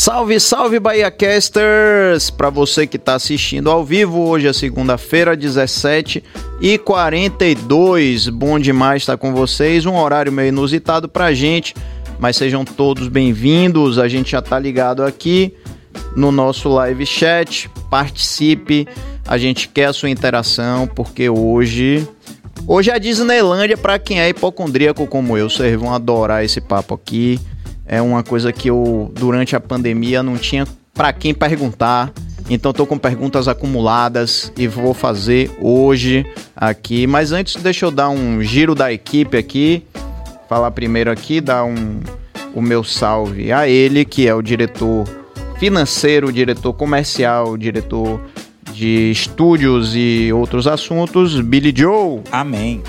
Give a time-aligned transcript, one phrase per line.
[0.00, 2.30] Salve, salve Bahia Casters!
[2.30, 6.22] Para você que está assistindo ao vivo, hoje é segunda-feira, 17
[6.60, 8.28] e 42.
[8.28, 11.74] Bom demais estar com vocês, um horário meio inusitado pra gente,
[12.16, 13.98] mas sejam todos bem-vindos.
[13.98, 15.52] A gente já tá ligado aqui
[16.14, 17.68] no nosso live chat.
[17.90, 18.86] Participe,
[19.26, 22.06] a gente quer a sua interação porque hoje
[22.68, 26.94] Hoje é a Disneylândia para quem é hipocondríaco como eu, vocês vão adorar esse papo
[26.94, 27.40] aqui.
[27.88, 32.12] É uma coisa que eu, durante a pandemia, não tinha para quem perguntar.
[32.50, 37.06] Então estou com perguntas acumuladas e vou fazer hoje aqui.
[37.06, 39.82] Mas antes, deixa eu dar um giro da equipe aqui.
[40.48, 42.00] Falar primeiro aqui, dar um,
[42.54, 45.06] o meu salve a ele, que é o diretor
[45.58, 48.20] financeiro, diretor comercial, diretor
[48.72, 52.20] de estúdios e outros assuntos, Billy Joe.
[52.30, 52.82] Amém.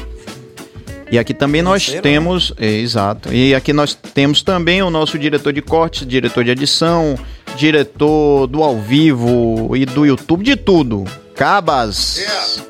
[1.12, 2.68] E aqui também nós Terceiro, temos, né?
[2.68, 3.34] é, exato.
[3.34, 7.18] E aqui nós temos também o nosso diretor de cortes, diretor de edição,
[7.56, 11.06] diretor do ao vivo e do YouTube, de tudo.
[11.36, 12.18] Cabas.
[12.18, 12.70] Yeah.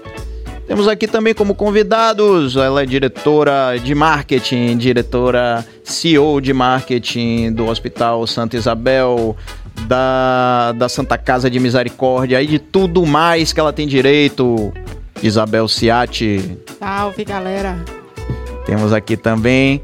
[0.70, 7.66] Temos aqui também como convidados, ela é diretora de marketing, diretora CEO de marketing do
[7.66, 9.36] Hospital Santa Isabel,
[9.88, 14.72] da, da Santa Casa de Misericórdia e de tudo mais que ela tem direito.
[15.24, 16.58] Isabel Ciati.
[16.78, 17.84] Salve, galera.
[18.66, 19.82] Temos aqui também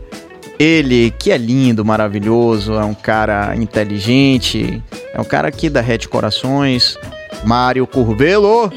[0.59, 4.81] ele, que é lindo, maravilhoso, é um cara inteligente,
[5.13, 6.97] é um cara aqui da Rede Corações,
[7.43, 8.71] Mário Curvelo.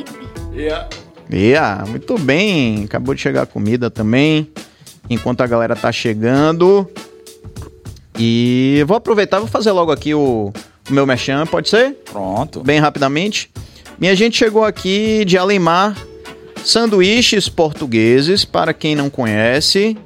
[0.53, 0.89] Yeah.
[1.31, 2.85] Yeah, muito bem.
[2.85, 4.51] Acabou de chegar a comida também.
[5.11, 6.89] Enquanto a galera tá chegando.
[8.19, 10.53] E vou aproveitar, vou fazer logo aqui o,
[10.89, 11.93] o meu mechan, pode ser?
[12.11, 12.62] Pronto.
[12.62, 13.51] Bem rapidamente.
[13.99, 15.97] Minha gente chegou aqui de Alemar,
[16.64, 19.97] Sanduíches portugueses, para quem não conhece.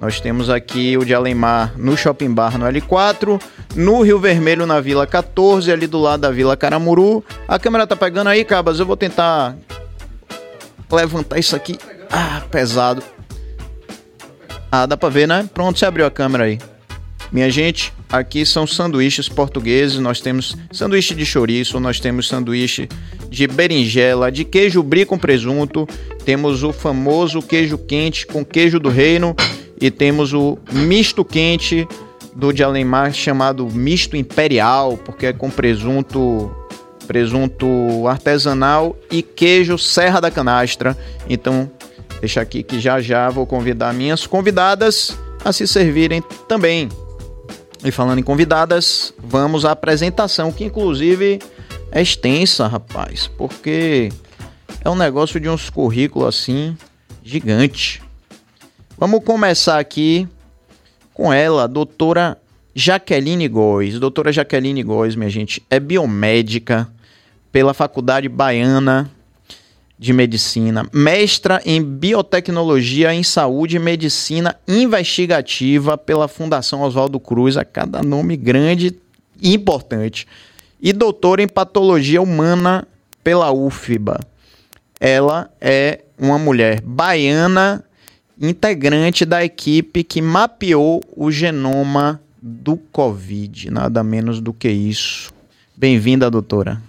[0.00, 3.40] Nós temos aqui o de Alemar no Shopping Bar no L4,
[3.76, 7.24] no Rio Vermelho na Vila 14, ali do lado da Vila Caramuru.
[7.46, 8.80] A câmera tá pegando aí, Cabas?
[8.80, 9.56] Eu vou tentar
[10.90, 11.78] levantar isso aqui.
[12.10, 13.02] Ah, pesado.
[14.72, 15.48] Ah, dá pra ver, né?
[15.54, 16.58] Pronto, você abriu a câmera aí.
[17.30, 19.98] Minha gente, aqui são sanduíches portugueses.
[19.98, 22.88] Nós temos sanduíche de chouriço, nós temos sanduíche
[23.30, 25.88] de berinjela, de queijo brie com presunto.
[26.24, 29.34] Temos o famoso queijo quente com queijo do reino
[29.80, 31.88] e temos o misto quente
[32.36, 36.54] do de Alemar chamado misto imperial, porque é com presunto
[37.06, 37.66] presunto
[38.06, 40.96] artesanal e queijo Serra da Canastra.
[41.28, 41.70] Então,
[42.20, 46.88] deixa aqui que já já vou convidar minhas convidadas a se servirem também.
[47.84, 51.40] E falando em convidadas, vamos à apresentação, que inclusive
[51.90, 54.10] é extensa, rapaz, porque
[54.84, 56.76] é um negócio de uns currículos assim
[57.24, 58.02] gigante.
[58.96, 60.28] Vamos começar aqui
[61.12, 62.38] com ela, doutora
[62.74, 63.98] Jaqueline Góes.
[63.98, 66.88] Doutora Jaqueline Góes, minha gente, é biomédica
[67.50, 69.10] pela Faculdade Baiana
[70.02, 77.64] de Medicina, mestra em Biotecnologia em Saúde e Medicina Investigativa pela Fundação Oswaldo Cruz, a
[77.64, 78.96] cada nome grande
[79.40, 80.26] e importante,
[80.80, 82.84] e doutora em Patologia Humana
[83.22, 84.18] pela UFBA.
[84.98, 87.84] Ela é uma mulher baiana,
[88.40, 95.32] integrante da equipe que mapeou o genoma do Covid, nada menos do que isso.
[95.76, 96.82] Bem-vinda, doutora.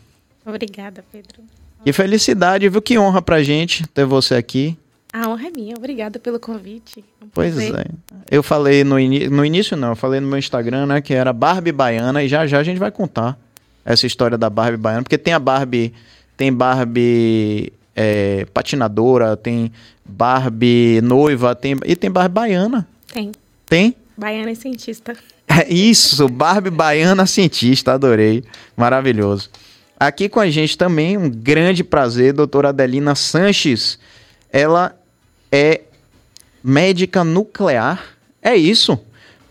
[0.43, 1.43] Obrigada, Pedro.
[1.83, 2.81] Que felicidade, viu?
[2.81, 4.77] Que honra pra gente ter você aqui.
[5.11, 7.03] A honra é minha, obrigada pelo convite.
[7.21, 7.85] Um pois é.
[8.31, 11.71] Eu falei no, no início, não, eu falei no meu Instagram, né, que era Barbie
[11.71, 13.37] Baiana, e já já a gente vai contar
[13.85, 15.93] essa história da Barbie Baiana, porque tem a Barbie,
[16.35, 19.71] tem Barbie é, patinadora, tem
[20.03, 22.87] Barbie noiva, tem, e tem Barbie Baiana.
[23.13, 23.31] Tem.
[23.67, 23.95] Tem?
[24.17, 25.15] Baiana e cientista.
[25.47, 28.43] É isso, Barbie Baiana cientista, adorei.
[28.75, 29.49] Maravilhoso.
[30.03, 33.97] Aqui com a gente também, um grande prazer, doutora Adelina Sanches.
[34.51, 34.93] Ela
[35.49, 35.79] é
[36.61, 38.03] médica nuclear,
[38.41, 38.99] é isso?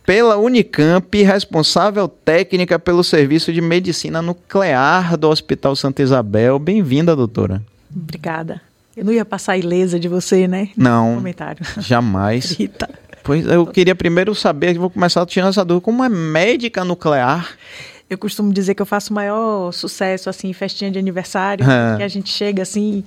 [0.04, 6.58] Pela Unicamp, responsável técnica pelo Serviço de Medicina Nuclear do Hospital Santa Isabel.
[6.58, 7.62] Bem-vinda, doutora.
[7.90, 8.60] Obrigada.
[8.94, 10.68] Eu não ia passar ilesa de você, né?
[10.76, 11.14] Não.
[11.14, 11.64] Comentário.
[11.80, 12.50] Jamais.
[12.50, 12.90] Rita.
[13.24, 17.56] Pois eu queria primeiro saber, vou começar tirando essa dúvida, como é médica nuclear?
[18.12, 21.96] Eu costumo dizer que eu faço o maior sucesso, assim, festinha de aniversário, é.
[21.96, 23.02] que a gente chega assim.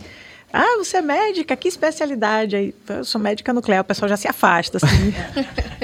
[0.52, 1.56] Ah, você é médica?
[1.56, 2.56] Que especialidade?
[2.56, 5.14] Aí, eu sou médica nuclear, o pessoal já se afasta, assim.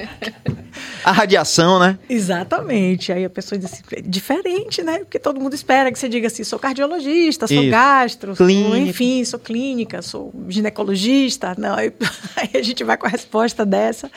[1.06, 2.00] a radiação, né?
[2.10, 3.12] Exatamente.
[3.12, 5.00] Aí a pessoa diz assim, é diferente, né?
[5.00, 7.70] Porque todo mundo espera que você diga assim, sou cardiologista, sou Isso.
[7.70, 11.54] gastro, sou, enfim, sou clínica, sou ginecologista.
[11.60, 11.94] Não, aí,
[12.36, 14.10] aí a gente vai com a resposta dessa.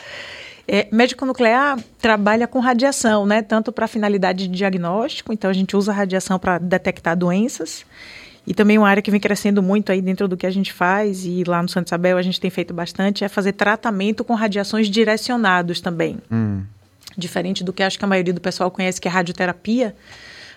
[0.67, 3.41] É, médico nuclear trabalha com radiação, né?
[3.41, 7.85] Tanto para finalidade de diagnóstico, então a gente usa a radiação para detectar doenças.
[8.47, 11.25] E também uma área que vem crescendo muito aí dentro do que a gente faz,
[11.25, 14.87] e lá no Santa Isabel a gente tem feito bastante, é fazer tratamento com radiações
[14.87, 16.19] direcionados também.
[16.31, 16.63] Hum.
[17.17, 19.95] Diferente do que acho que a maioria do pessoal conhece, que é radioterapia.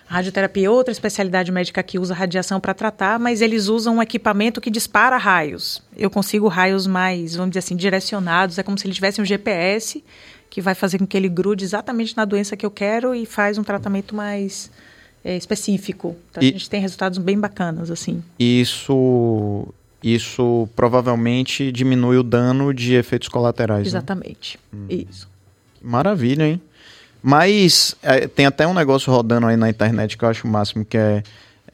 [0.09, 4.01] A radioterapia é outra especialidade médica que usa radiação para tratar, mas eles usam um
[4.01, 5.83] equipamento que dispara raios.
[5.95, 8.57] Eu consigo raios mais, vamos dizer assim, direcionados.
[8.57, 10.03] É como se ele tivesse um GPS
[10.49, 13.59] que vai fazer com que ele grude exatamente na doença que eu quero e faz
[13.59, 14.71] um tratamento mais
[15.23, 16.15] é, específico.
[16.31, 18.23] Então e, a gente tem resultados bem bacanas, assim.
[18.39, 19.67] Isso,
[20.03, 23.83] isso provavelmente diminui o dano de efeitos colaterais.
[23.83, 23.87] Né?
[23.89, 24.59] Exatamente.
[24.73, 25.05] Né?
[25.07, 25.29] Isso.
[25.79, 26.61] Maravilha, hein?
[27.21, 30.85] Mas é, tem até um negócio rodando aí na internet que eu acho o máximo,
[30.85, 31.23] que é,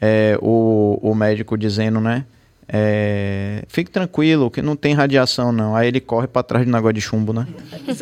[0.02, 2.26] é o, o médico dizendo, né?
[2.68, 5.76] É, fique tranquilo, que não tem radiação, não.
[5.76, 7.48] Aí ele corre para trás do negócio de chumbo, né?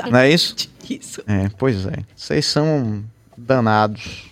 [0.09, 0.55] Não é isso?
[0.89, 1.21] Isso.
[1.25, 1.93] É, pois é.
[2.13, 3.01] Vocês são
[3.37, 4.29] danados.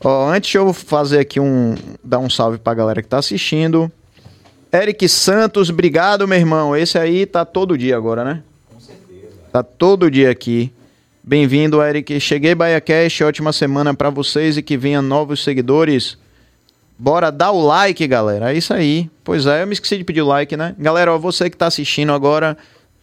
[0.00, 1.74] Ó, antes eu fazer aqui um.
[2.02, 3.90] dar um salve pra galera que tá assistindo.
[4.72, 6.76] Eric Santos, obrigado, meu irmão.
[6.76, 8.42] Esse aí tá todo dia agora, né?
[8.72, 9.32] Com certeza.
[9.52, 10.72] Tá todo dia aqui.
[11.26, 12.20] Bem-vindo, Eric.
[12.20, 16.18] Cheguei BaiaCast, ótima semana para vocês e que venha novos seguidores.
[16.98, 18.52] Bora dar o like, galera.
[18.52, 19.10] É isso aí.
[19.24, 20.76] Pois é, eu me esqueci de pedir o like, né?
[20.78, 22.58] Galera, ó, você que tá assistindo agora,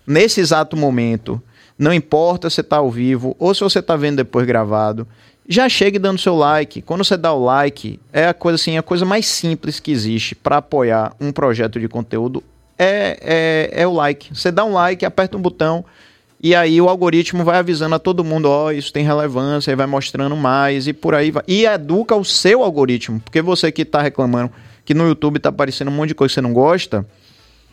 [0.05, 1.41] nesse exato momento,
[1.79, 5.07] não importa se tá ao vivo ou se você tá vendo depois gravado,
[5.49, 6.83] já chegue dando seu like.
[6.83, 10.35] Quando você dá o like, é a coisa assim, a coisa mais simples que existe
[10.35, 12.43] para apoiar um projeto de conteúdo
[12.77, 13.17] é,
[13.73, 14.29] é, é o like.
[14.31, 15.83] Você dá um like, aperta um botão,
[16.43, 19.75] e aí o algoritmo vai avisando a todo mundo, ó, oh, isso tem relevância, e
[19.75, 21.43] vai mostrando mais e por aí vai.
[21.47, 24.51] E educa o seu algoritmo, porque você que está reclamando
[24.83, 27.05] que no YouTube está aparecendo um monte de coisa que você não gosta,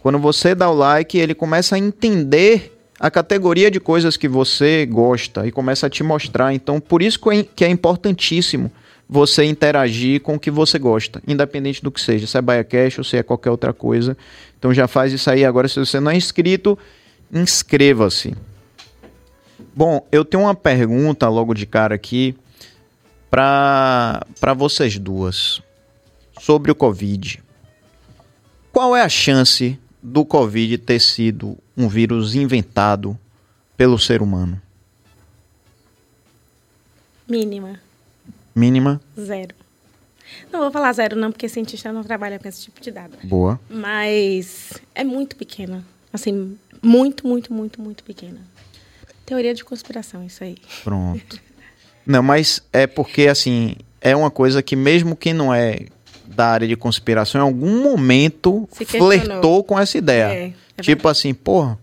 [0.01, 4.85] quando você dá o like, ele começa a entender a categoria de coisas que você
[4.85, 6.53] gosta e começa a te mostrar.
[6.53, 7.19] Então, por isso
[7.55, 8.71] que é importantíssimo
[9.09, 13.05] você interagir com o que você gosta, independente do que seja, se é BaiaCast ou
[13.05, 14.17] se é qualquer outra coisa.
[14.59, 15.45] Então já faz isso aí.
[15.45, 16.79] Agora, se você não é inscrito,
[17.33, 18.35] inscreva-se.
[19.79, 22.37] Bom, eu tenho uma pergunta logo de cara aqui
[23.31, 24.25] para
[24.57, 25.63] vocês duas
[26.41, 27.41] sobre o Covid.
[28.73, 33.17] Qual é a chance do Covid ter sido um vírus inventado
[33.77, 34.61] pelo ser humano?
[37.29, 37.79] Mínima.
[38.57, 39.01] Mínima?
[39.17, 39.55] Zero.
[40.53, 43.17] Não vou falar zero, não, porque cientista não trabalha com esse tipo de dado.
[43.23, 43.61] Boa.
[43.71, 45.85] Mas é muito pequena.
[46.13, 48.41] Assim, muito, muito, muito, muito pequena.
[49.29, 50.57] Teoria de conspiração, isso aí.
[50.83, 51.39] Pronto.
[52.07, 55.81] Não, mas é porque, assim, é uma coisa que mesmo quem não é
[56.27, 60.33] da área de conspiração, em algum momento flertou com essa ideia.
[60.33, 61.79] É, é tipo assim, porra,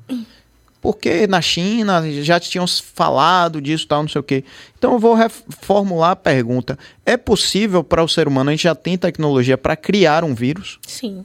[0.81, 4.44] porque na China já tinham falado disso, tal, não sei o quê.
[4.75, 6.80] Então eu vou reformular a pergunta.
[7.06, 10.80] É possível para o ser humano, a gente já tem tecnologia para criar um vírus?
[10.88, 11.24] Sim.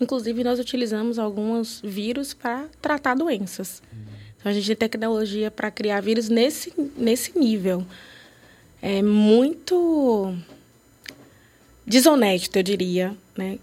[0.00, 3.82] Inclusive, nós utilizamos alguns vírus para tratar doenças.
[3.92, 4.14] Hum.
[4.44, 7.82] Então, a gente tem tecnologia para criar vírus nesse, nesse nível.
[8.82, 10.36] É muito
[11.86, 13.58] desonesto, eu diria, né?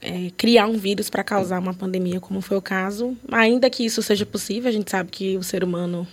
[0.00, 3.16] É, criar um vírus para causar uma pandemia, como foi o caso.
[3.32, 6.06] Ainda que isso seja possível, a gente sabe que o ser humano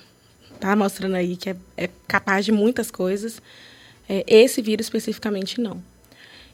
[0.55, 3.39] está mostrando aí que é, é, capaz de muitas coisas.
[4.09, 5.79] É, esse vírus especificamente não.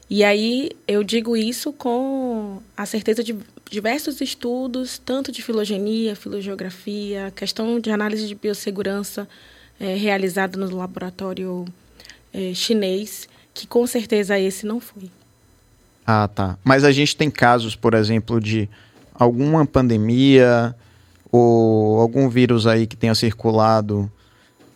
[0.08, 3.36] E aí eu digo isso com a certeza de
[3.70, 9.28] diversos estudos, tanto de filogenia, filogeografia, questão de análise de biossegurança
[9.80, 11.64] é, realizada no laboratório
[12.32, 15.10] é, chinês, que com certeza esse não foi.
[16.06, 16.58] Ah, tá.
[16.62, 18.68] Mas a gente tem casos, por exemplo, de
[19.14, 20.74] alguma pandemia
[21.32, 24.10] ou algum vírus aí que tenha circulado.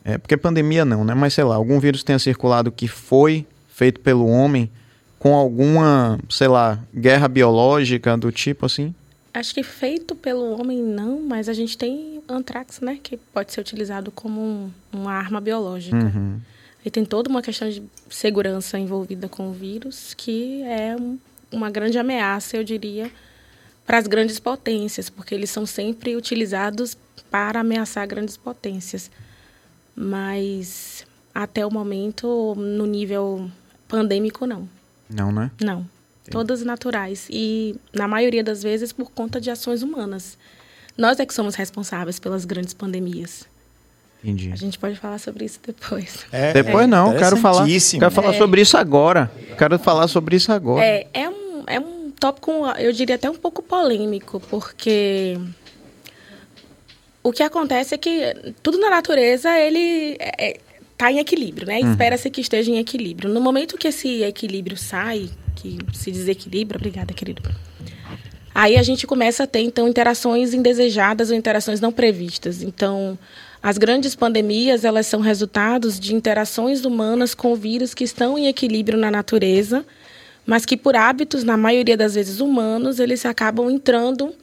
[0.04, 1.14] É, porque pandemia não, né?
[1.14, 4.70] Mas sei lá, algum vírus tenha circulado que foi feito pelo homem
[5.18, 8.94] com alguma, sei lá, guerra biológica do tipo assim?
[9.34, 13.60] Acho que feito pelo homem não, mas a gente tem antrax, né, que pode ser
[13.60, 15.96] utilizado como um, uma arma biológica.
[15.96, 16.40] Uhum.
[16.84, 21.18] E tem toda uma questão de segurança envolvida com o vírus, que é um,
[21.52, 23.10] uma grande ameaça, eu diria,
[23.86, 26.96] para as grandes potências, porque eles são sempre utilizados
[27.30, 29.10] para ameaçar grandes potências.
[29.94, 33.50] Mas até o momento, no nível
[33.86, 34.68] pandêmico, não.
[35.08, 35.50] Não, né?
[35.60, 35.80] Não.
[35.80, 36.30] Entendi.
[36.30, 37.26] Todas naturais.
[37.30, 40.36] E, na maioria das vezes, por conta de ações humanas.
[40.96, 43.46] Nós é que somos responsáveis pelas grandes pandemias.
[44.22, 44.50] Entendi.
[44.52, 46.26] A gente pode falar sobre isso depois.
[46.32, 46.86] É, depois é.
[46.86, 48.38] não, quero falar, quero falar é.
[48.38, 49.30] sobre isso agora.
[49.56, 50.84] Quero falar sobre isso agora.
[50.84, 55.38] É, é um, é um tópico, eu diria até um pouco polêmico, porque
[57.22, 60.60] o que acontece é que tudo na natureza ele está é,
[60.98, 61.78] tá em equilíbrio, né?
[61.78, 61.92] Uhum.
[61.92, 63.32] Espera-se que esteja em equilíbrio.
[63.32, 67.40] No momento que esse equilíbrio sai, que se desequilibra, obrigada, querido.
[68.52, 72.60] Aí a gente começa a ter então interações indesejadas ou interações não previstas.
[72.60, 73.16] Então,
[73.62, 78.98] as grandes pandemias, elas são resultados de interações humanas com vírus que estão em equilíbrio
[78.98, 79.86] na natureza,
[80.44, 84.34] mas que por hábitos, na maioria das vezes humanos, eles acabam entrando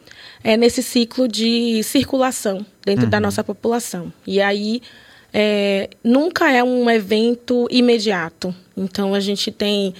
[0.41, 3.09] é, nesse ciclo de circulação dentro uhum.
[3.09, 4.13] da nossa população.
[4.25, 4.81] E aí
[5.37, 8.55] é, nunca é um evento imediato.
[8.77, 9.93] Então a gente tem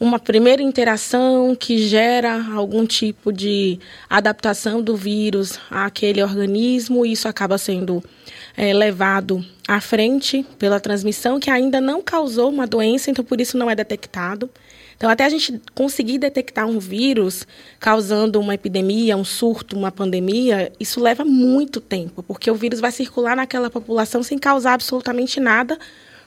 [0.00, 3.78] uma primeira interação que gera algum tipo de
[4.08, 8.02] adaptação do vírus àquele organismo, e isso acaba sendo
[8.56, 13.56] é, levado à frente pela transmissão, que ainda não causou uma doença, então por isso
[13.56, 14.50] não é detectado.
[15.00, 17.46] Então, até a gente conseguir detectar um vírus
[17.78, 22.92] causando uma epidemia, um surto, uma pandemia, isso leva muito tempo, porque o vírus vai
[22.92, 25.78] circular naquela população sem causar absolutamente nada,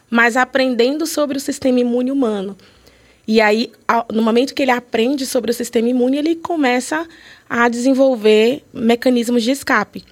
[0.09, 2.57] mas aprendendo sobre o sistema imune humano.
[3.27, 3.71] E aí,
[4.11, 7.07] no momento que ele aprende sobre o sistema imune, ele começa
[7.47, 10.03] a desenvolver mecanismos de escape.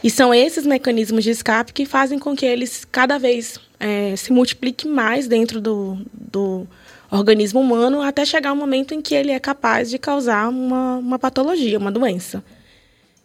[0.00, 4.32] E são esses mecanismos de escape que fazem com que eles cada vez é, se
[4.32, 6.68] multipliquem mais dentro do, do
[7.10, 11.18] organismo humano até chegar um momento em que ele é capaz de causar uma, uma
[11.18, 12.42] patologia, uma doença.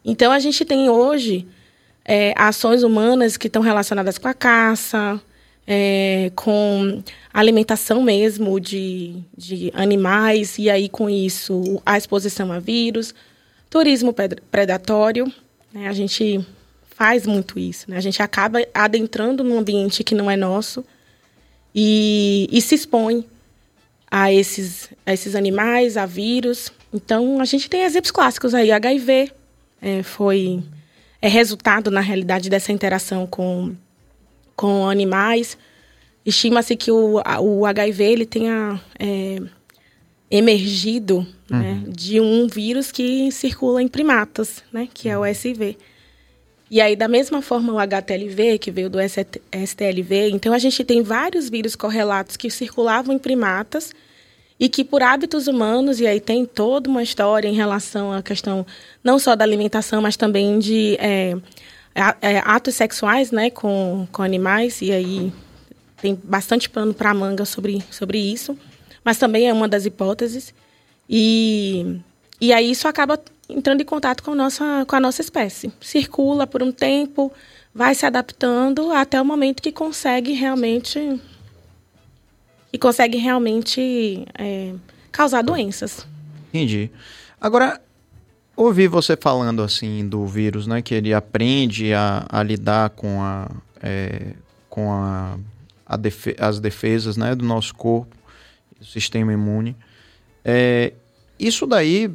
[0.04, 1.48] Então, a gente tem hoje
[2.04, 5.22] é, ações humanas que estão relacionadas com a caça,
[5.66, 7.02] é, com
[7.34, 13.14] alimentação mesmo de, de animais, e aí com isso a exposição a vírus,
[13.70, 14.14] turismo
[14.50, 15.32] predatório.
[15.74, 16.46] Né, a gente
[16.96, 17.90] faz muito isso.
[17.90, 20.84] Né, a gente acaba adentrando num ambiente que não é nosso
[21.74, 23.26] e, e se expõe
[24.12, 26.72] a esses, a esses animais, a vírus.
[26.94, 28.70] Então, a gente tem exemplos clássicos aí.
[28.70, 29.32] HIV
[29.82, 30.62] é, foi
[31.22, 33.74] é resultado, na realidade, dessa interação com,
[34.56, 35.58] com animais.
[36.26, 39.42] Estima-se que o, o HIV ele tenha é,
[40.30, 41.60] emergido né, uhum.
[41.60, 45.78] né, de um vírus que circula em primatas, né, que é o SV.
[46.72, 51.02] E aí, da mesma forma, o HTLV, que veio do STLV, então a gente tem
[51.02, 53.92] vários vírus correlatos que circulavam em primatas
[54.58, 58.66] e que por hábitos humanos, e aí tem toda uma história em relação à questão
[59.04, 61.36] não só da alimentação, mas também de é,
[62.22, 65.34] é, atos sexuais né, com, com animais, e aí
[66.02, 68.58] tem bastante pano para manga sobre, sobre isso,
[69.04, 70.54] mas também é uma das hipóteses.
[71.10, 72.00] E,
[72.40, 73.20] e aí isso acaba
[73.56, 75.72] entrando em contato com a nossa, com a nossa espécie.
[75.80, 77.32] Circula por um tempo,
[77.74, 81.20] vai se adaptando até o momento que consegue realmente
[82.74, 84.74] e consegue realmente é,
[85.12, 86.06] causar doenças.
[86.50, 86.90] Entendi.
[87.40, 87.82] Agora,
[88.56, 90.82] ouvi você falando assim do vírus, né?
[90.82, 93.50] Que ele aprende a, a lidar com, a,
[93.82, 94.34] é,
[94.70, 95.38] com a,
[95.86, 98.16] a defe as defesas né, do nosso corpo,
[98.82, 99.76] sistema imune.
[100.44, 100.94] É,
[101.40, 102.12] isso daí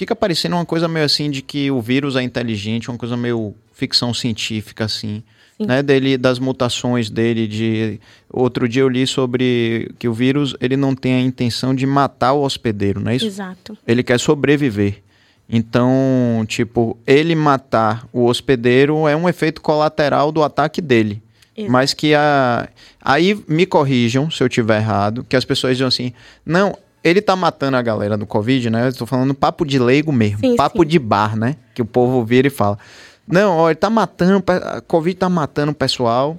[0.00, 3.54] fica parecendo uma coisa meio assim de que o vírus é inteligente, uma coisa meio
[3.70, 5.22] ficção científica assim,
[5.58, 10.74] né, dele das mutações dele de outro dia eu li sobre que o vírus ele
[10.74, 13.26] não tem a intenção de matar o hospedeiro, não é isso?
[13.26, 13.76] Exato.
[13.86, 15.02] Ele quer sobreviver.
[15.46, 21.22] Então, tipo, ele matar o hospedeiro é um efeito colateral do ataque dele.
[21.54, 21.70] Exato.
[21.70, 22.70] Mas que a
[23.02, 26.12] aí me corrijam se eu tiver errado, que as pessoas dizem assim:
[26.46, 28.88] "Não, ele tá matando a galera do Covid, né?
[28.88, 30.88] Eu tô falando papo de leigo mesmo, sim, papo sim.
[30.88, 31.56] de bar, né?
[31.74, 32.78] Que o povo vira e fala.
[33.26, 36.36] Não, ó, ele tá matando, a Covid tá matando o pessoal,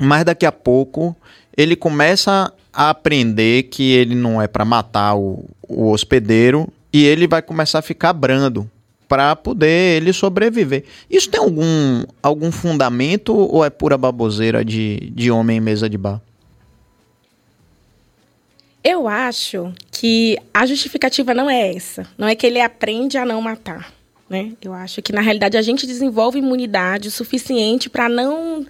[0.00, 1.14] mas daqui a pouco
[1.56, 7.26] ele começa a aprender que ele não é para matar o, o hospedeiro e ele
[7.26, 8.68] vai começar a ficar brando
[9.06, 10.84] para poder ele sobreviver.
[11.10, 15.98] Isso tem algum, algum fundamento ou é pura baboseira de, de homem em mesa de
[15.98, 16.20] bar?
[18.84, 22.06] Eu acho que a justificativa não é essa.
[22.18, 23.92] Não é que ele aprende a não matar.
[24.28, 24.52] Né?
[24.60, 28.66] Eu acho que, na realidade, a gente desenvolve imunidade o suficiente para não,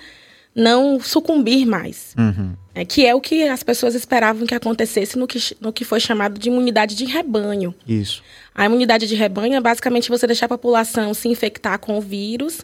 [0.54, 2.14] não sucumbir mais.
[2.18, 2.52] Uhum.
[2.74, 6.00] É, que é o que as pessoas esperavam que acontecesse no que, no que foi
[6.00, 7.74] chamado de imunidade de rebanho.
[7.86, 8.22] Isso.
[8.54, 12.60] A imunidade de rebanho é basicamente você deixar a população se infectar com o vírus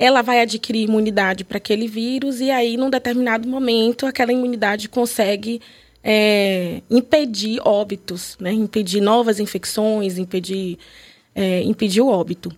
[0.00, 5.60] ela vai adquirir imunidade para aquele vírus e aí, num determinado momento, aquela imunidade consegue
[6.02, 8.52] é, impedir óbitos, né?
[8.52, 10.78] impedir novas infecções, impedir,
[11.34, 12.50] é, impedir o óbito.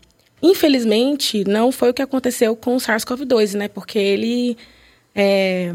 [0.42, 3.68] Infelizmente, não foi o que aconteceu com o SARS-CoV-2, né?
[3.68, 4.56] Porque ele
[5.14, 5.72] é,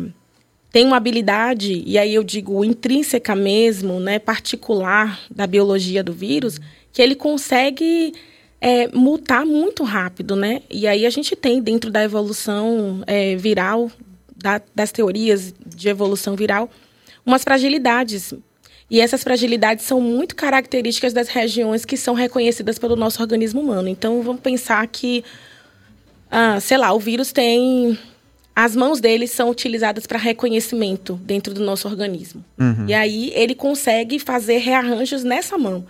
[0.71, 6.59] tem uma habilidade, e aí eu digo intrínseca mesmo, né, particular da biologia do vírus,
[6.91, 8.13] que ele consegue
[8.59, 10.62] é, mutar muito rápido, né?
[10.69, 13.89] E aí a gente tem dentro da evolução é, viral,
[14.36, 16.69] da, das teorias de evolução viral,
[17.27, 18.34] umas fragilidades.
[18.89, 23.89] E essas fragilidades são muito características das regiões que são reconhecidas pelo nosso organismo humano.
[23.89, 25.25] Então vamos pensar que,
[26.31, 28.00] ah, sei lá, o vírus tem
[28.55, 32.43] as mãos dele são utilizadas para reconhecimento dentro do nosso organismo.
[32.57, 32.86] Uhum.
[32.88, 35.86] E aí ele consegue fazer rearranjos nessa mão.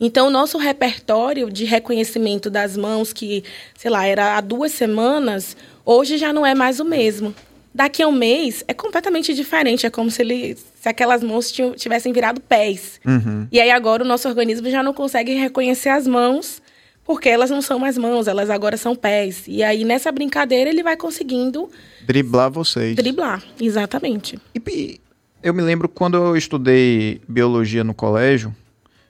[0.00, 3.42] Então, o nosso repertório de reconhecimento das mãos, que,
[3.76, 7.34] sei lá, era há duas semanas, hoje já não é mais o mesmo.
[7.74, 9.84] Daqui a um mês é completamente diferente.
[9.84, 13.00] É como se, ele, se aquelas mãos tivessem virado pés.
[13.04, 13.46] Uhum.
[13.50, 16.62] E aí agora o nosso organismo já não consegue reconhecer as mãos
[17.04, 19.44] porque elas não são mais mãos, elas agora são pés.
[19.48, 21.70] E aí, nessa brincadeira, ele vai conseguindo.
[22.04, 22.94] Driblar vocês.
[22.94, 24.38] Driblar, exatamente.
[24.54, 25.00] E
[25.42, 28.54] eu me lembro quando eu estudei biologia no colégio,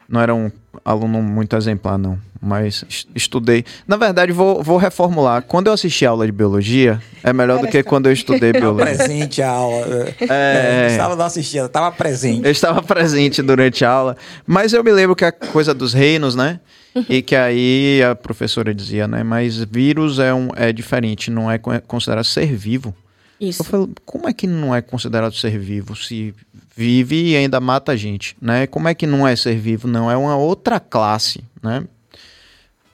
[0.09, 0.51] não era um
[0.85, 2.85] aluno muito exemplar, não, mas
[3.15, 3.65] estudei.
[3.87, 5.43] Na verdade, vou, vou reformular.
[5.43, 8.97] Quando eu assisti aula de biologia, é melhor do que quando eu estudei biologia.
[8.97, 10.09] presente a aula.
[10.21, 12.45] É, é, estava não assistindo, estava presente.
[12.45, 16.35] Eu estava presente durante a aula, mas eu me lembro que a coisa dos reinos,
[16.35, 16.61] né?
[17.09, 19.23] e que aí a professora dizia, né?
[19.23, 22.95] Mas vírus é, um, é diferente, não é considerado ser vivo.
[23.41, 23.63] Isso.
[23.63, 26.35] Eu falei, como é que não é considerado ser vivo se
[26.79, 28.65] vive e ainda mata a gente, né?
[28.69, 29.89] Como é que não é ser vivo?
[29.89, 31.85] Não, é uma outra classe, né?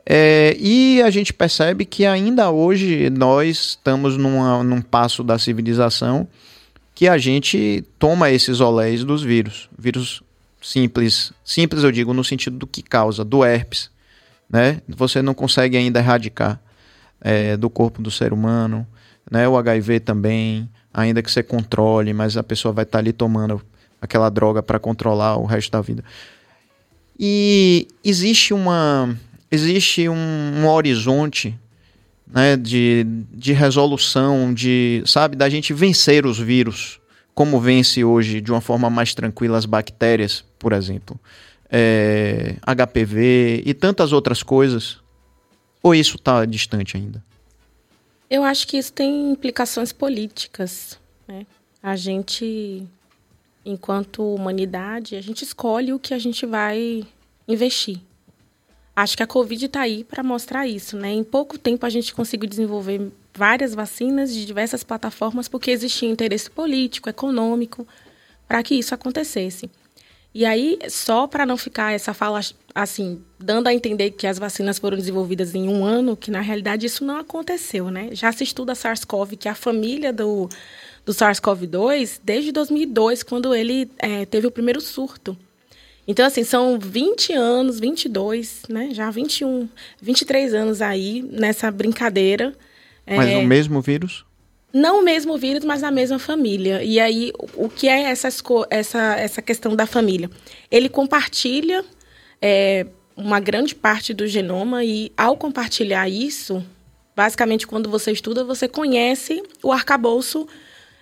[0.07, 6.27] É, e a gente percebe que ainda hoje nós estamos numa, num passo da civilização
[6.95, 9.69] que a gente toma esses olés dos vírus.
[9.79, 10.23] Vírus
[10.63, 13.91] simples, simples eu digo no sentido do que causa, do herpes,
[14.49, 14.81] né?
[14.89, 16.59] Você não consegue ainda erradicar
[17.21, 18.87] é, do corpo do ser humano,
[19.31, 19.47] né?
[19.47, 23.61] O HIV também, ainda que você controle, mas a pessoa vai estar tá ali tomando
[24.05, 26.05] aquela droga para controlar o resto da vida.
[27.19, 29.17] E existe uma
[29.51, 31.59] existe um, um horizonte
[32.27, 37.01] né, de, de resolução, de sabe, da gente vencer os vírus,
[37.35, 41.19] como vence hoje de uma forma mais tranquila as bactérias, por exemplo
[41.77, 44.99] é, HPV e tantas outras coisas?
[45.83, 47.23] Ou isso está distante ainda?
[48.31, 50.99] Eu acho que isso tem implicações políticas.
[51.27, 51.45] Né?
[51.83, 52.87] A gente,
[53.65, 57.05] enquanto humanidade, a gente escolhe o que a gente vai
[57.49, 58.01] investir.
[58.97, 60.97] Acho que a Covid está aí para mostrar isso.
[60.97, 61.13] Né?
[61.13, 66.49] Em pouco tempo, a gente conseguiu desenvolver várias vacinas de diversas plataformas porque existia interesse
[66.49, 67.87] político, econômico,
[68.47, 69.69] para que isso acontecesse.
[70.33, 72.41] E aí, só para não ficar essa fala
[72.75, 76.87] assim, dando a entender que as vacinas foram desenvolvidas em um ano, que na realidade
[76.87, 78.09] isso não aconteceu, né?
[78.13, 80.49] Já se estuda SARS-CoV, que é a família do,
[81.05, 85.37] do SARS-CoV-2, desde 2002, quando ele é, teve o primeiro surto.
[86.07, 88.91] Então, assim, são 20 anos, 22, né?
[88.93, 89.69] Já 21,
[90.01, 92.55] 23 anos aí nessa brincadeira.
[93.07, 93.39] Mas é...
[93.39, 94.25] o mesmo vírus?
[94.75, 96.83] não o mesmo vírus, mas na mesma família.
[96.83, 100.29] E aí, o que é essas, essa, essa questão da família?
[100.69, 101.85] Ele compartilha
[102.43, 102.85] é,
[103.17, 106.61] uma grande parte do genoma e, ao compartilhar isso,
[107.15, 110.45] basicamente, quando você estuda, você conhece o arcabouço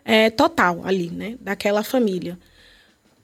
[0.04, 2.38] é, total ali, né, daquela família.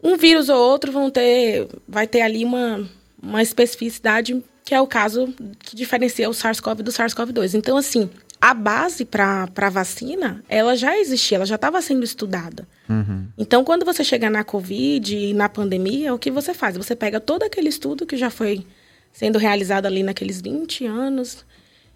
[0.02, 2.88] Um vírus ou outro vão ter, vai ter ali uma,
[3.20, 7.54] uma especificidade que é o caso que diferencia o SARS-CoV do SARS-CoV-2.
[7.54, 8.10] Então, assim,
[8.40, 12.68] a base para a vacina, ela já existia, ela já estava sendo estudada.
[12.88, 13.26] Uhum.
[13.38, 16.76] Então, quando você chega na Covid e na pandemia, o que você faz?
[16.76, 18.64] Você pega todo aquele estudo que já foi
[19.10, 21.44] sendo realizado ali naqueles 20 anos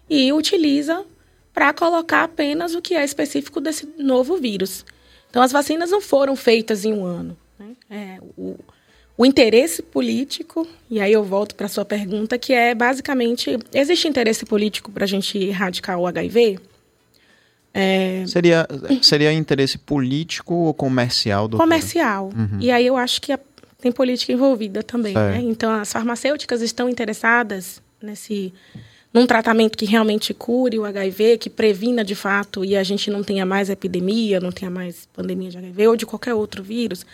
[0.09, 1.05] e utiliza
[1.53, 4.85] para colocar apenas o que é específico desse novo vírus.
[5.29, 7.37] Então, as vacinas não foram feitas em um ano.
[7.59, 7.75] Né?
[7.89, 8.57] É, o,
[9.17, 14.07] o interesse político, e aí eu volto para a sua pergunta, que é basicamente: existe
[14.07, 16.59] interesse político para a gente erradicar o HIV?
[17.73, 18.23] É...
[18.27, 18.67] Seria,
[19.01, 21.47] seria interesse político ou comercial?
[21.47, 21.67] Doutora?
[21.67, 22.29] Comercial.
[22.35, 22.59] Uhum.
[22.59, 23.39] E aí eu acho que a,
[23.79, 25.13] tem política envolvida também.
[25.13, 25.41] Né?
[25.41, 28.53] Então as farmacêuticas estão interessadas nesse
[29.13, 33.23] num tratamento que realmente cure o HIV, que previna de fato e a gente não
[33.23, 37.05] tenha mais epidemia, não tenha mais pandemia de HIV ou de qualquer outro vírus.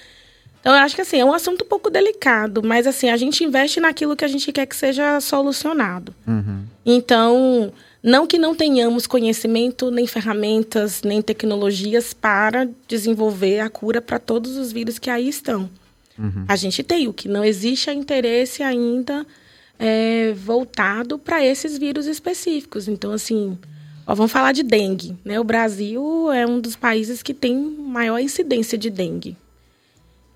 [0.61, 3.43] Então, eu acho que assim, é um assunto um pouco delicado, mas assim, a gente
[3.43, 6.13] investe naquilo que a gente quer que seja solucionado.
[6.25, 6.63] Uhum.
[6.85, 14.19] Então, não que não tenhamos conhecimento, nem ferramentas, nem tecnologias para desenvolver a cura para
[14.19, 15.69] todos os vírus que aí estão.
[16.17, 16.45] Uhum.
[16.47, 19.25] A gente tem, o que não existe é interesse ainda
[19.79, 22.89] é, voltado para esses vírus específicos.
[22.89, 23.57] Então, assim,
[24.05, 25.17] ó, vamos falar de dengue.
[25.23, 25.39] Né?
[25.39, 29.37] O Brasil é um dos países que tem maior incidência de dengue.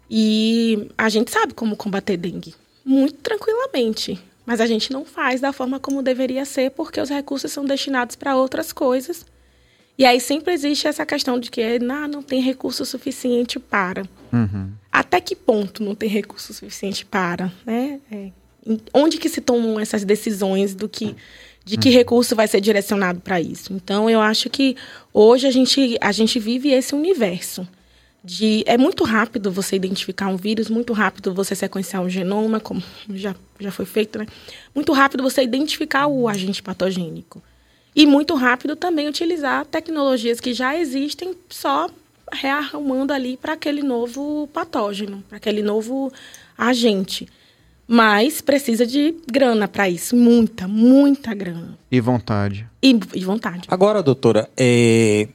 [0.10, 2.56] E a gente sabe como combater dengue.
[2.86, 4.20] Muito tranquilamente.
[4.46, 8.16] mas a gente não faz da forma como deveria ser, porque os recursos são destinados
[8.16, 9.26] para outras coisas.
[9.98, 14.04] E aí sempre existe essa questão de que não, não tem recurso suficiente para.
[14.32, 14.72] Uhum.
[14.92, 17.52] Até que ponto não tem recurso suficiente para?
[17.66, 18.02] Né?
[18.12, 18.32] É,
[18.94, 21.16] onde que se tomam essas decisões do que
[21.66, 23.72] de que recurso vai ser direcionado para isso?
[23.74, 24.76] Então eu acho que
[25.14, 27.66] hoje a gente, a gente vive esse universo
[28.24, 32.82] de é muito rápido você identificar um vírus, muito rápido você sequenciar um genoma, como
[33.14, 34.26] já, já foi feito, né?
[34.74, 37.42] Muito rápido você identificar o agente patogênico.
[37.96, 41.90] E muito rápido também utilizar tecnologias que já existem, só
[42.32, 46.12] rearrumando ali para aquele novo patógeno, para aquele novo
[46.58, 47.28] agente.
[47.88, 51.78] Mas precisa de grana para isso, muita, muita grana.
[51.92, 52.66] E vontade.
[52.82, 53.64] E, e vontade.
[53.68, 55.28] Agora, doutora, é,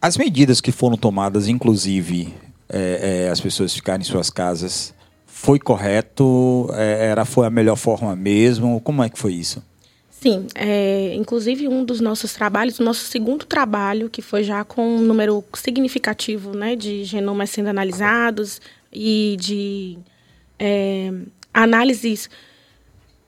[0.00, 2.32] as medidas que foram tomadas, inclusive
[2.68, 4.94] é, é, as pessoas ficarem em suas casas,
[5.26, 6.68] foi correto?
[6.74, 8.80] É, era foi a melhor forma mesmo?
[8.80, 9.62] Como é que foi isso?
[10.24, 14.96] Sim, é, inclusive um dos nossos trabalhos, o nosso segundo trabalho, que foi já com
[14.96, 18.58] um número significativo né, de genomas sendo analisados
[18.90, 19.98] e de
[20.58, 21.12] é,
[21.54, 22.28] análises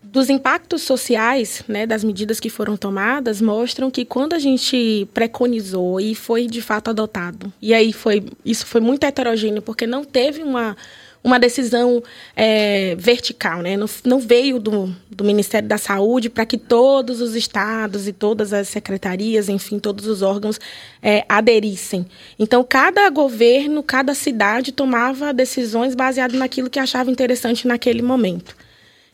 [0.02, 6.00] dos impactos sociais, né, das medidas que foram tomadas, mostram que quando a gente preconizou
[6.00, 10.42] e foi de fato adotado, e aí foi isso foi muito heterogêneo porque não teve
[10.42, 10.76] uma
[11.22, 12.02] uma decisão
[12.34, 13.76] é, vertical, né?
[13.76, 18.52] Não, não veio do, do Ministério da Saúde para que todos os estados e todas
[18.52, 20.60] as secretarias, enfim, todos os órgãos
[21.02, 22.06] é, aderissem.
[22.38, 28.65] Então, cada governo, cada cidade tomava decisões baseadas naquilo que achava interessante naquele momento.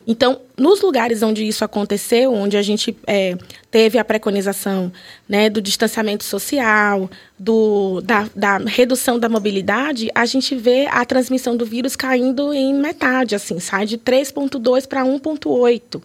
[0.05, 3.37] Então, nos lugares onde isso aconteceu, onde a gente é,
[3.71, 4.91] teve a preconização
[5.27, 11.55] né, do distanciamento social, do, da, da, redução da mobilidade, a gente vê a transmissão
[11.55, 16.01] do vírus caindo em metade, assim, sai de 3,2 para 1,8.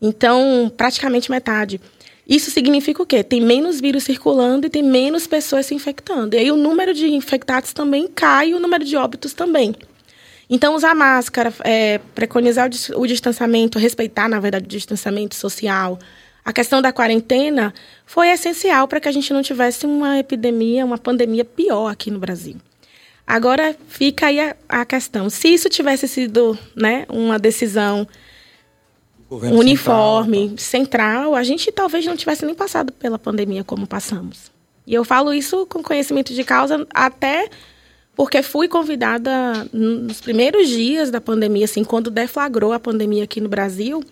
[0.00, 1.80] Então, praticamente metade.
[2.26, 3.24] Isso significa o quê?
[3.24, 6.36] Tem menos vírus circulando e tem menos pessoas se infectando.
[6.36, 9.74] E aí o número de infectados também cai e o número de óbitos também.
[10.50, 15.98] Então, usar máscara, é, preconizar o, o distanciamento, respeitar, na verdade, o distanciamento social,
[16.44, 17.74] a questão da quarentena
[18.06, 22.18] foi essencial para que a gente não tivesse uma epidemia, uma pandemia pior aqui no
[22.18, 22.56] Brasil.
[23.26, 28.08] Agora fica aí a, a questão: se isso tivesse sido né, uma decisão
[29.28, 34.50] Governo uniforme, central, central, a gente talvez não tivesse nem passado pela pandemia como passamos.
[34.86, 37.50] E eu falo isso com conhecimento de causa até
[38.18, 43.48] porque fui convidada nos primeiros dias da pandemia, assim, quando deflagrou a pandemia aqui no
[43.48, 44.02] Brasil,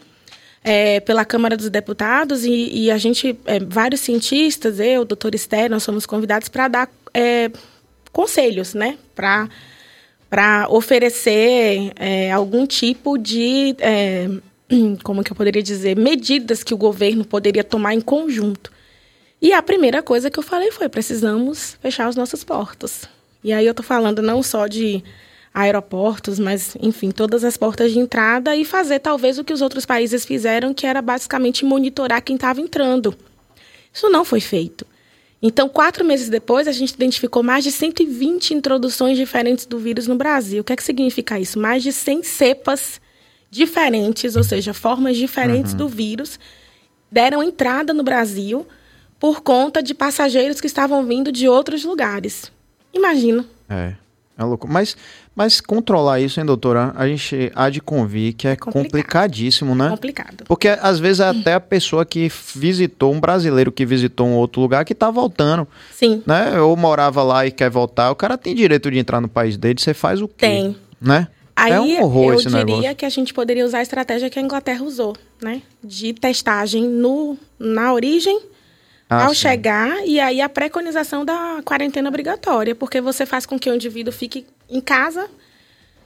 [0.63, 5.35] é, pela Câmara dos Deputados, e, e a gente, é, vários cientistas, eu, o doutor
[5.35, 7.51] Esther, nós fomos convidados para dar é,
[8.13, 9.49] conselhos, né, para
[10.31, 11.93] para oferecer
[12.33, 13.77] algum tipo de,
[15.03, 18.71] como que eu poderia dizer, medidas que o governo poderia tomar em conjunto.
[19.41, 23.09] E a primeira coisa que eu falei foi: precisamos fechar os nossos portos.
[23.47, 25.05] E aí eu estou falando não só de
[25.55, 29.87] aeroportos, mas, enfim, todas as portas de entrada e fazer talvez o que os outros
[29.87, 33.17] países fizeram, que era basicamente monitorar quem estava entrando.
[33.95, 34.85] Isso não foi feito.
[35.41, 40.17] Então, quatro meses depois, a gente identificou mais de 120 introduções diferentes do vírus no
[40.17, 40.63] Brasil.
[40.63, 41.57] O que é que significa isso?
[41.57, 43.01] Mais de 100 cepas
[43.49, 45.79] diferentes, ou seja, formas diferentes uhum.
[45.79, 46.37] do vírus,
[47.13, 48.67] deram entrada no Brasil
[49.21, 52.56] por conta de passageiros que estavam vindo de outros lugares.
[52.97, 53.45] Imagino.
[53.69, 53.95] É.
[54.39, 54.69] É louco.
[54.69, 54.95] Mas,
[55.35, 56.93] mas controlar isso, hein, doutora?
[56.95, 58.83] A gente há de convir que é Complicado.
[58.85, 59.89] complicadíssimo, né?
[59.89, 60.45] Complicado.
[60.47, 64.61] Porque às vezes é até a pessoa que visitou, um brasileiro que visitou um outro
[64.61, 65.67] lugar que tá voltando.
[65.91, 66.23] Sim.
[66.27, 66.61] Né?
[66.61, 68.11] Ou morava lá e quer voltar.
[68.11, 70.35] O cara tem direito de entrar no país dele, você faz o quê?
[70.47, 70.77] Tem.
[71.01, 71.29] Né?
[71.57, 72.95] Aí é um horror eu esse diria negócio.
[72.97, 75.63] que a gente poderia usar a estratégia que a Inglaterra usou, né?
[75.83, 78.39] De testagem no, na origem
[79.09, 79.41] ah, ao sim.
[79.43, 84.13] chegar, e aí a preconização da quarentena obrigatória, porque você faz com que o indivíduo
[84.13, 85.29] fique em casa,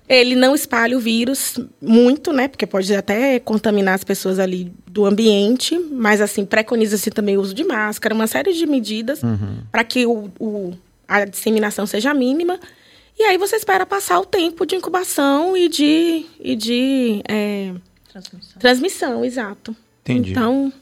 [0.08, 2.48] ele não espalhe o vírus muito, né?
[2.48, 7.54] Porque pode até contaminar as pessoas ali do ambiente, mas assim, preconiza-se também o uso
[7.54, 9.58] de máscara, uma série de medidas uhum.
[9.70, 10.72] para que o, o,
[11.06, 12.58] a disseminação seja mínima.
[13.16, 17.72] E aí você espera passar o tempo de incubação e de, e de é,
[18.10, 18.58] transmissão.
[18.58, 19.76] transmissão, exato.
[20.02, 20.32] Entendi.
[20.32, 20.72] Então,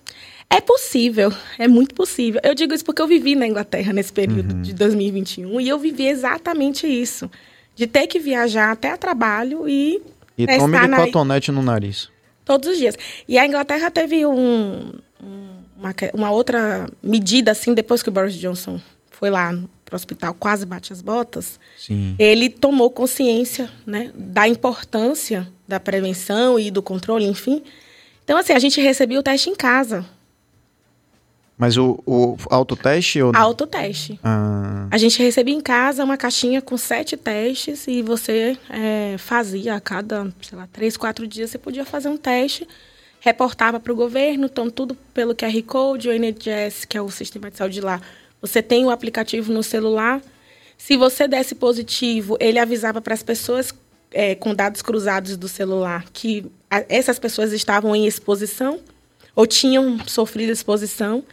[0.51, 2.41] é possível, é muito possível.
[2.43, 4.63] Eu digo isso porque eu vivi na Inglaterra nesse período uhum.
[4.63, 7.31] de 2021 e eu vivi exatamente isso.
[7.75, 10.03] De ter que viajar até a trabalho e.
[10.37, 11.05] E tome de na...
[11.05, 12.09] cotonete no nariz.
[12.45, 12.97] Todos os dias.
[13.29, 14.93] E a Inglaterra teve um,
[15.77, 18.81] uma, uma outra medida, assim, depois que o Boris Johnson
[19.11, 19.53] foi lá
[19.85, 21.61] para o hospital, quase bate as botas.
[21.77, 22.17] Sim.
[22.19, 27.63] Ele tomou consciência né, da importância da prevenção e do controle, enfim.
[28.25, 30.05] Então, assim, a gente recebia o teste em casa.
[31.59, 33.41] Mas o, o autoteste ou não?
[33.41, 34.19] Autoteste.
[34.23, 39.75] Ah, A gente recebia em casa uma caixinha com sete testes e você é, fazia
[39.75, 42.67] a cada, sei lá, três, quatro dias você podia fazer um teste,
[43.21, 47.51] reportava para o governo, então tudo pelo QR Code, o NHS, que é o sistema
[47.51, 48.01] de saúde lá.
[48.41, 50.23] Você tem o aplicativo no celular.
[50.77, 53.75] Se você desse positivo, ele avisava para as pessoas
[54.13, 58.79] é, com dados cruzados do celular que a- essas pessoas estavam em exposição
[59.35, 61.25] ou tinham sofrido exposição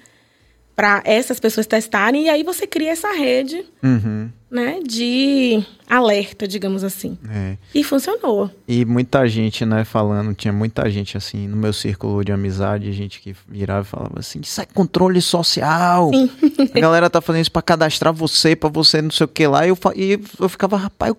[0.76, 6.84] para essas pessoas testarem e aí você cria essa rede uhum, né, de alerta, digamos
[6.84, 7.18] assim.
[7.30, 7.56] é.
[7.74, 8.50] E funcionou.
[8.68, 13.22] E muita gente, né, falando, tinha muita gente assim, no meu círculo de amizade, gente
[13.22, 16.10] que virava e falava assim, isso é controle social.
[16.14, 16.30] Sim.
[16.74, 19.66] A galera tá fazendo isso pra cadastrar você, pra você não sei o que lá.
[19.66, 21.18] E eu, e eu ficava, rapaz, eu-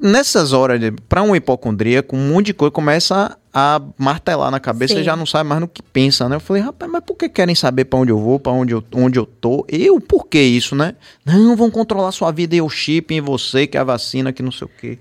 [0.00, 5.00] nessas horas, pra um hipocondríaco, um monte de coisa começa a martelar na cabeça Sim.
[5.00, 6.36] e já não sabe mais no que pensa, né?
[6.36, 8.84] Eu falei, rapaz, mas por que querem saber pra onde eu vou, pra onde eu,
[8.94, 9.64] onde eu tô?
[9.68, 10.94] Eu, por que isso, né?
[11.24, 14.42] Não, vão controlar sua vida e o chip em você, que é a vacina, que
[14.42, 14.98] não sei o quê.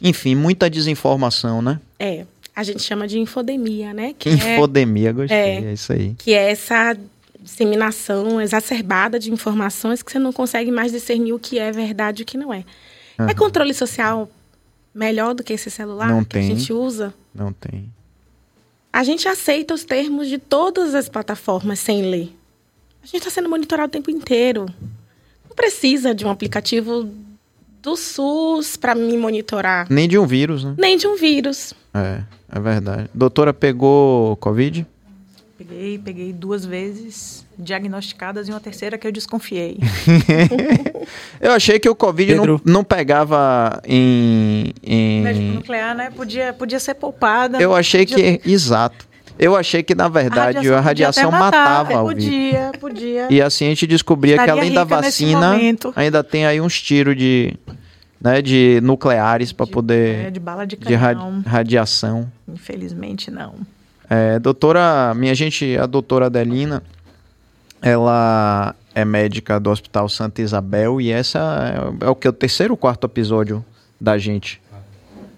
[0.00, 1.78] Enfim, muita desinformação, né?
[1.98, 4.14] É, a gente chama de infodemia, né?
[4.18, 5.64] Que é, infodemia, gostei, é.
[5.64, 5.72] é.
[5.72, 6.14] isso aí.
[6.18, 6.96] que é essa
[7.40, 12.24] disseminação exacerbada de informações que você não consegue mais discernir o que é verdade e
[12.24, 12.64] o que não é.
[13.18, 14.28] É controle social
[14.94, 16.56] melhor do que esse celular Não que a tem.
[16.56, 17.14] gente usa?
[17.34, 17.90] Não tem.
[18.92, 22.34] A gente aceita os termos de todas as plataformas sem ler.
[23.02, 24.66] A gente está sendo monitorado o tempo inteiro.
[25.48, 27.08] Não precisa de um aplicativo
[27.82, 30.74] do SUS para me monitorar, Nem de um vírus, né?
[30.78, 31.74] nem de um vírus.
[31.92, 33.10] É, é verdade.
[33.12, 34.86] Doutora pegou Covid?
[35.58, 39.78] Peguei, peguei duas vezes diagnosticadas e uma terceira que eu desconfiei.
[41.40, 44.72] Eu achei que o Covid não, não pegava em.
[45.22, 45.52] Médico em...
[45.52, 46.10] nuclear, né?
[46.14, 47.60] Podia, podia ser poupada.
[47.60, 48.50] Eu achei Podia- que.
[48.50, 49.06] Exato.
[49.38, 51.84] Eu achei que, na verdade, a radiação até matar.
[51.84, 52.24] matava o vírus.
[52.24, 53.26] Podia, podia.
[53.30, 55.56] E assim a gente descobria que Estaria além da vacina,
[55.96, 57.54] ainda tem aí uns tiros de.
[58.20, 60.26] Né, de nucleares para De- poder.
[60.26, 61.42] é, de bala de de canhão.
[61.44, 62.30] radiação.
[62.46, 63.54] Infelizmente, não.
[64.08, 66.84] É, doutora, minha gente, a doutora Adelina,
[67.82, 72.28] ela é médica do Hospital Santa Isabel e essa é, é o que?
[72.28, 73.64] O terceiro ou quarto episódio
[74.00, 74.62] da gente?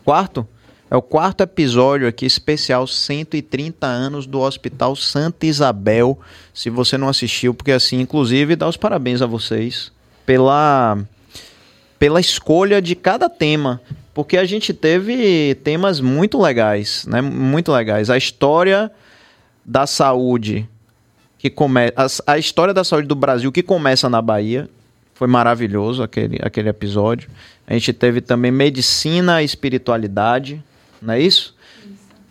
[0.05, 0.47] Quarto?
[0.91, 6.21] É o quarto episódio aqui, especial 130 anos do Hospital Santa Isabel.
[6.53, 9.91] Se você não assistiu, porque assim, inclusive, dá os parabéns a vocês
[10.27, 10.99] pela,
[11.99, 13.81] pela escolha de cada tema.
[14.13, 17.21] Porque a gente teve temas muito legais, né?
[17.21, 18.11] Muito legais.
[18.11, 18.91] A história
[19.65, 20.69] da saúde
[21.45, 21.93] que começa
[22.27, 24.67] a, história da saúde do Brasil que começa na Bahia
[25.13, 27.29] foi maravilhoso aquele, aquele episódio.
[27.67, 30.65] A gente teve também medicina e espiritualidade,
[31.03, 31.55] não é isso?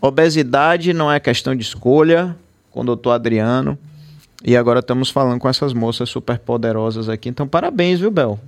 [0.02, 2.36] Obesidade não é questão de escolha,
[2.72, 3.78] com o doutor Adriano.
[4.44, 7.30] E agora estamos falando com essas moças super poderosas aqui.
[7.30, 8.40] Então, parabéns, viu, Bel?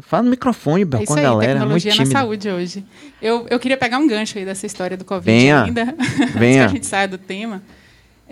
[0.00, 1.50] Fala no microfone, Bel, É com isso a aí, galera.
[1.60, 2.12] é Muito tecnologia na tímido.
[2.12, 2.84] saúde hoje.
[3.20, 6.38] Eu, eu queria pegar um gancho aí dessa história do Covid Venha, ainda, antes que
[6.38, 6.64] venha.
[6.64, 7.60] a gente saia do tema.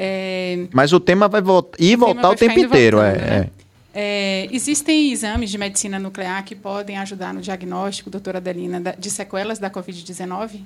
[0.03, 2.97] É, Mas o tema vai voltar e voltar o tempo inteiro.
[2.97, 3.51] voltando, é, né?
[3.93, 4.47] é.
[4.47, 9.59] é, existem exames de medicina nuclear que podem ajudar no diagnóstico, doutora Adelina, de sequelas
[9.59, 10.63] da Covid-19?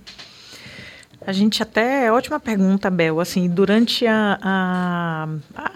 [1.27, 2.13] A gente até.
[2.13, 3.19] Ótima pergunta, Bel.
[3.19, 5.29] Assim, durante a, a,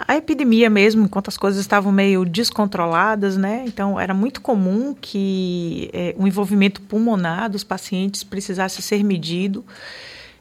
[0.07, 3.65] a epidemia mesmo, enquanto as coisas estavam meio descontroladas, né?
[3.67, 9.65] Então, era muito comum que eh, o envolvimento pulmonar dos pacientes precisasse ser medido.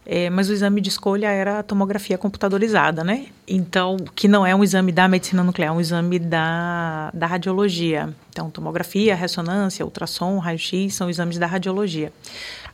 [0.09, 3.25] Eh, mas o exame de escolha era a tomografia computadorizada, né?
[3.45, 8.15] Então, que não é um exame da medicina nuclear, é um exame da, da radiologia.
[8.29, 12.13] Então, tomografia, ressonância, ultrassom, raio-x são exames da radiologia.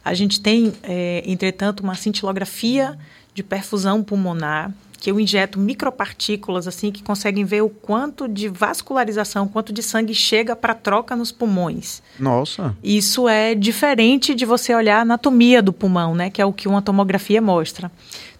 [0.05, 2.99] A gente tem, eh, entretanto, uma cintilografia
[3.33, 4.71] de perfusão pulmonar,
[5.03, 10.15] que eu injeto micropartículas assim que conseguem ver o quanto de vascularização, quanto de sangue
[10.15, 12.01] chega para troca nos pulmões.
[12.17, 12.73] Nossa.
[12.81, 16.69] Isso é diferente de você olhar a anatomia do pulmão, né, que é o que
[16.69, 17.91] uma tomografia mostra.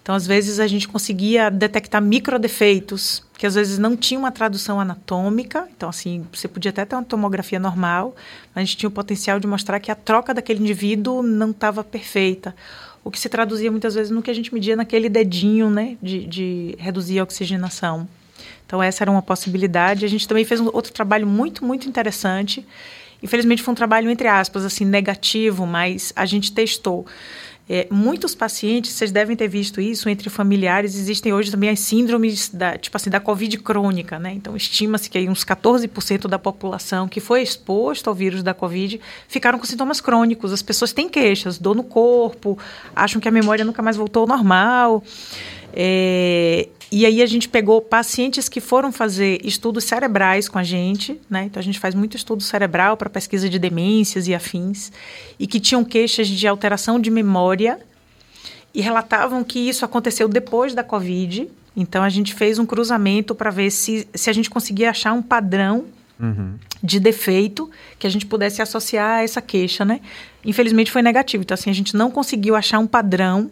[0.02, 4.80] Então, às vezes a gente conseguia detectar microdefeitos, que às vezes não tinha uma tradução
[4.80, 5.68] anatômica.
[5.76, 8.16] Então, assim, você podia até ter uma tomografia normal,
[8.56, 11.84] mas a gente tinha o potencial de mostrar que a troca daquele indivíduo não estava
[11.84, 12.56] perfeita.
[13.04, 16.26] O que se traduzia muitas vezes no que a gente media naquele dedinho, né, de,
[16.26, 18.08] de reduzir a oxigenação.
[18.66, 20.06] Então, essa era uma possibilidade.
[20.06, 22.66] A gente também fez um outro trabalho muito, muito interessante.
[23.22, 27.06] Infelizmente, foi um trabalho, entre aspas, assim, negativo, mas a gente testou.
[27.70, 32.50] É, muitos pacientes, vocês devem ter visto isso entre familiares, existem hoje também as síndromes
[32.50, 34.34] da, tipo assim, da Covid crônica, né?
[34.34, 39.00] Então, estima-se que uns 14% da população que foi exposto ao vírus da Covid
[39.30, 40.52] ficaram com sintomas crônicos.
[40.52, 42.58] As pessoas têm queixas, dor no corpo,
[42.94, 45.02] acham que a memória nunca mais voltou ao normal.
[45.74, 51.20] É, e aí a gente pegou pacientes que foram fazer estudos cerebrais com a gente,
[51.28, 51.46] né?
[51.46, 54.92] Então a gente faz muito estudo cerebral para pesquisa de demências e afins,
[55.40, 57.80] e que tinham queixas de alteração de memória
[58.76, 61.50] e relatavam que isso aconteceu depois da Covid.
[61.76, 65.22] Então a gente fez um cruzamento para ver se, se a gente conseguia achar um
[65.24, 65.86] padrão
[66.20, 66.60] uhum.
[66.84, 70.00] de defeito que a gente pudesse associar a essa queixa, né?
[70.46, 71.42] Infelizmente foi negativo.
[71.42, 73.50] Então assim a gente não conseguiu achar um padrão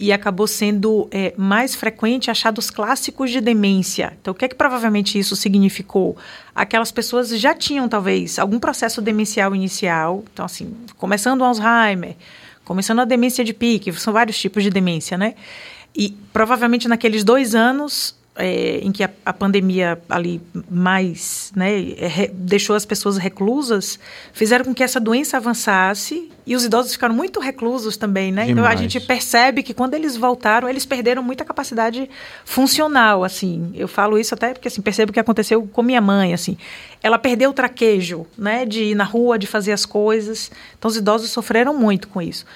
[0.00, 4.16] e acabou sendo é, mais frequente achados clássicos de demência.
[4.18, 6.16] Então, o que é que provavelmente isso significou?
[6.54, 12.16] Aquelas pessoas já tinham, talvez, algum processo demencial inicial, então, assim, começando o Alzheimer,
[12.64, 15.34] começando a demência de pique, são vários tipos de demência, né?
[15.94, 20.40] E provavelmente naqueles dois anos é, em que a, a, pandemia ali
[20.70, 23.98] mais né, re, deixou as pessoas reclusas,
[24.32, 28.48] fizeram com que essa doença avançasse e os idosos ficaram muito reclusos também, né?
[28.48, 32.08] Então a gente percebe que quando eles voltaram, eles perderam muita capacidade
[32.44, 33.72] funcional, assim.
[33.74, 36.56] Eu falo isso até porque assim, percebo o que aconteceu com minha mãe, assim.
[37.02, 40.50] Ela perdeu o traquejo, né, de ir na rua, de fazer as coisas.
[40.78, 42.46] Então os idosos sofreram muito com isso.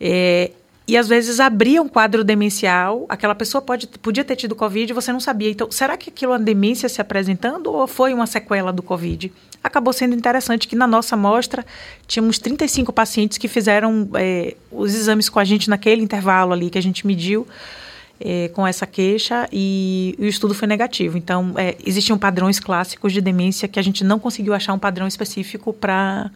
[0.00, 0.50] É,
[0.90, 4.92] e às vezes abria um quadro demencial, aquela pessoa pode, podia ter tido Covid e
[4.92, 5.48] você não sabia.
[5.48, 9.32] Então, será que aquilo é uma demência se apresentando ou foi uma sequela do Covid?
[9.62, 11.64] Acabou sendo interessante que na nossa amostra
[12.08, 16.78] tínhamos 35 pacientes que fizeram é, os exames com a gente naquele intervalo ali que
[16.78, 17.46] a gente mediu.
[18.22, 21.16] É, com essa queixa e o estudo foi negativo.
[21.16, 25.06] Então, é, existiam padrões clássicos de demência que a gente não conseguiu achar um padrão
[25.06, 26.30] específico para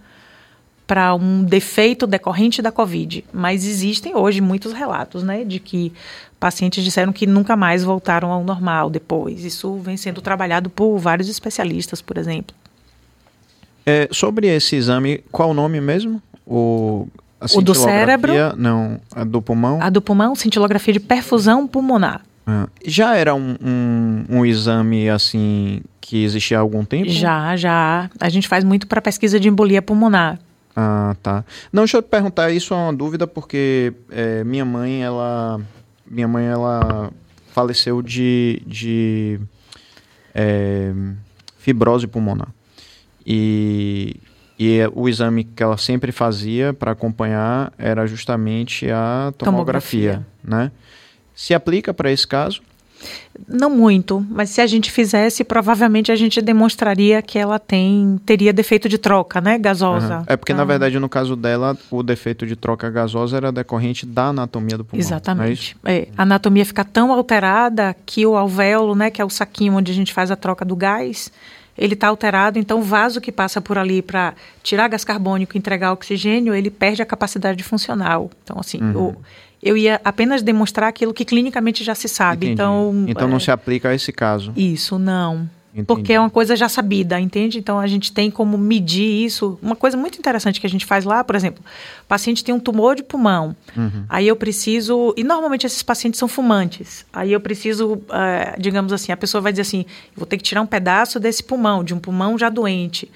[0.86, 5.92] para um defeito decorrente da Covid, mas existem hoje muitos relatos, né, de que
[6.38, 9.44] pacientes disseram que nunca mais voltaram ao normal depois.
[9.44, 12.54] Isso vem sendo trabalhado por vários especialistas, por exemplo.
[13.86, 16.22] É, sobre esse exame, qual o nome mesmo?
[16.46, 17.06] O,
[17.54, 18.32] o do cérebro?
[18.56, 19.80] Não, a do pulmão?
[19.80, 22.22] A do pulmão, cintilografia de perfusão pulmonar.
[22.46, 27.08] Ah, já era um, um, um, exame assim que existia há algum tempo?
[27.08, 28.10] Já, já.
[28.20, 30.38] A gente faz muito para pesquisa de embolia pulmonar.
[30.76, 31.44] Ah, tá.
[31.72, 35.60] Não, deixa eu te perguntar, isso é uma dúvida porque é, minha mãe, ela.
[36.06, 37.10] Minha mãe, ela
[37.52, 39.40] faleceu de, de
[40.34, 40.92] é,
[41.56, 42.48] fibrose pulmonar.
[43.24, 44.16] E,
[44.58, 50.26] e o exame que ela sempre fazia para acompanhar era justamente a tomografia, tomografia.
[50.42, 50.72] né?
[51.34, 52.60] Se aplica para esse caso?
[53.48, 58.52] Não muito, mas se a gente fizesse, provavelmente a gente demonstraria que ela tem teria
[58.52, 60.18] defeito de troca, né, gasosa.
[60.18, 60.24] Uhum.
[60.26, 64.26] É porque na verdade no caso dela o defeito de troca gasosa era decorrente da
[64.26, 65.00] anatomia do pulmão.
[65.00, 65.76] É Exatamente.
[65.84, 69.74] É, é, a anatomia fica tão alterada que o alvéolo, né, que é o saquinho
[69.74, 71.30] onde a gente faz a troca do gás,
[71.76, 75.58] ele está alterado, então o vaso que passa por ali para tirar gás carbônico e
[75.58, 78.30] entregar oxigênio, ele perde a capacidade funcional.
[78.44, 79.08] Então, assim, uhum.
[79.08, 79.16] o,
[79.64, 82.46] eu ia apenas demonstrar aquilo que clinicamente já se sabe.
[82.46, 82.52] Entendi.
[82.52, 83.40] Então, então não é...
[83.40, 84.52] se aplica a esse caso.
[84.54, 85.48] Isso, não.
[85.72, 85.86] Entendi.
[85.86, 87.58] Porque é uma coisa já sabida, entende?
[87.58, 89.58] Então a gente tem como medir isso.
[89.60, 91.64] Uma coisa muito interessante que a gente faz lá, por exemplo,
[92.02, 93.56] o paciente tem um tumor de pulmão.
[93.76, 94.04] Uhum.
[94.08, 95.12] Aí eu preciso.
[95.16, 97.04] E normalmente esses pacientes são fumantes.
[97.12, 98.00] Aí eu preciso, uh,
[98.56, 101.82] digamos assim, a pessoa vai dizer assim: vou ter que tirar um pedaço desse pulmão,
[101.82, 103.10] de um pulmão já doente.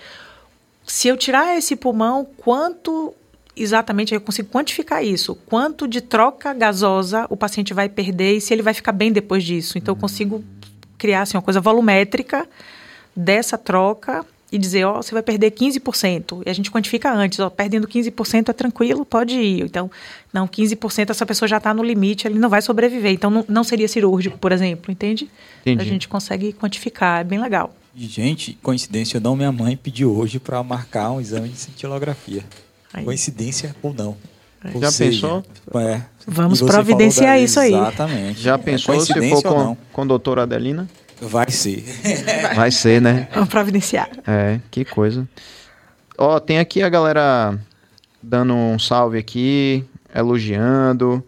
[0.84, 3.14] Se eu tirar esse pulmão, quanto
[3.58, 5.34] exatamente, eu consigo quantificar isso.
[5.46, 9.44] Quanto de troca gasosa o paciente vai perder e se ele vai ficar bem depois
[9.44, 9.78] disso.
[9.78, 10.44] Então, eu consigo
[10.96, 12.48] criar assim, uma coisa volumétrica
[13.14, 16.42] dessa troca e dizer, ó, você vai perder 15%.
[16.46, 19.62] E a gente quantifica antes, ó, perdendo 15% é tranquilo, pode ir.
[19.62, 19.90] Então,
[20.32, 23.12] não, 15% essa pessoa já está no limite, ele não vai sobreviver.
[23.12, 25.28] Então, não, não seria cirúrgico, por exemplo, entende?
[25.60, 25.82] Entendi.
[25.82, 27.74] A gente consegue quantificar, é bem legal.
[27.94, 32.44] Gente, coincidência ou não, minha mãe pediu hoje para marcar um exame de cintilografia.
[32.92, 33.04] Aí.
[33.04, 34.16] Coincidência ou não.
[34.74, 35.44] Ou Já seja, pensou?
[35.80, 36.02] É.
[36.26, 37.72] Vamos providenciar da, isso aí.
[37.72, 38.40] Exatamente.
[38.40, 40.88] Já pensou se for com, com a doutora Adelina?
[41.20, 41.84] Vai ser.
[42.54, 43.28] Vai ser, né?
[43.32, 44.08] Vamos providenciar.
[44.26, 45.28] É, que coisa.
[46.16, 47.58] Ó, oh, tem aqui a galera
[48.22, 51.22] dando um salve aqui, elogiando.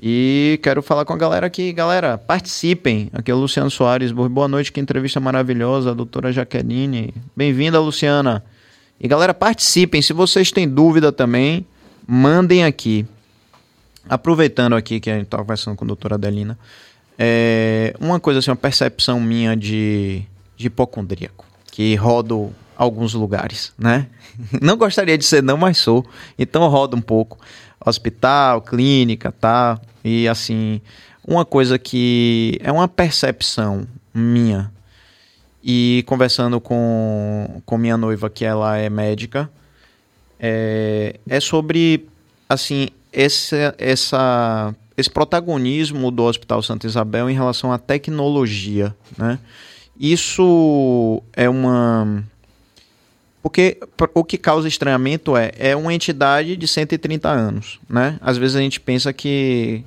[0.00, 1.72] E quero falar com a galera aqui.
[1.72, 3.08] Galera, participem.
[3.12, 4.12] Aqui é o Luciano Soares.
[4.12, 5.92] Boa noite, que entrevista maravilhosa.
[5.92, 7.14] A doutora Jaqueline.
[7.36, 8.44] Bem-vinda, Luciana.
[9.00, 10.00] E galera, participem.
[10.00, 11.66] Se vocês têm dúvida também,
[12.06, 13.06] mandem aqui.
[14.08, 16.58] Aproveitando aqui que a gente estava conversando com a doutora Adelina,
[17.18, 20.22] é uma coisa assim, uma percepção minha de,
[20.56, 24.08] de hipocondríaco, que rodo alguns lugares, né?
[24.60, 26.04] Não gostaria de ser não, mas sou.
[26.38, 27.38] Então rodo um pouco.
[27.84, 29.80] Hospital, clínica, tá?
[30.02, 30.80] E assim,
[31.26, 34.73] uma coisa que é uma percepção minha
[35.64, 39.50] e conversando com, com minha noiva, que ela é médica,
[40.38, 42.06] é, é sobre,
[42.46, 49.38] assim, essa, essa, esse protagonismo do Hospital Santa Isabel em relação à tecnologia, né?
[49.98, 52.22] Isso é uma
[53.40, 53.78] porque
[54.12, 58.18] o que causa estranhamento é é uma entidade de 130 anos, né?
[58.20, 59.84] Às vezes a gente pensa que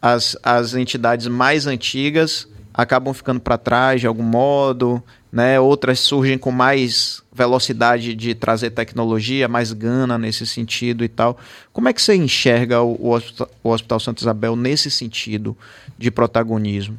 [0.00, 5.58] as, as entidades mais antigas acabam ficando para trás de algum modo, né?
[5.58, 11.38] Outras surgem com mais velocidade de trazer tecnologia, mais gana nesse sentido e tal.
[11.72, 15.56] Como é que você enxerga o, o, Hospital, o Hospital Santa Isabel nesse sentido
[15.98, 16.98] de protagonismo?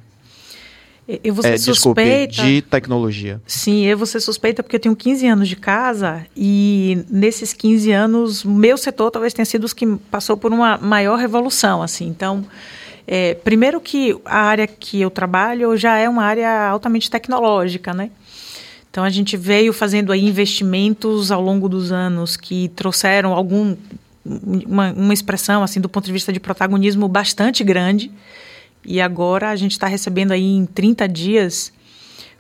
[1.21, 2.28] Eu vou ser é, suspeita.
[2.28, 3.41] Desculpe, de tecnologia.
[3.45, 7.91] Sim, eu vou ser suspeita porque eu tenho 15 anos de casa e nesses 15
[7.91, 12.07] anos, meu setor talvez tenha sido os que passou por uma maior revolução, assim.
[12.07, 12.45] Então,
[13.08, 18.10] é, primeiro que a área que eu trabalho já é uma área altamente tecnológica, né?
[18.89, 23.76] Então a gente veio fazendo aí investimentos ao longo dos anos que trouxeram algum
[24.24, 28.12] uma, uma expressão assim do ponto de vista de protagonismo bastante grande.
[28.86, 31.74] E agora a gente está recebendo aí em 30 dias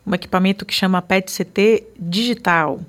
[0.05, 2.81] um equipamento que chama PET-CT digital.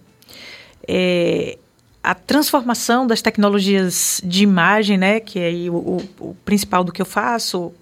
[0.86, 1.56] É,
[2.04, 7.00] a transformação das tecnologias de imagem, né, que é o, o, o principal do que
[7.00, 7.72] eu faço,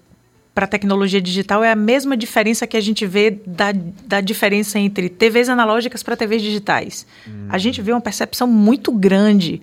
[0.55, 3.73] para a tecnologia digital é a mesma diferença que a gente vê da,
[4.05, 7.05] da diferença entre TVs analógicas para TVs digitais.
[7.27, 7.47] Hum.
[7.49, 9.61] A gente vê uma percepção muito grande.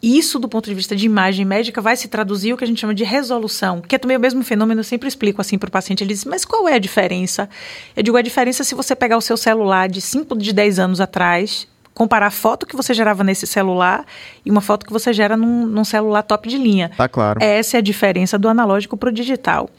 [0.00, 2.78] Isso, do ponto de vista de imagem médica, vai se traduzir o que a gente
[2.78, 5.72] chama de resolução, que é também o mesmo fenômeno, eu sempre explico assim para o
[5.72, 6.04] paciente.
[6.04, 7.48] Ele diz, mas qual é a diferença?
[7.96, 10.78] Eu digo, a diferença é se você pegar o seu celular de 5, de 10
[10.78, 11.66] anos atrás
[11.96, 14.04] comparar a foto que você gerava nesse celular
[14.44, 16.90] e uma foto que você gera num, num celular top de linha.
[16.94, 17.42] Tá claro.
[17.42, 19.70] Essa é a diferença do analógico para o digital.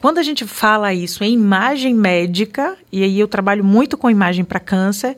[0.00, 4.44] Quando a gente fala isso em imagem médica, e aí eu trabalho muito com imagem
[4.44, 5.16] para câncer,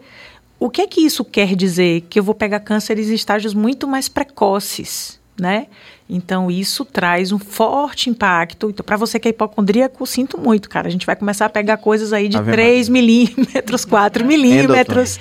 [0.61, 2.03] o que é que isso quer dizer?
[2.11, 5.69] Que eu vou pegar cânceres em estágios muito mais precoces, né?
[6.11, 8.71] Então, isso traz um forte impacto.
[8.71, 10.89] Então, para você que é hipocondríaco, sinto muito, cara.
[10.89, 15.21] A gente vai começar a pegar coisas aí de 3 milímetros, 4 milímetros.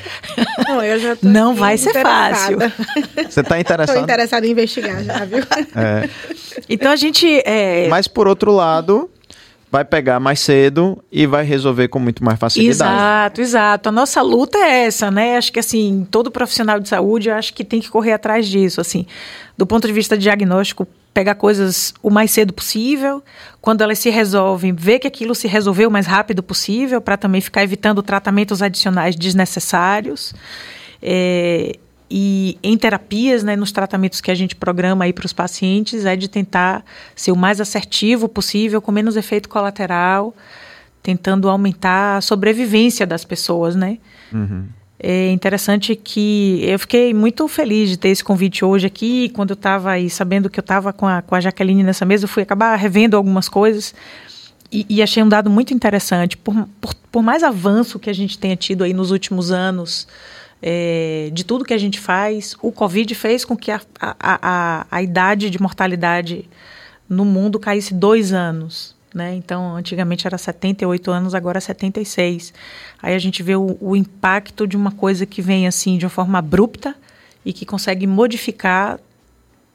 [0.66, 2.58] Não, eu já tô Não vai ser fácil.
[3.30, 3.96] Você está interessado?
[3.96, 5.44] Estou interessado em investigar já, viu?
[5.76, 6.10] É.
[6.70, 7.42] Então, a gente...
[7.46, 7.88] É...
[7.90, 9.10] Mas, por outro lado,
[9.72, 12.91] vai pegar mais cedo e vai resolver com muito mais facilidade.
[12.91, 13.89] Exato, exato.
[13.89, 15.38] A nossa luta é essa, né?
[15.38, 19.05] Acho que assim, todo profissional de saúde, acho que tem que correr atrás disso, assim.
[19.57, 23.24] Do ponto de vista diagnóstico, pegar coisas o mais cedo possível,
[23.59, 27.41] quando elas se resolvem, ver que aquilo se resolveu o mais rápido possível, para também
[27.41, 30.34] ficar evitando tratamentos adicionais desnecessários.
[31.01, 31.78] É,
[32.10, 36.16] e em terapias, né, nos tratamentos que a gente programa aí para os pacientes, é
[36.16, 36.86] de tentar
[37.16, 40.34] ser o mais assertivo possível, com menos efeito colateral,
[41.03, 43.97] tentando aumentar a sobrevivência das pessoas, né?
[44.32, 44.66] Uhum.
[44.99, 49.30] É interessante que eu fiquei muito feliz de ter esse convite hoje aqui.
[49.30, 52.24] Quando eu estava aí sabendo que eu estava com a, com a Jaqueline nessa mesa,
[52.26, 53.93] eu fui acabar revendo algumas coisas
[54.72, 56.36] e, e achei um dado muito interessante.
[56.36, 60.08] Por, por, por mais avanço que a gente tenha tido aí nos últimos anos,
[60.62, 64.88] é, de tudo que a gente faz, o Covid fez com que a, a, a,
[64.89, 66.49] a idade de mortalidade
[67.08, 68.95] no mundo caísse dois anos.
[69.14, 69.36] Né?
[69.36, 72.53] Então, antigamente era 78 anos, agora é 76.
[73.01, 76.10] Aí a gente vê o, o, impacto de uma coisa que vem assim de uma
[76.10, 76.95] forma abrupta
[77.45, 78.99] e que consegue modificar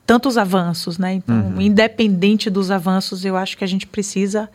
[0.06, 1.14] tantos avanços, né?
[1.14, 1.60] Então, uhum.
[1.60, 4.50] independente dos avanços, eu acho que a gente precisa,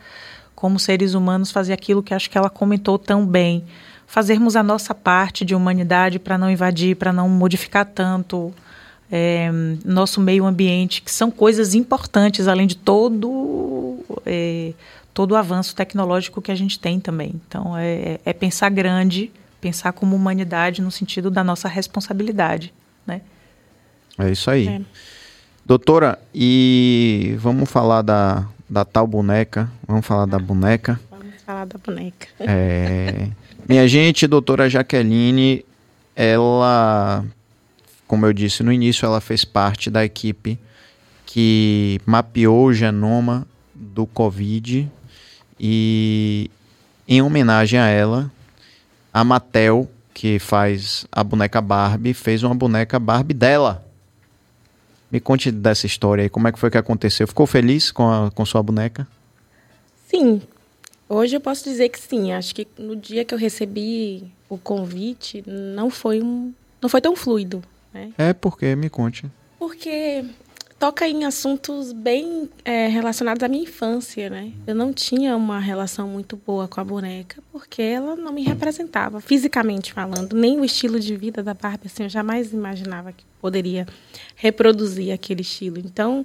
[0.54, 3.64] como seres humanos, fazer aquilo que acho que ela comentou tão bem
[4.08, 8.52] fazermos a nossa parte de humanidade para não invadir, para não modificar tanto
[9.12, 9.50] é,
[9.84, 14.72] nosso meio ambiente, que são coisas importantes, além de todo, é,
[15.12, 17.34] todo o avanço tecnológico que a gente tem também.
[17.46, 19.30] Então, é, é pensar grande,
[19.60, 22.72] pensar como humanidade no sentido da nossa responsabilidade.
[23.06, 23.20] Né?
[24.18, 24.68] É isso aí.
[24.68, 24.80] É.
[25.66, 29.70] Doutora, e vamos falar da, da tal boneca?
[29.86, 30.98] Vamos falar da boneca?
[31.10, 32.26] Vamos falar da boneca.
[32.40, 33.28] É.
[33.68, 35.62] Minha gente, doutora Jaqueline,
[36.16, 37.22] ela,
[38.06, 40.58] como eu disse no início, ela fez parte da equipe
[41.26, 44.90] que mapeou o genoma do Covid
[45.60, 46.50] e,
[47.06, 48.32] em homenagem a ela,
[49.12, 53.84] a Mattel, que faz a boneca Barbie, fez uma boneca Barbie dela.
[55.12, 57.28] Me conte dessa história aí, como é que foi que aconteceu?
[57.28, 59.06] Ficou feliz com, a, com sua boneca?
[60.06, 60.40] Sim,
[61.08, 62.32] Hoje eu posso dizer que sim.
[62.32, 67.16] Acho que no dia que eu recebi o convite, não foi um, não foi tão
[67.16, 67.62] fluido.
[67.92, 68.12] Né?
[68.18, 69.26] É porque me conte.
[69.58, 70.24] Porque
[70.78, 74.52] toca em assuntos bem é, relacionados à minha infância, né?
[74.66, 79.20] Eu não tinha uma relação muito boa com a boneca porque ela não me representava
[79.20, 83.86] fisicamente falando, nem o estilo de vida da Barbie assim, eu jamais imaginava que poderia
[84.36, 85.78] reproduzir aquele estilo.
[85.78, 86.24] Então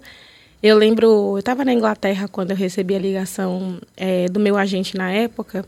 [0.64, 4.96] Eu lembro, eu estava na Inglaterra quando eu recebi a ligação é, do meu agente
[4.96, 5.66] na época.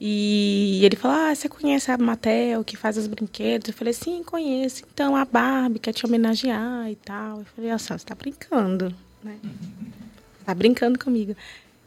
[0.00, 3.68] E ele falou: Ah, você conhece a Mattel que faz os brinquedos?
[3.68, 4.82] Eu falei: Sim, conheço.
[4.92, 7.38] Então a Barbie quer te homenagear e tal.
[7.38, 9.36] Eu falei: Nossa, você tá brincando, né?
[10.44, 11.36] Tá brincando comigo.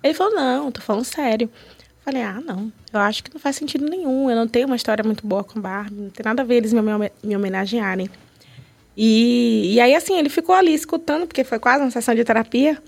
[0.01, 1.49] Ele falou: Não, tô falando sério.
[1.51, 2.72] Eu falei: Ah, não.
[2.93, 4.30] Eu acho que não faz sentido nenhum.
[4.30, 5.95] Eu não tenho uma história muito boa com Barbie.
[6.03, 8.10] Não tem nada a ver eles me homenagearem.
[8.98, 12.82] E, e aí, assim, ele ficou ali escutando, porque foi quase uma sessão de terapia.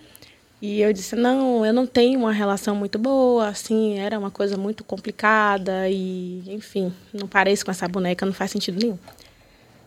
[0.62, 4.58] E eu disse: não, eu não tenho uma relação muito boa, assim, era uma coisa
[4.58, 8.97] muito complicada e, enfim, não pareço com essa boneca, não faz sentido nenhum.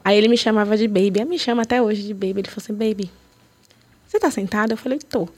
[0.05, 2.41] Aí ele me chamava de baby, me chama até hoje de baby.
[2.41, 3.11] Ele falou assim: baby,
[4.07, 4.73] você tá sentada?
[4.73, 5.29] Eu falei: tô.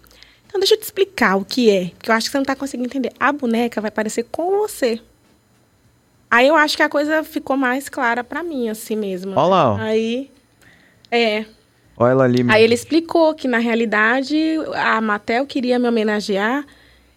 [0.46, 2.54] Então deixa eu te explicar o que é, porque eu acho que você não tá
[2.54, 3.12] conseguindo entender.
[3.18, 5.00] A boneca vai parecer com você.
[6.30, 9.32] Aí eu acho que a coisa ficou mais clara para mim, assim mesmo.
[9.32, 9.72] Olha lá.
[9.72, 9.76] Ó.
[9.78, 10.30] Aí.
[11.12, 11.44] É.
[11.94, 12.44] Olha ela ali.
[12.48, 14.36] Aí ele explicou que, na realidade,
[14.74, 16.64] a Mattel queria me homenagear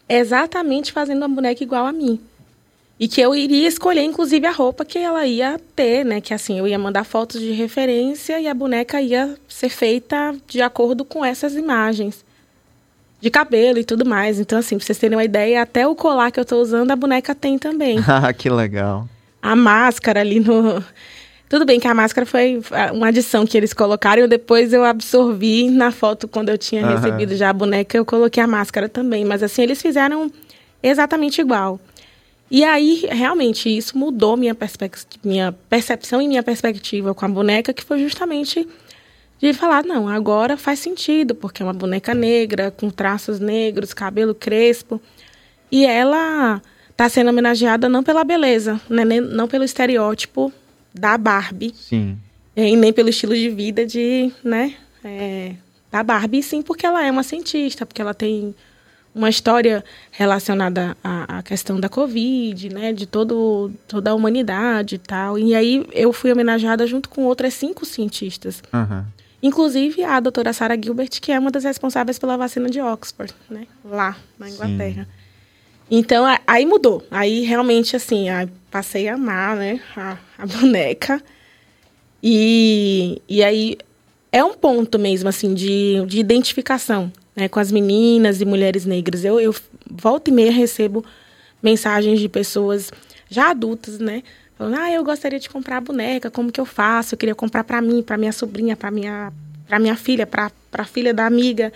[0.08, 2.20] exatamente fazendo uma boneca igual a mim.
[3.00, 6.22] E que eu iria escolher, inclusive, a roupa que ela ia ter, né?
[6.22, 10.62] Que assim, eu ia mandar fotos de referência e a boneca ia ser feita de
[10.62, 12.24] acordo com essas imagens.
[13.20, 14.40] De cabelo e tudo mais.
[14.40, 16.96] Então, assim, pra vocês terem uma ideia, até o colar que eu tô usando, a
[16.96, 17.98] boneca tem também.
[18.08, 19.08] Ah, que legal.
[19.42, 20.84] A máscara ali no,
[21.56, 22.62] tudo bem que a máscara foi
[22.94, 26.96] uma adição que eles colocaram depois eu absorvi na foto quando eu tinha uhum.
[26.96, 29.24] recebido já a boneca, eu coloquei a máscara também.
[29.24, 30.30] Mas assim, eles fizeram
[30.84, 31.80] exatamente igual.
[32.52, 34.54] E aí, realmente, isso mudou minha,
[35.24, 38.68] minha percepção e minha perspectiva com a boneca, que foi justamente
[39.40, 44.36] de falar, não, agora faz sentido, porque é uma boneca negra, com traços negros, cabelo
[44.36, 45.02] crespo.
[45.72, 50.52] E ela está sendo homenageada não pela beleza, né, não pelo estereótipo
[50.98, 51.74] da Barbie.
[51.76, 52.18] Sim.
[52.56, 55.56] E nem pelo estilo de vida de, né, é,
[55.92, 58.56] da Barbie, sim porque ela é uma cientista, porque ela tem
[59.14, 64.98] uma história relacionada à, à, questão da Covid, né, de todo, toda a humanidade e
[64.98, 65.38] tal.
[65.40, 68.62] E aí eu fui homenageada junto com outras cinco cientistas.
[68.74, 69.04] Uhum.
[69.42, 73.68] Inclusive a doutora Sarah Gilbert, que é uma das responsáveis pela vacina de Oxford, né,
[73.84, 75.04] lá na Inglaterra.
[75.04, 75.26] Sim.
[75.90, 77.06] Então, aí mudou.
[77.12, 78.28] Aí realmente, assim,
[78.76, 81.24] passei a amar, né, a, a boneca.
[82.22, 83.78] E, e aí
[84.34, 89.24] é um ponto mesmo, assim, de, de identificação, né, com as meninas e mulheres negras.
[89.24, 89.56] Eu, eu
[89.90, 91.06] volta e meia recebo
[91.64, 92.92] mensagens de pessoas
[93.30, 94.24] já adultas, né,
[94.58, 97.16] falando, ah, eu gostaria de comprar a boneca, como que eu faço?
[97.16, 99.32] Eu queria comprar para mim, para minha sobrinha, para minha,
[99.70, 101.72] para minha filha, para a filha da amiga.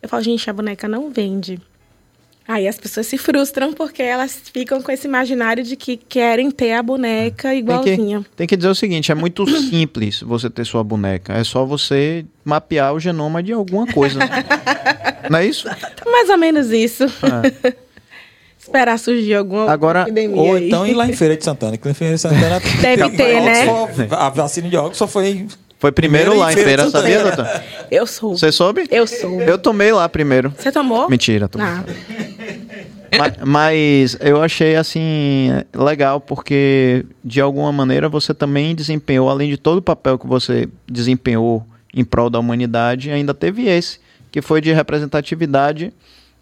[0.00, 1.60] Eu falo, gente, a boneca não vende.
[2.48, 6.72] Aí as pessoas se frustram porque elas ficam com esse imaginário de que querem ter
[6.72, 8.20] a boneca igualzinha.
[8.20, 11.34] Tem que, tem que dizer o seguinte, é muito simples você ter sua boneca.
[11.34, 14.20] É só você mapear o genoma de alguma coisa.
[15.28, 15.68] Não é isso?
[16.06, 17.04] Mais ou menos isso.
[17.04, 17.74] É.
[18.58, 20.68] Esperar surgir alguma Agora, epidemia Ou aí.
[20.68, 22.60] então ir lá em Feira de Santana, que em Feira de Santana...
[22.80, 23.66] Deve ter, né?
[24.10, 25.46] a vacina de Oxford foi
[25.78, 27.62] foi primeiro, primeiro lá em feira, feira sabia, doutor?
[27.88, 28.38] Eu soube.
[28.38, 28.88] Você soube?
[28.90, 29.44] Eu soube.
[29.44, 30.52] Eu tomei lá primeiro.
[30.58, 31.08] Você tomou?
[31.08, 31.68] Mentira, tomei.
[31.68, 31.84] Ah.
[33.16, 39.56] Mas, mas, eu achei assim legal porque de alguma maneira você também desempenhou, além de
[39.56, 43.98] todo o papel que você desempenhou em prol da humanidade, ainda teve esse,
[44.30, 45.92] que foi de representatividade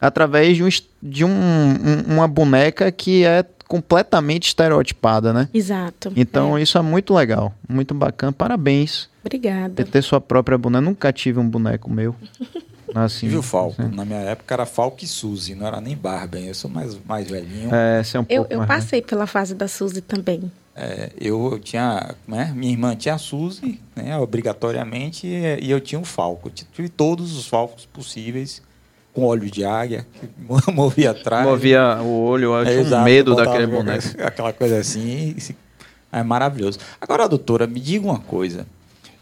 [0.01, 0.69] através de, um,
[1.03, 5.49] de um, um, uma boneca que é completamente estereotipada, né?
[5.53, 6.13] Exato.
[6.15, 6.63] Então é.
[6.63, 8.33] isso é muito legal, muito bacana.
[8.33, 9.09] Parabéns.
[9.25, 9.85] Obrigada.
[9.85, 10.81] Ter sua própria boneca.
[10.81, 12.15] Nunca tive um boneco meu.
[12.95, 13.81] Assim, Tive o Falco.
[13.81, 13.95] Assim.
[13.95, 16.47] Na minha época era Falco e Suzy, não era nem Barbie.
[16.47, 17.75] Eu sou mais, mais velhinho.
[17.75, 20.51] É, você é um pouco Eu, eu passei pela fase da Suzy também.
[20.75, 25.81] É, eu, eu, tinha, né, minha irmã tinha a Suzy, né, obrigatoriamente, e, e eu
[25.81, 26.49] tinha o Falco.
[26.49, 28.63] Eu tive todos os Falcos possíveis
[29.15, 30.29] com óleo de águia, que
[30.71, 31.47] movia atrás.
[31.47, 34.05] Movia o olho, eu acho é, exato, medo daquele boneco.
[34.23, 35.35] Aquela coisa assim,
[36.13, 36.79] é maravilhoso.
[37.01, 38.67] Agora, doutora, me diga uma coisa.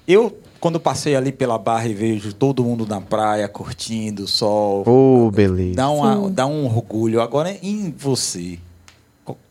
[0.06, 4.82] Eu, quando passei ali pela barra e vejo todo mundo na praia, curtindo o sol...
[4.86, 5.74] Oh, beleza.
[5.74, 7.20] Dá, uma, dá um orgulho.
[7.20, 8.58] Agora, em você,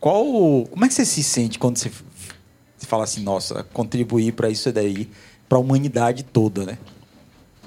[0.00, 0.24] qual...
[0.68, 1.88] Como é que você se sente quando você,
[2.76, 5.08] você fala assim, nossa, contribuir para isso daí,
[5.48, 6.78] para a humanidade toda, né?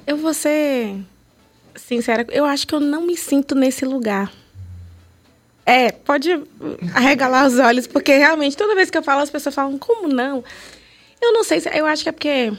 [0.06, 0.98] Eu vou ser
[1.74, 4.30] sincera, eu acho que eu não me sinto nesse lugar.
[5.66, 6.32] É, pode
[6.94, 10.44] arregalar os olhos, porque realmente toda vez que eu falo, as pessoas falam, como não?
[11.22, 12.52] Eu não sei, eu acho que é porque.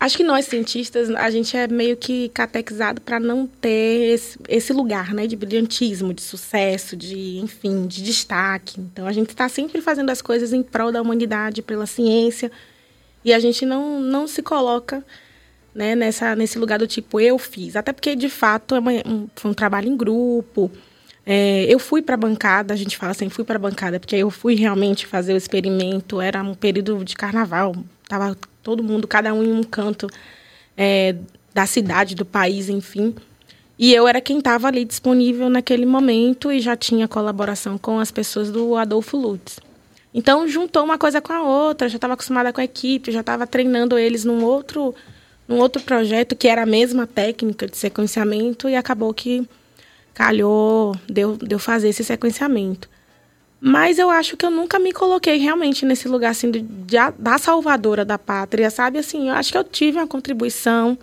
[0.00, 4.72] Acho que nós, cientistas, a gente é meio que catequizado para não ter esse, esse,
[4.72, 5.26] lugar, né?
[5.26, 8.80] De brilhantismo, de sucesso, de, enfim, de destaque.
[8.80, 12.50] Então, a gente está sempre fazendo as coisas em prol da humanidade, pela ciência.
[13.24, 15.04] E a gente não, não se coloca
[15.74, 17.74] né, nessa, nesse lugar do tipo, eu fiz.
[17.74, 20.70] Até porque, de fato, é uma, um, foi um trabalho em grupo.
[21.26, 24.16] É, eu fui para a bancada, a gente fala assim, fui para a bancada, porque
[24.16, 27.76] eu fui realmente fazer o experimento, era um período de carnaval,
[28.08, 30.08] tava todo mundo, cada um em um canto
[30.76, 31.14] é,
[31.52, 33.14] da cidade, do país, enfim.
[33.78, 38.10] E eu era quem estava ali disponível naquele momento e já tinha colaboração com as
[38.10, 39.60] pessoas do Adolfo Lutz.
[40.12, 43.46] Então, juntou uma coisa com a outra, já estava acostumada com a equipe, já estava
[43.46, 44.94] treinando eles num outro,
[45.46, 49.48] num outro projeto que era a mesma técnica de sequenciamento e acabou que
[50.12, 52.88] calhou, deu, deu fazer esse sequenciamento.
[53.60, 57.38] Mas eu acho que eu nunca me coloquei realmente nesse lugar assim de, de, da
[57.38, 58.98] salvadora da pátria, sabe?
[58.98, 60.96] Assim, eu acho que eu tive uma contribuição,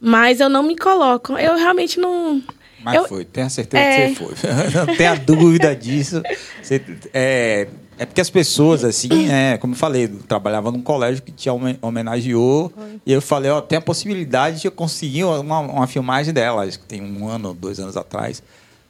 [0.00, 1.36] mas eu não me coloco.
[1.36, 2.40] Eu realmente não.
[2.82, 4.08] Mas eu, foi, tenho a certeza é...
[4.08, 4.50] que você foi.
[4.86, 6.22] não tenha dúvida disso.
[6.62, 6.80] Você,
[7.12, 7.66] é,
[7.98, 11.50] é porque as pessoas, assim, é, como eu falei, eu trabalhava num colégio que te
[11.82, 12.72] homenageou.
[12.74, 13.00] Foi.
[13.04, 16.78] E eu falei, ó, tem a possibilidade de eu conseguir uma, uma filmagem dela, acho
[16.78, 18.40] que tem um ano, dois anos atrás.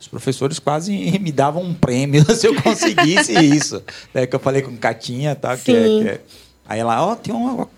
[0.01, 3.83] Os professores quase me davam um prêmio se eu conseguisse isso.
[4.15, 5.57] É que eu falei com Catinha, tá?
[5.57, 6.21] Que é, que é.
[6.67, 7.69] Aí ela, ó, tem uma.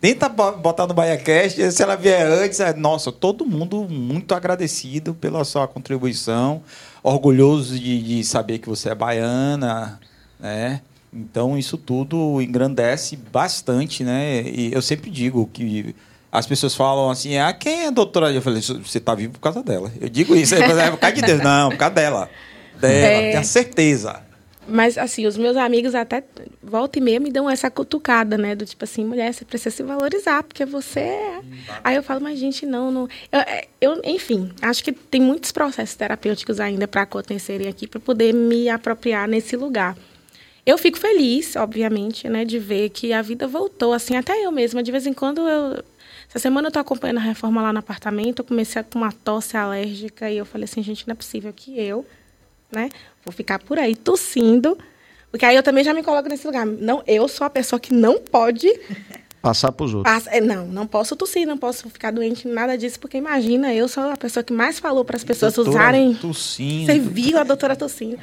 [0.00, 2.58] Tenta botar no BaiaCast, se ela vier antes.
[2.76, 6.62] Nossa, todo mundo muito agradecido pela sua contribuição,
[7.02, 10.00] orgulhoso de, de saber que você é baiana
[10.40, 10.80] né?
[11.12, 14.42] Então isso tudo engrandece bastante, né?
[14.42, 15.94] E eu sempre digo que
[16.30, 19.40] as pessoas falam assim: "Ah, quem é a doutora?" Eu falei: "Você está vivo por
[19.40, 19.92] causa dela".
[20.00, 22.30] Eu digo isso, é por causa de Deus, não, por causa dela.
[22.80, 23.32] Dela, é...
[23.32, 24.30] tenho certeza.
[24.70, 26.22] Mas, assim, os meus amigos até
[26.62, 28.54] volta e meia me dão essa cutucada, né?
[28.54, 31.40] Do tipo assim, mulher, você precisa se valorizar, porque você é.
[31.82, 33.08] Aí eu falo, mas gente, não, não.
[33.32, 37.98] Eu, é, eu enfim, acho que tem muitos processos terapêuticos ainda para acontecerem aqui, para
[37.98, 39.96] poder me apropriar nesse lugar.
[40.64, 44.82] Eu fico feliz, obviamente, né, de ver que a vida voltou, assim, até eu mesma.
[44.82, 45.82] De vez em quando eu.
[46.30, 49.56] Essa semana eu tô acompanhando a reforma lá no apartamento, eu comecei com uma tosse
[49.56, 52.06] alérgica e eu falei assim, gente, não é possível que eu,
[52.70, 52.88] né,
[53.24, 54.78] vou ficar por aí tossindo.
[55.28, 56.64] Porque aí eu também já me coloco nesse lugar.
[56.64, 58.68] Não, eu sou a pessoa que não pode
[59.40, 60.12] Passar para os outros.
[60.12, 63.88] Passa, é, não, não posso tossir, não posso ficar doente, nada disso, porque imagina, eu
[63.88, 66.14] sou a pessoa que mais falou para as pessoas doutora usarem.
[66.14, 66.86] Tossindo.
[66.86, 68.18] Você viu a doutora tossindo.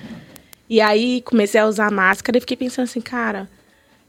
[0.70, 3.50] E aí comecei a usar máscara e fiquei pensando assim, cara,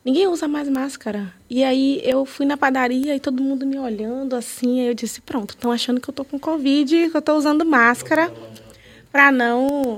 [0.04, 1.32] ninguém usa mais máscara.
[1.48, 5.20] E aí eu fui na padaria e todo mundo me olhando assim, aí eu disse,
[5.20, 8.32] pronto, estão achando que eu tô com Covid, que eu tô usando máscara
[9.10, 9.96] para não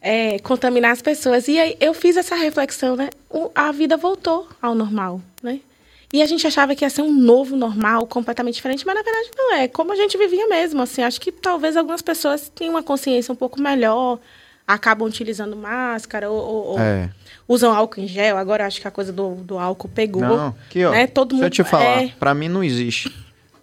[0.00, 1.48] é, contaminar as pessoas.
[1.48, 3.10] E aí eu fiz essa reflexão, né?
[3.28, 5.60] O, a vida voltou ao normal, né?
[6.12, 9.30] E a gente achava que ia ser um novo normal, completamente diferente, mas na verdade
[9.36, 9.68] não é.
[9.68, 11.02] Como a gente vivia mesmo, assim.
[11.02, 14.18] Acho que talvez algumas pessoas tenham uma consciência um pouco melhor,
[14.66, 17.08] acabam utilizando máscara ou, ou é.
[17.50, 18.38] Usam álcool em gel.
[18.38, 20.22] Agora acho que a coisa do, do álcool pegou.
[20.22, 20.92] Não, aqui, ó.
[20.92, 21.08] Né?
[21.08, 22.12] Todo deixa mundo, eu te falar, é...
[22.18, 23.12] para mim não existe.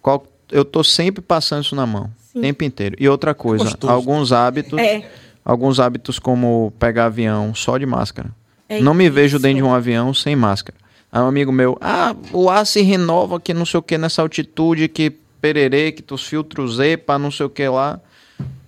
[0.02, 2.96] Qual, eu tô sempre passando isso na mão, o tempo inteiro.
[3.00, 3.90] E outra coisa, Gostoso.
[3.90, 5.08] alguns hábitos, é.
[5.42, 8.30] alguns hábitos como pegar avião só de máscara.
[8.68, 10.76] É não me vejo dentro de um avião sem máscara.
[11.10, 14.20] Aí um amigo meu, ah, o ar se renova que não sei o que nessa
[14.20, 15.10] altitude, que
[15.40, 17.98] pererê, que os filtros Z, para não sei o que lá.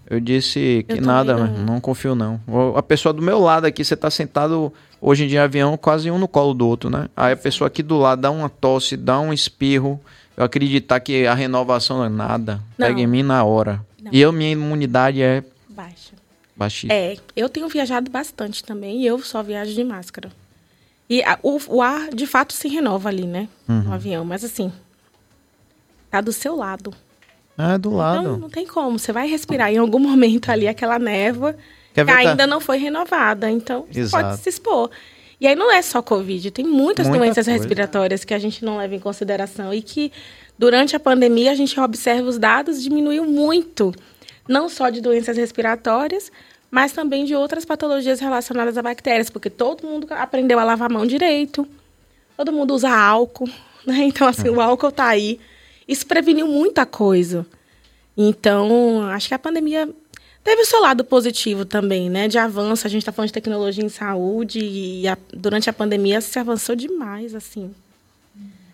[0.09, 1.75] Eu disse que eu nada, não.
[1.75, 2.41] não confio não.
[2.75, 6.19] A pessoa do meu lado aqui, você tá sentado hoje em dia avião, quase um
[6.19, 7.09] no colo do outro, né?
[7.17, 10.01] Aí a pessoa aqui do lado dá uma tosse, dá um espirro.
[10.37, 12.61] Eu acreditar que a renovação não é nada.
[12.79, 12.87] Não.
[12.87, 13.85] Pega em mim na hora.
[14.03, 14.11] Não.
[14.13, 16.15] E eu, minha imunidade é baixa.
[16.57, 16.93] Baixíssima.
[16.93, 20.31] É, eu tenho viajado bastante também e eu só viajo de máscara.
[21.09, 23.49] E a, o, o, ar, de fato, se renova ali, né?
[23.69, 23.83] Uhum.
[23.83, 24.25] No avião.
[24.25, 24.71] Mas assim,
[26.11, 26.95] tá do seu lado.
[27.57, 28.23] Ah, do lado.
[28.23, 28.99] Não, não tem como.
[28.99, 31.57] Você vai respirar em algum momento ali aquela névoa
[31.95, 33.51] que, que ainda não foi renovada.
[33.51, 34.91] Então, pode se expor.
[35.41, 37.59] E aí não é só Covid, tem muitas Muita doenças coisa.
[37.59, 40.13] respiratórias que a gente não leva em consideração e que
[40.59, 43.95] durante a pandemia a gente observa os dados diminuiu muito,
[44.47, 46.31] não só de doenças respiratórias,
[46.71, 50.93] mas também de outras patologias relacionadas a bactérias, porque todo mundo aprendeu a lavar a
[50.93, 51.67] mão direito,
[52.37, 53.49] todo mundo usa álcool,
[53.87, 54.05] né?
[54.05, 55.41] Então assim, o álcool está aí
[55.91, 57.45] isso preveniu muita coisa.
[58.17, 59.89] Então, acho que a pandemia
[60.43, 62.29] teve o seu lado positivo também, né?
[62.29, 62.87] De avanço.
[62.87, 66.75] A gente está falando de tecnologia em saúde e a, durante a pandemia se avançou
[66.75, 67.75] demais, assim.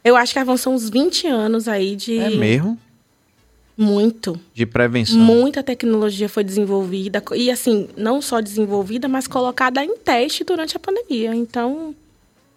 [0.04, 2.18] Eu acho que avançou uns 20 anos aí de.
[2.18, 2.78] É mesmo?
[3.76, 4.40] Muito.
[4.54, 5.18] De prevenção.
[5.18, 7.22] Muita tecnologia foi desenvolvida.
[7.34, 11.34] E, assim, não só desenvolvida, mas colocada em teste durante a pandemia.
[11.34, 11.94] Então,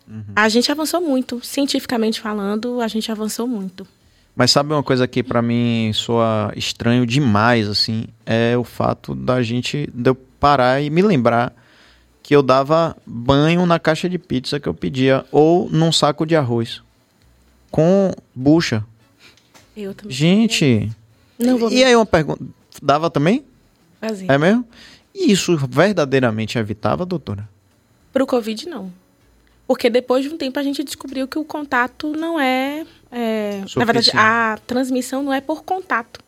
[0.07, 0.23] uhum.
[0.33, 1.41] a gente avançou muito.
[1.43, 3.85] Cientificamente falando, a gente avançou muito.
[4.39, 9.43] Mas sabe uma coisa que para mim soa estranho demais, assim, é o fato da
[9.43, 11.53] gente de eu parar e me lembrar
[12.23, 16.37] que eu dava banho na caixa de pizza que eu pedia ou num saco de
[16.37, 16.81] arroz
[17.69, 18.85] com bucha.
[19.75, 20.15] Eu também.
[20.15, 20.89] Gente.
[21.37, 22.41] Não vou E aí uma pergunta.
[22.81, 23.43] Dava também?
[23.99, 24.31] fazer.
[24.31, 24.65] É mesmo?
[25.13, 27.49] E isso verdadeiramente evitava, doutora?
[28.13, 28.89] Para o Covid, não.
[29.67, 32.85] Porque depois de um tempo a gente descobriu que o contato não é.
[33.11, 36.19] É na verdade, a transmissão não é por contato.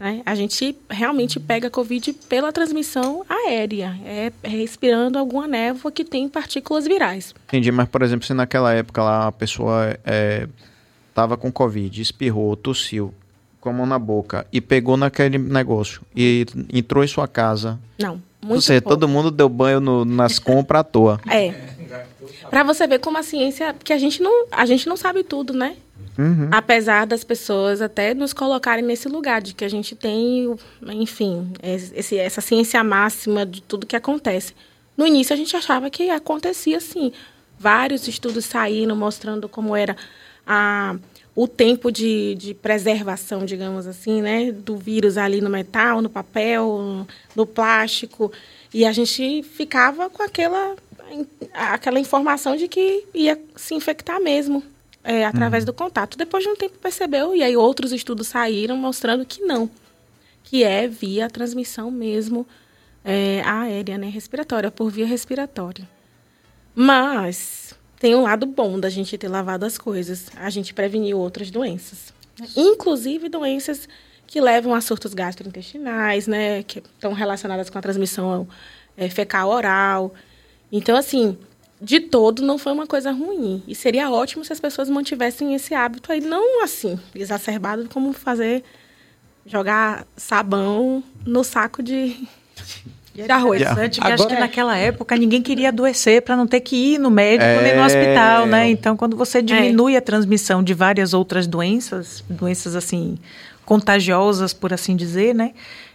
[0.00, 0.22] né?
[0.26, 6.86] A gente realmente pega Covid pela transmissão aérea, é respirando alguma névoa que tem partículas
[6.86, 7.34] virais.
[7.48, 10.48] Entendi, mas por exemplo, se naquela época lá a pessoa é,
[11.14, 13.14] tava com Covid, espirrou, tossiu,
[13.60, 17.78] com a mão na boca e pegou naquele negócio e entrou em sua casa.
[17.96, 18.20] Não.
[18.42, 18.98] Ou Muito seja, pouco.
[18.98, 21.20] todo mundo deu banho no- nas compras à toa.
[21.30, 21.54] É.
[22.52, 25.54] Para você ver como a ciência, porque a gente não, a gente não sabe tudo,
[25.54, 25.74] né?
[26.18, 26.50] Uhum.
[26.50, 32.18] Apesar das pessoas até nos colocarem nesse lugar de que a gente tem, enfim, esse,
[32.18, 34.52] essa ciência máxima de tudo que acontece.
[34.94, 37.10] No início a gente achava que acontecia assim.
[37.58, 39.96] Vários estudos saíram mostrando como era
[40.46, 40.96] a,
[41.34, 47.06] o tempo de, de preservação, digamos assim, né, do vírus ali no metal, no papel,
[47.34, 48.30] no plástico.
[48.74, 50.76] E a gente ficava com aquela,
[51.52, 54.62] aquela informação de que ia se infectar mesmo
[55.04, 56.16] é, através do contato.
[56.16, 59.68] Depois de um tempo percebeu, e aí outros estudos saíram mostrando que não,
[60.42, 62.46] que é via transmissão mesmo
[63.04, 65.88] é, aérea, né, respiratória, por via respiratória.
[66.74, 70.26] Mas tem um lado bom da gente ter lavado as coisas.
[70.36, 72.12] A gente preveniu outras doenças,
[72.56, 73.88] inclusive doenças
[74.26, 78.48] que levam a surtos gastrointestinais, né, que estão relacionadas com a transmissão
[78.96, 80.14] é, fecal oral.
[80.72, 81.36] Então, assim,
[81.80, 83.62] de todo não foi uma coisa ruim.
[83.68, 88.64] E seria ótimo se as pessoas mantivessem esse hábito aí, não assim, exacerbado como fazer
[89.44, 92.16] jogar sabão no saco de,
[93.12, 93.60] de arroz.
[93.60, 93.72] Yeah.
[93.72, 96.98] Interessante que acho Agora- que naquela época ninguém queria adoecer para não ter que ir
[96.98, 97.86] no médico nem no É.
[97.86, 98.70] hospital, né?
[98.70, 103.18] Então, quando você diminui a transmissão de várias outras doenças, doenças assim
[103.64, 105.52] contagiosas, por assim dizer, né?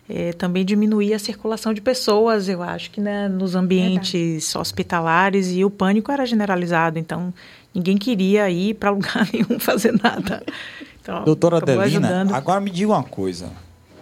[0.10, 5.66] Eh, também diminuía a circulação de pessoas, eu acho que né, nos ambientes hospitalares e
[5.66, 7.34] o pânico era generalizado, então
[7.74, 10.43] ninguém queria ir para lugar nenhum fazer nada.
[11.01, 12.34] Então, Doutora Adelina, ajudando.
[12.34, 13.49] agora me diga uma coisa.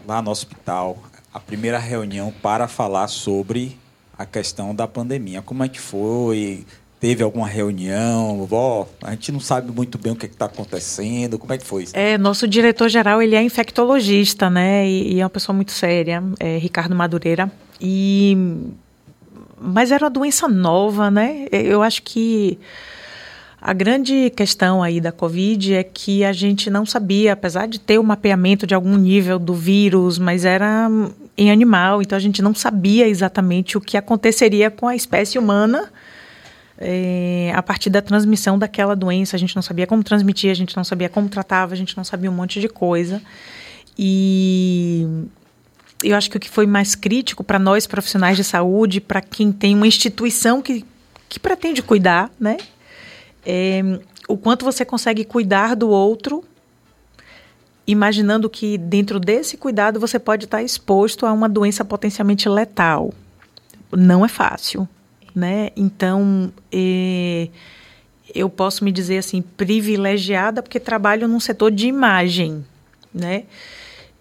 [0.07, 0.97] Lá no hospital,
[1.33, 3.77] a primeira reunião para falar sobre
[4.17, 5.41] a questão da pandemia.
[5.41, 6.65] Como é que foi?
[7.05, 8.47] Teve alguma reunião?
[8.49, 11.37] Ó, a gente não sabe muito bem o que está acontecendo.
[11.37, 11.85] Como é que foi?
[11.93, 14.89] É, nosso diretor-geral, ele é infectologista, né?
[14.89, 17.51] E, e é uma pessoa muito séria, é Ricardo Madureira.
[17.79, 18.35] E...
[19.61, 21.45] Mas era uma doença nova, né?
[21.51, 22.57] Eu acho que
[23.61, 27.99] a grande questão aí da Covid é que a gente não sabia, apesar de ter
[27.99, 30.89] o mapeamento de algum nível do vírus, mas era
[31.37, 35.91] em animal, então a gente não sabia exatamente o que aconteceria com a espécie humana
[36.77, 39.35] é, a partir da transmissão daquela doença.
[39.35, 42.03] A gente não sabia como transmitir, a gente não sabia como tratava, a gente não
[42.03, 43.21] sabia um monte de coisa.
[43.97, 45.07] E
[46.03, 49.51] eu acho que o que foi mais crítico para nós profissionais de saúde, para quem
[49.51, 50.85] tem uma instituição que,
[51.29, 52.57] que pretende cuidar, né?
[53.45, 53.81] É,
[54.27, 56.43] o quanto você consegue cuidar do outro,
[57.87, 63.13] imaginando que dentro desse cuidado você pode estar exposto a uma doença potencialmente letal.
[63.91, 64.89] Não é fácil,
[65.35, 65.69] né?
[65.75, 67.49] Então, é,
[68.33, 72.65] eu posso me dizer assim privilegiada porque trabalho num setor de imagem,
[73.13, 73.43] né?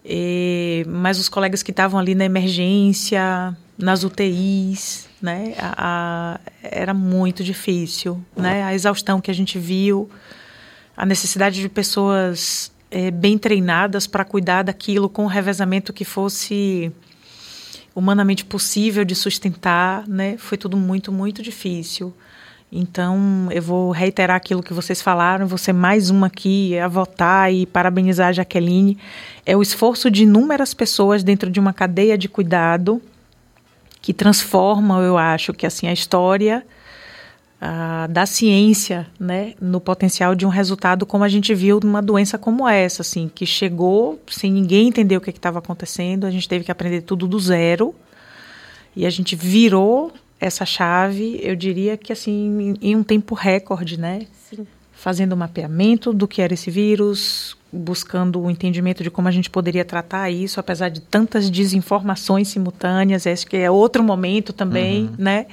[0.03, 5.55] É, mas os colegas que estavam ali na emergência, nas UTIs, né?
[5.57, 8.63] A, a, era muito difícil, né?
[8.63, 10.09] A exaustão que a gente viu,
[10.95, 16.91] a necessidade de pessoas é, bem treinadas para cuidar daquilo com um revezamento que fosse
[17.95, 20.37] humanamente possível de sustentar, né?
[20.37, 22.13] Foi tudo muito, muito difícil.
[22.71, 27.65] Então, eu vou reiterar aquilo que vocês falaram, ser mais uma aqui a votar e
[27.65, 28.97] parabenizar a Jaqueline.
[29.45, 33.01] É o esforço de inúmeras pessoas dentro de uma cadeia de cuidado
[34.01, 36.65] que transforma, eu acho, que assim a história
[37.59, 42.37] ah, da ciência, né, no potencial de um resultado como a gente viu numa doença
[42.37, 46.65] como essa, assim, que chegou sem ninguém entender o que estava acontecendo, a gente teve
[46.65, 47.95] que aprender tudo do zero
[48.95, 54.27] e a gente virou essa chave, eu diria que assim, em um tempo recorde, né?
[54.49, 54.67] Sim.
[54.93, 59.49] Fazendo o mapeamento do que era esse vírus, buscando o entendimento de como a gente
[59.49, 65.45] poderia tratar isso, apesar de tantas desinformações simultâneas, acho que é outro momento também, né?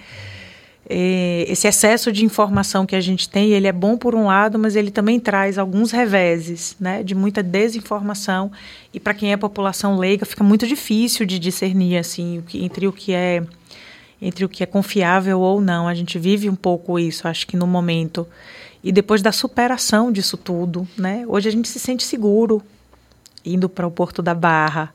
[0.95, 4.59] É, esse excesso de informação que a gente tem, ele é bom por um lado,
[4.59, 8.53] mas ele também traz alguns reveses, né, de muita desinformação
[8.93, 12.87] e para quem é população leiga fica muito difícil de discernir assim o que, entre
[12.87, 13.43] o que é
[14.21, 15.89] entre o que é confiável ou não.
[15.89, 18.29] A gente vive um pouco isso, acho que no momento.
[18.85, 21.25] E depois da superação disso tudo, né?
[21.27, 22.63] Hoje a gente se sente seguro,
[23.43, 24.93] indo para o Porto da Barra,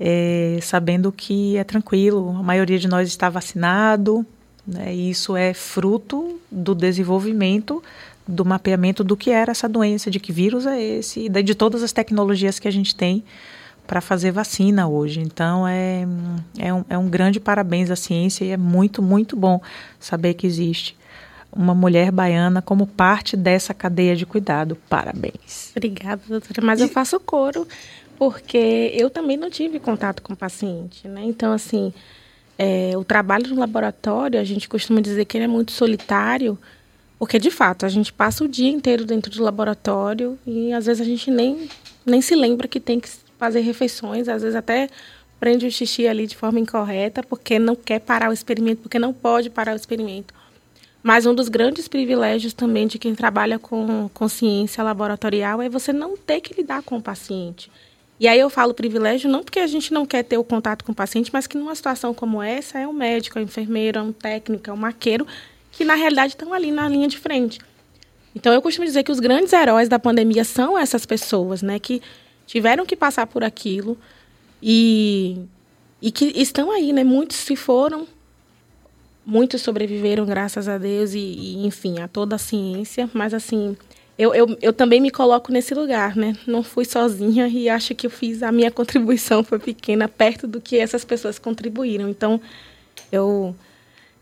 [0.00, 4.26] é, sabendo que é tranquilo, a maioria de nós está vacinado,
[4.68, 7.82] né, e isso é fruto do desenvolvimento,
[8.26, 11.82] do mapeamento do que era essa doença, de que vírus é esse, e de todas
[11.82, 13.24] as tecnologias que a gente tem
[13.86, 15.20] para fazer vacina hoje.
[15.20, 16.06] Então é,
[16.58, 19.60] é, um, é um grande parabéns à ciência e é muito, muito bom
[19.98, 20.94] saber que existe
[21.50, 24.76] uma mulher baiana como parte dessa cadeia de cuidado.
[24.90, 25.72] Parabéns.
[25.74, 26.60] Obrigada, doutora.
[26.62, 26.82] Mas e...
[26.82, 27.66] eu faço coro,
[28.18, 31.22] porque eu também não tive contato com o paciente, né?
[31.24, 31.94] Então, assim,
[32.58, 36.58] é, o trabalho no laboratório, a gente costuma dizer que ele é muito solitário,
[37.18, 41.00] porque, de fato, a gente passa o dia inteiro dentro do laboratório e, às vezes,
[41.00, 41.68] a gente nem,
[42.04, 44.88] nem se lembra que tem que fazer refeições, às vezes até
[45.38, 49.12] prende o xixi ali de forma incorreta, porque não quer parar o experimento, porque não
[49.12, 50.34] pode parar o experimento.
[51.00, 56.16] Mas um dos grandes privilégios também de quem trabalha com consciência laboratorial é você não
[56.16, 57.70] ter que lidar com o paciente.
[58.20, 60.92] E aí eu falo privilégio não porque a gente não quer ter o contato com
[60.92, 64.02] o paciente, mas que numa situação como essa é um médico, é um enfermeiro, é
[64.02, 65.26] um técnico, é um maqueiro,
[65.70, 67.60] que na realidade estão ali na linha de frente.
[68.34, 72.02] Então eu costumo dizer que os grandes heróis da pandemia são essas pessoas, né, que
[72.46, 73.96] tiveram que passar por aquilo
[74.62, 75.38] e,
[76.02, 77.04] e que estão aí, né?
[77.04, 78.06] Muitos se foram,
[79.24, 83.76] muitos sobreviveram, graças a Deus, e, e enfim, a toda a ciência, mas assim.
[84.18, 86.36] Eu, eu, eu também me coloco nesse lugar, né?
[86.44, 90.60] Não fui sozinha e acho que eu fiz a minha contribuição foi pequena perto do
[90.60, 92.08] que essas pessoas contribuíram.
[92.08, 92.40] Então,
[93.12, 93.54] eu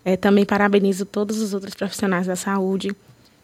[0.04, 2.94] é, também parabenizo todos os outros profissionais da saúde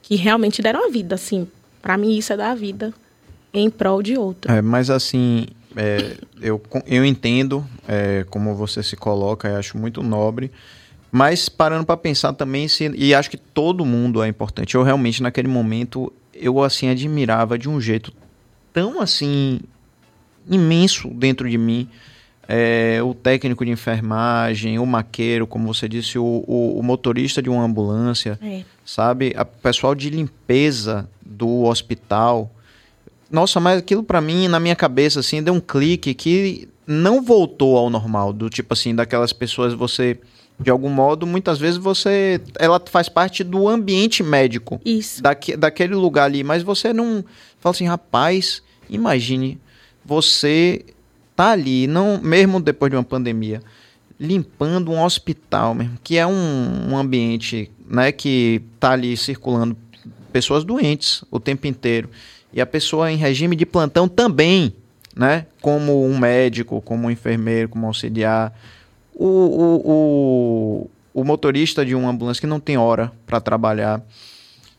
[0.02, 1.48] que realmente deram a vida, assim.
[1.80, 2.92] Para mim, isso é dar a vida
[3.52, 4.52] em prol de outro.
[4.52, 10.02] É, mas assim, é, eu, eu entendo é, como você se coloca, eu acho muito
[10.02, 10.50] nobre.
[11.10, 14.74] Mas parando para pensar também, se, e acho que todo mundo é importante.
[14.74, 16.12] Eu realmente, naquele momento,
[16.42, 18.12] eu assim admirava de um jeito
[18.72, 19.60] tão assim
[20.48, 21.88] imenso dentro de mim.
[22.48, 27.48] É, o técnico de enfermagem, o maqueiro, como você disse, o, o, o motorista de
[27.48, 28.62] uma ambulância, é.
[28.84, 29.34] sabe?
[29.38, 32.50] O pessoal de limpeza do hospital
[33.32, 37.78] nossa, mas aquilo para mim, na minha cabeça, assim, deu um clique que não voltou
[37.78, 38.30] ao normal.
[38.30, 40.20] Do tipo assim, daquelas pessoas você.
[40.62, 42.40] De algum modo, muitas vezes você.
[42.58, 44.80] Ela faz parte do ambiente médico.
[44.84, 45.22] Isso.
[45.22, 46.44] Daque, daquele lugar ali.
[46.44, 47.24] Mas você não.
[47.60, 49.60] Fala assim, rapaz, imagine
[50.04, 50.84] você
[51.34, 53.62] tá ali, não, mesmo depois de uma pandemia,
[54.18, 59.76] limpando um hospital mesmo, que é um, um ambiente né, que tá ali circulando
[60.32, 62.08] pessoas doentes o tempo inteiro
[62.52, 64.74] e a pessoa em regime de plantão também,
[65.14, 65.46] né?
[65.60, 68.52] Como um médico, como um enfermeiro, como um auxiliar.
[69.24, 74.02] O, o, o, motorista de uma ambulância que não tem hora para trabalhar.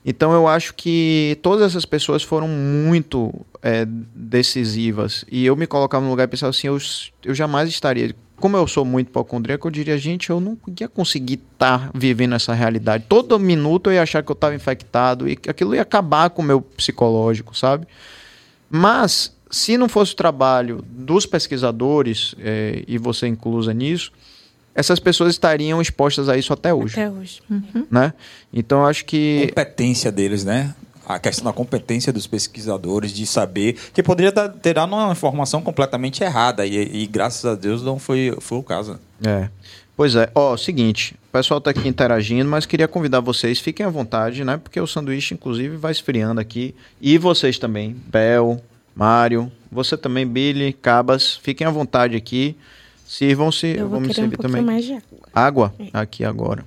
[0.06, 5.24] Então eu acho que todas essas pessoas foram muito é, decisivas.
[5.32, 6.78] E eu me colocava no lugar e pensava assim, eu,
[7.24, 8.14] eu jamais estaria
[8.44, 12.36] como eu sou muito hipocondríaco, eu diria, gente, eu não ia conseguir estar tá vivendo
[12.36, 13.06] essa realidade.
[13.08, 16.46] Todo minuto eu ia achar que eu estava infectado e aquilo ia acabar com o
[16.46, 17.88] meu psicológico, sabe?
[18.70, 24.12] Mas, se não fosse o trabalho dos pesquisadores, é, e você inclusa nisso,
[24.76, 26.93] essas pessoas estariam expostas a isso até hoje.
[26.93, 27.41] Até hoje.
[27.49, 27.86] Uhum.
[27.89, 28.13] Né?
[28.51, 29.47] Então, eu acho que...
[29.47, 30.74] Competência deles, né?
[31.05, 36.24] a questão da competência dos pesquisadores de saber que poderia ter dado uma informação completamente
[36.24, 38.97] errada e, e, graças a Deus não foi, foi o caso.
[39.21, 39.49] É.
[39.95, 40.30] Pois é.
[40.34, 44.57] Ó, seguinte, o pessoal está aqui interagindo, mas queria convidar vocês, fiquem à vontade, né?
[44.57, 46.74] Porque o sanduíche, inclusive, vai esfriando aqui.
[46.99, 48.59] E vocês também, Bel,
[48.95, 52.55] Mário, você também, Billy, Cabas, fiquem à vontade aqui.
[53.14, 54.64] Sirvam-se, eu vou me servir um também.
[54.64, 55.30] Mais de água.
[55.32, 55.76] Água?
[55.78, 55.89] É.
[55.93, 56.66] Aqui agora.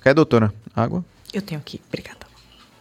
[0.00, 0.54] Quer, doutora?
[0.74, 1.04] Água?
[1.34, 2.20] Eu tenho aqui, obrigada.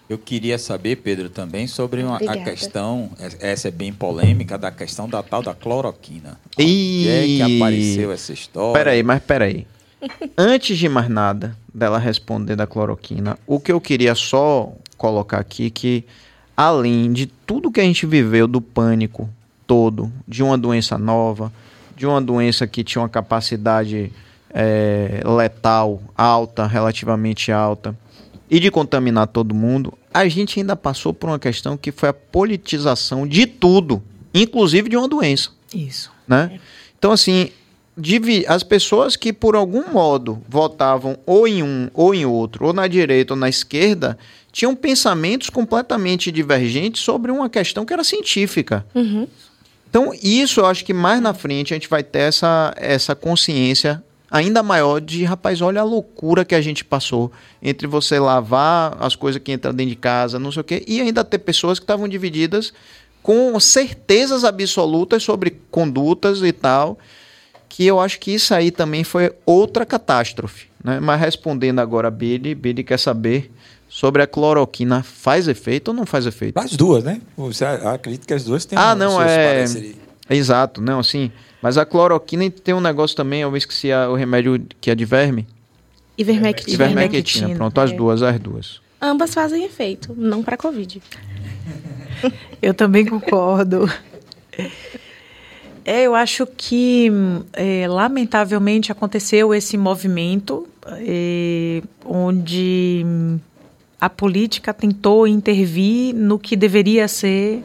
[0.08, 3.10] Eu queria saber, Pedro, também sobre uma, a questão,
[3.40, 6.40] essa é bem polêmica, da questão da tal da cloroquina.
[6.60, 8.74] E é que apareceu essa história?
[8.74, 9.66] Peraí, mas peraí.
[10.38, 15.72] Antes de mais nada dela responder da cloroquina, o que eu queria só colocar aqui
[15.72, 16.06] que
[16.56, 19.28] além de tudo que a gente viveu do pânico
[19.66, 21.52] todo, de uma doença nova,
[22.02, 24.12] de uma doença que tinha uma capacidade
[24.50, 27.96] é, letal alta, relativamente alta,
[28.50, 32.14] e de contaminar todo mundo, a gente ainda passou por uma questão que foi a
[32.14, 34.02] politização de tudo,
[34.34, 35.52] inclusive de uma doença.
[35.72, 36.12] Isso.
[36.28, 36.60] Né?
[36.98, 37.52] Então, assim,
[38.48, 42.88] as pessoas que por algum modo votavam ou em um ou em outro, ou na
[42.88, 44.18] direita ou na esquerda,
[44.52, 48.84] tinham pensamentos completamente divergentes sobre uma questão que era científica.
[48.96, 49.28] Uhum.
[49.92, 54.02] Então, isso eu acho que mais na frente a gente vai ter essa, essa consciência
[54.32, 57.30] ainda maior de, rapaz, olha a loucura que a gente passou
[57.62, 61.02] entre você lavar as coisas que entram dentro de casa, não sei o quê, e
[61.02, 62.72] ainda ter pessoas que estavam divididas
[63.22, 66.98] com certezas absolutas sobre condutas e tal,
[67.68, 70.68] que eu acho que isso aí também foi outra catástrofe.
[70.82, 71.02] Né?
[71.02, 73.52] Mas respondendo agora a Billy, Billy quer saber
[73.94, 76.58] sobre a cloroquina, faz efeito ou não faz efeito?
[76.58, 77.20] As duas, né?
[77.36, 79.66] Você acredita que as duas têm Ah, não, é...
[80.30, 81.30] Exato, não, sim.
[81.62, 85.04] Mas a cloroquina tem um negócio também, eu esqueci a, o remédio que é de
[85.04, 85.46] verme.
[86.18, 86.74] Ivermectina.
[86.74, 87.94] Ivermectina, pronto, as É.
[87.94, 88.82] duas, as duas.
[89.02, 91.02] Ambas fazem efeito, não para Covid.
[92.62, 93.92] Eu também concordo.
[95.84, 97.12] É, eu acho que,
[97.54, 100.68] é, lamentavelmente, aconteceu esse movimento
[101.00, 103.04] é, onde
[104.02, 107.64] a política tentou intervir no que deveria ser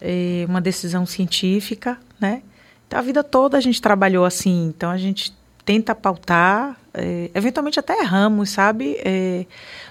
[0.00, 2.42] é, uma decisão científica, né?
[2.88, 5.32] Então, a vida toda a gente trabalhou assim, então a gente
[5.64, 8.96] tenta pautar, é, eventualmente até erramos, sabe?
[9.04, 9.46] É,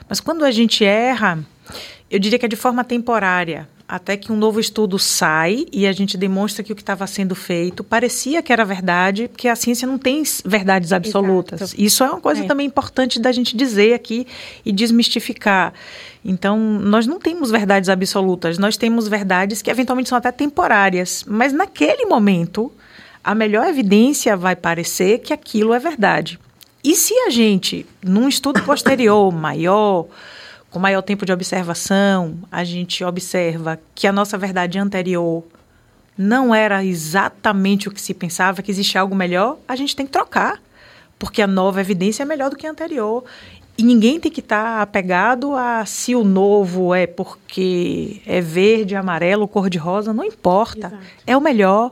[0.09, 1.39] mas quando a gente erra,
[2.11, 5.91] eu diria que é de forma temporária, até que um novo estudo sai e a
[5.93, 9.87] gente demonstra que o que estava sendo feito parecia que era verdade, porque a ciência
[9.87, 11.61] não tem verdades absolutas.
[11.61, 11.81] Exato.
[11.81, 12.47] Isso é uma coisa É.
[12.47, 14.27] também importante da gente dizer aqui
[14.65, 15.73] e desmistificar.
[16.25, 21.53] Então, nós não temos verdades absolutas, nós temos verdades que eventualmente são até temporárias, mas
[21.53, 22.69] naquele momento,
[23.23, 26.37] a melhor evidência vai parecer que aquilo é verdade.
[26.83, 30.07] E se a gente, num estudo posterior, maior,
[30.77, 35.43] com maior tempo de observação, a gente observa que a nossa verdade anterior
[36.15, 40.11] não era exatamente o que se pensava, que existe algo melhor, a gente tem que
[40.11, 40.61] trocar,
[41.17, 43.23] porque a nova evidência é melhor do que a anterior.
[43.75, 49.47] E ninguém tem que estar apegado a se o novo é porque é verde, amarelo,
[49.47, 50.87] cor de rosa, não importa.
[50.87, 51.03] Exato.
[51.25, 51.91] É o melhor.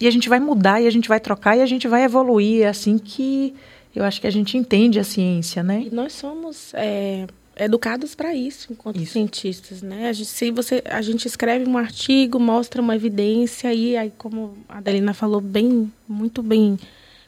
[0.00, 2.64] E a gente vai mudar, e a gente vai trocar, e a gente vai evoluir.
[2.64, 3.54] É assim que
[3.94, 5.84] eu acho que a gente entende a ciência, né?
[5.86, 7.26] E nós somos é,
[7.56, 9.12] educados para isso, enquanto Isso.
[9.12, 10.08] cientistas, né?
[10.08, 14.56] A gente, se você, a gente escreve um artigo, mostra uma evidência e aí, como
[14.68, 16.78] a Adelina falou bem, muito bem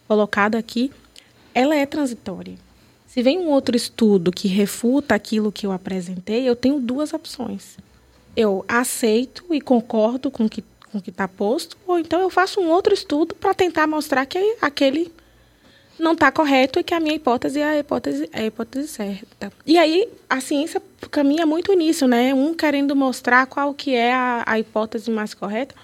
[0.08, 0.90] colocado aqui,
[1.54, 2.54] ela é transitória.
[3.06, 7.78] Se vem um outro estudo que refuta aquilo que eu apresentei, eu tenho duas opções.
[8.36, 10.62] Eu aceito e concordo com que,
[10.92, 14.56] o que está posto, ou então eu faço um outro estudo para tentar mostrar que
[14.60, 15.10] aquele
[15.98, 19.52] não está correto e que a minha hipótese é a hipótese, é a hipótese certa.
[19.64, 22.34] E aí a ciência caminha muito nisso, né?
[22.34, 25.74] Um querendo mostrar qual que é a, a hipótese mais correta.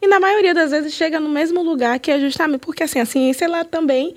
[0.00, 3.06] E na maioria das vezes chega no mesmo lugar, que é justamente porque assim, a
[3.06, 4.16] ciência ela também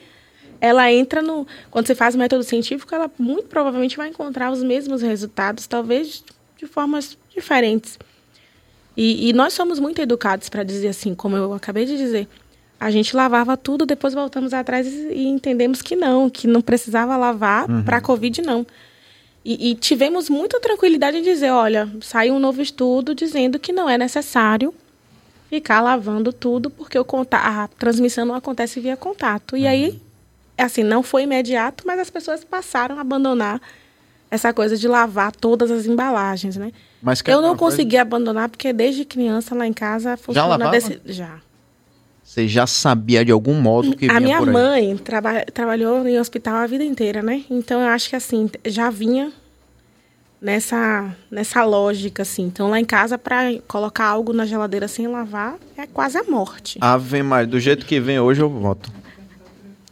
[0.59, 4.63] ela entra no quando você faz o método científico, ela muito provavelmente vai encontrar os
[4.63, 6.23] mesmos resultados, talvez
[6.57, 7.99] de formas diferentes.
[8.97, 12.27] E, e nós somos muito educados para dizer assim, como eu acabei de dizer,
[12.79, 17.65] a gente lavava tudo, depois voltamos atrás e, entendemos que não, que não precisava lavar
[17.83, 18.65] para a Covid, não.
[19.43, 23.89] E, e tivemos muita tranquilidade em dizer, olha, saiu um novo estudo dizendo que não
[23.89, 24.73] é necessário
[25.49, 29.55] ficar lavando tudo, porque o a transmissão não acontece via contato.
[29.55, 30.01] E aí,
[30.57, 33.61] assim, não foi imediato, mas as pessoas passaram a abandonar
[34.31, 36.71] essa coisa de lavar todas as embalagens, né?
[37.01, 37.77] Mas Eu não uma coisa?
[37.77, 40.71] consegui abandonar, porque desde criança lá em casa funciona lavava?
[40.71, 40.99] desse...
[41.05, 41.39] Já.
[42.27, 44.53] Você já sabia de algum modo que A vinha minha por aí?
[44.53, 47.43] mãe traba trabalhou em hospital a vida inteira, né?
[47.49, 49.31] Então eu acho que assim, já vinha
[50.41, 52.43] nessa nessa lógica assim.
[52.43, 56.77] Então lá em casa para colocar algo na geladeira sem lavar é quase a morte.
[56.81, 58.91] Ave Maria, do jeito que vem hoje eu voto.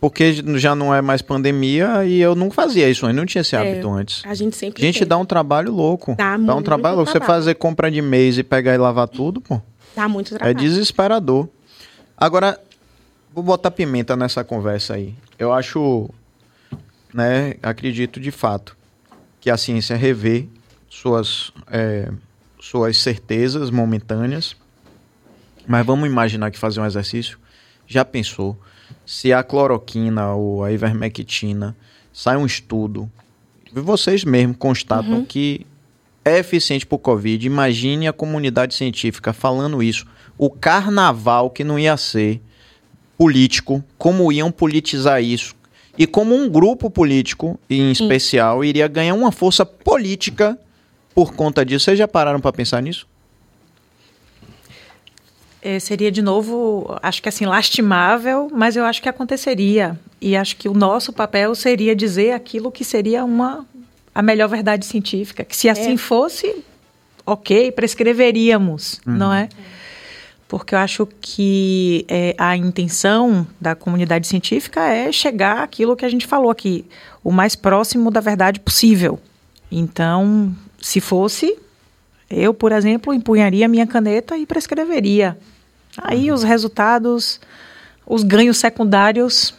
[0.02, 3.56] Porque já não é mais pandemia e eu não fazia isso, eu não tinha esse
[3.56, 4.22] É, hábito antes.
[4.26, 5.06] A gente sempre Gente, teve.
[5.06, 6.14] dá um trabalho louco.
[6.18, 7.10] Dá um muito trabalho louco.
[7.10, 7.40] Você trabalho.
[7.40, 9.62] fazer compra de mês e pegar e lavar tudo, pô,
[9.96, 10.58] dá muito é trabalho.
[10.58, 11.48] desesperador.
[12.24, 12.58] Agora,
[13.34, 15.14] vou botar pimenta nessa conversa aí.
[15.38, 16.10] Eu acho,
[17.14, 18.78] né, acredito de fato
[19.42, 20.48] que a ciência revê
[20.90, 22.10] suas, é,
[22.62, 24.56] suas certezas momentâneas.
[25.68, 27.38] Mas vamos imaginar que fazer um exercício.
[27.86, 28.58] Já pensou
[29.06, 31.76] se a cloroquina ou a ivermectina
[32.14, 33.12] sai um estudo,
[33.74, 35.68] vocês mesmos constatam que
[36.24, 37.46] é eficiente para o Covid.
[37.46, 40.08] Imagine a comunidade científica falando isso.
[40.38, 42.42] O carnaval que não ia ser
[43.18, 45.56] político, como iam politizar isso.
[45.98, 50.58] E como um grupo político, em especial, iria ganhar uma força política
[51.14, 51.86] por conta disso.
[51.86, 53.08] Vocês já pararam para pensar nisso?
[55.62, 59.98] É, seria de novo, acho que assim, lastimável, mas eu acho que aconteceria.
[60.20, 63.66] E acho que o nosso papel seria dizer aquilo que seria uma
[64.14, 65.46] a melhor verdade científica.
[65.46, 66.64] Que se assim fosse,
[67.26, 69.48] ok, prescreveríamos, não é?
[70.54, 76.10] Porque eu acho que é, a intenção da comunidade científica é chegar àquilo que a
[76.10, 76.86] gente falou aqui,
[77.24, 79.20] o mais próximo da verdade possível.
[79.72, 81.58] Então, se fosse,
[82.30, 85.36] Eu, por exemplo, empunharia minha caneta e prescreveria.
[85.98, 87.40] Aí os resultados,
[88.06, 89.56] os ganhos secundários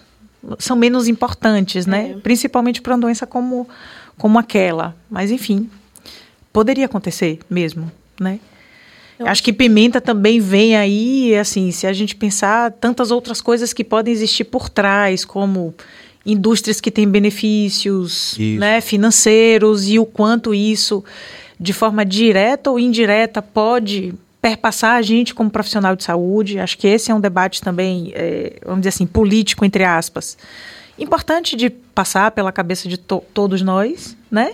[0.61, 2.13] são menos importantes, né?
[2.13, 2.21] É.
[2.21, 3.69] Principalmente para uma doença como,
[4.17, 4.95] como aquela.
[5.11, 5.69] Mas, enfim,
[6.53, 7.91] poderia acontecer mesmo,
[8.21, 8.39] né?
[9.19, 13.73] Eu acho que pimenta também vem aí, assim, se a gente pensar tantas outras coisas
[13.73, 15.73] que podem existir por trás, como
[16.27, 21.05] indústrias que têm benefícios né, financeiros e o quanto isso,
[21.61, 26.59] de forma direta ou indireta, pode perpassar a gente como profissional de saúde.
[26.59, 30.37] Acho que esse é um debate também, eh, vamos dizer assim, político, entre aspas.
[30.99, 34.53] Importante de passar pela cabeça de to- todos nós, né?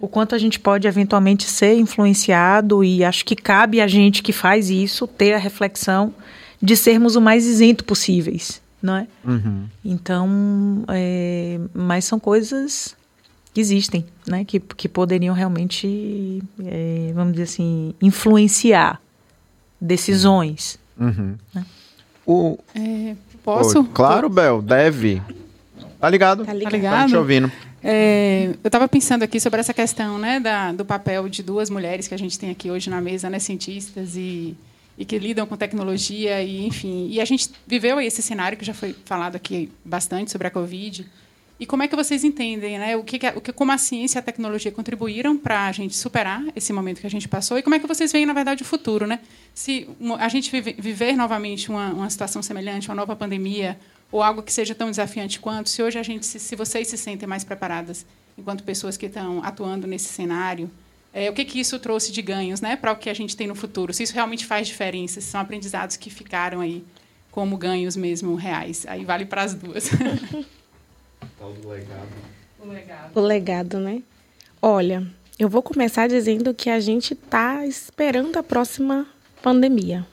[0.00, 4.32] O quanto a gente pode eventualmente ser influenciado e acho que cabe a gente que
[4.32, 6.14] faz isso ter a reflexão
[6.60, 9.06] de sermos o mais isento possíveis, não é?
[9.24, 9.66] Uhum.
[9.84, 12.96] Então, é, mas são coisas
[13.52, 14.44] que existem, né?
[14.44, 19.00] Que, que poderiam realmente, é, vamos dizer assim, influenciar
[19.80, 20.78] decisões.
[20.98, 21.36] Uhum.
[22.26, 23.80] O, É, posso?
[23.80, 25.20] Oi, claro, Bel, deve.
[26.00, 26.44] Tá ligado?
[26.44, 26.70] Tá ligado.
[26.70, 27.02] Tá ligado?
[27.02, 27.52] Tá te ouvindo.
[27.82, 32.08] É, eu estava pensando aqui sobre essa questão né, da, do papel de duas mulheres
[32.08, 34.56] que a gente tem aqui hoje na mesa, né, cientistas e,
[34.98, 37.08] e que lidam com tecnologia e enfim.
[37.10, 40.50] E a gente viveu aí esse cenário que já foi falado aqui bastante sobre a
[40.50, 41.06] Covid.
[41.58, 44.20] E como é que vocês entendem, né, o que, o que como a ciência e
[44.20, 47.74] a tecnologia contribuíram para a gente superar esse momento que a gente passou e como
[47.74, 49.20] é que vocês veem na verdade o futuro, né?
[49.52, 49.86] Se
[50.18, 53.78] a gente vive- viver novamente uma, uma situação semelhante, uma nova pandemia
[54.10, 56.96] ou algo que seja tão desafiante quanto, se hoje a gente, se, se vocês se
[56.96, 58.04] sentem mais preparadas
[58.36, 60.70] enquanto pessoas que estão atuando nesse cenário,
[61.12, 63.46] é, o que que isso trouxe de ganhos, né, para o que a gente tem
[63.46, 63.92] no futuro?
[63.92, 66.84] Se isso realmente faz diferença, se são aprendizados que ficaram aí
[67.30, 68.84] como ganhos mesmo reais.
[68.86, 69.90] Aí vale para as duas.
[73.14, 74.02] O legado, né?
[74.60, 75.06] Olha,
[75.38, 79.06] eu vou começar dizendo que a gente está esperando a próxima
[79.42, 80.06] pandemia.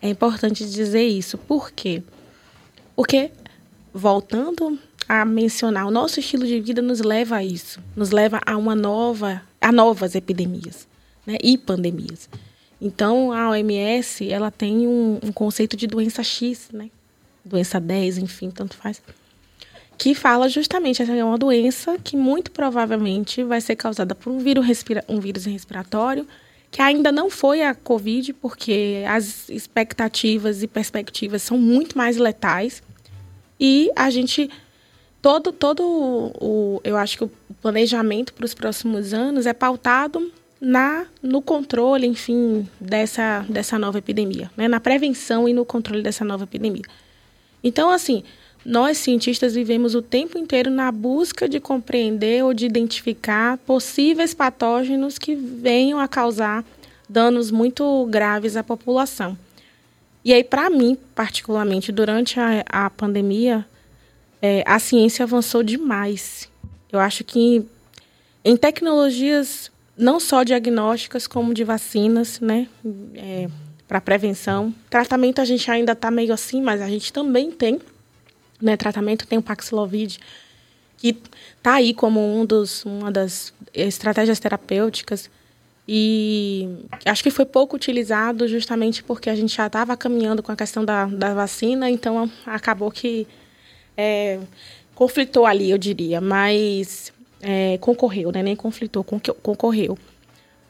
[0.00, 1.36] É importante dizer isso.
[1.36, 2.02] Por quê?
[2.02, 2.23] Porque,
[3.92, 4.78] voltando
[5.08, 7.80] a mencionar, o nosso estilo de vida nos leva a isso.
[7.94, 10.86] Nos leva a uma nova, a novas epidemias
[11.26, 11.36] né?
[11.42, 12.28] e pandemias.
[12.80, 16.90] Então, a OMS, ela tem um, um conceito de doença X, né?
[17.44, 19.00] Doença 10, enfim, tanto faz
[19.96, 24.38] que fala justamente essa é uma doença que muito provavelmente vai ser causada por um
[24.38, 26.26] vírus, respira um vírus respiratório
[26.74, 32.82] que ainda não foi a Covid, porque as expectativas e perspectivas são muito mais letais.
[33.60, 34.50] E a gente
[35.22, 37.30] todo todo o eu acho que o
[37.62, 44.50] planejamento para os próximos anos é pautado na no controle, enfim, dessa dessa nova epidemia,
[44.56, 44.66] né?
[44.66, 46.82] Na prevenção e no controle dessa nova epidemia.
[47.62, 48.24] Então, assim,
[48.64, 55.18] nós cientistas vivemos o tempo inteiro na busca de compreender ou de identificar possíveis patógenos
[55.18, 56.64] que venham a causar
[57.08, 59.36] danos muito graves à população.
[60.24, 63.66] E aí, para mim, particularmente, durante a, a pandemia,
[64.40, 66.48] é, a ciência avançou demais.
[66.90, 67.66] Eu acho que
[68.42, 72.66] em tecnologias não só diagnósticas, como de vacinas, né?
[73.14, 73.48] É,
[73.86, 74.74] para prevenção.
[74.88, 77.78] Tratamento a gente ainda está meio assim, mas a gente também tem
[78.64, 80.18] né, tratamento, tem o Paxlovid,
[80.96, 81.16] que
[81.56, 85.30] está aí como um dos, uma das estratégias terapêuticas.
[85.86, 86.66] E
[87.04, 90.82] acho que foi pouco utilizado justamente porque a gente já estava caminhando com a questão
[90.82, 93.26] da, da vacina, então acabou que
[93.96, 94.40] é,
[94.94, 97.12] conflitou ali, eu diria, mas
[97.42, 98.42] é, concorreu, né?
[98.42, 99.98] nem conflitou, concorreu.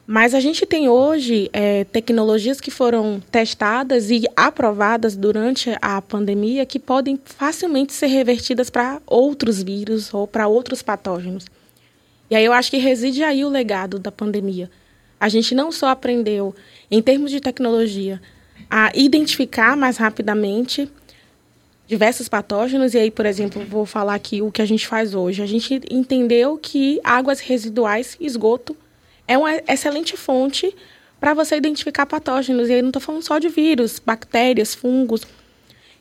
[0.06, 6.66] Mas a gente tem hoje é, tecnologias que foram testadas e aprovadas durante a pandemia
[6.66, 11.47] que podem facilmente ser revertidas para outros vírus ou para outros patógenos.
[12.31, 14.70] E aí eu acho que reside aí o legado da pandemia.
[15.18, 16.55] A gente não só aprendeu,
[16.90, 18.20] em termos de tecnologia,
[18.68, 20.90] a identificar mais rapidamente
[21.86, 25.43] diversos patógenos, e aí, por exemplo, vou falar aqui o que a gente faz hoje.
[25.43, 28.76] A gente entendeu que águas residuais, esgoto,
[29.26, 30.74] é uma excelente fonte
[31.20, 32.68] para você identificar patógenos.
[32.68, 35.22] E aí não estou falando só de vírus, bactérias, fungos.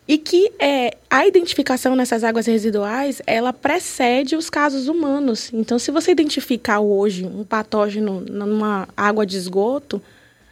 [0.06, 5.50] E que é, a identificação nessas águas residuais, ela precede os casos humanos.
[5.54, 10.02] Então, se você identificar hoje um patógeno numa água de esgoto,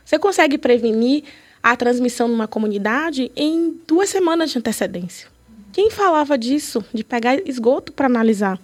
[0.06, 1.24] você consegue prevenir
[1.62, 5.28] a transmissão numa comunidade em duas semanas de antecedência.
[5.74, 8.60] Quem falava disso, de pegar esgoto para analisar?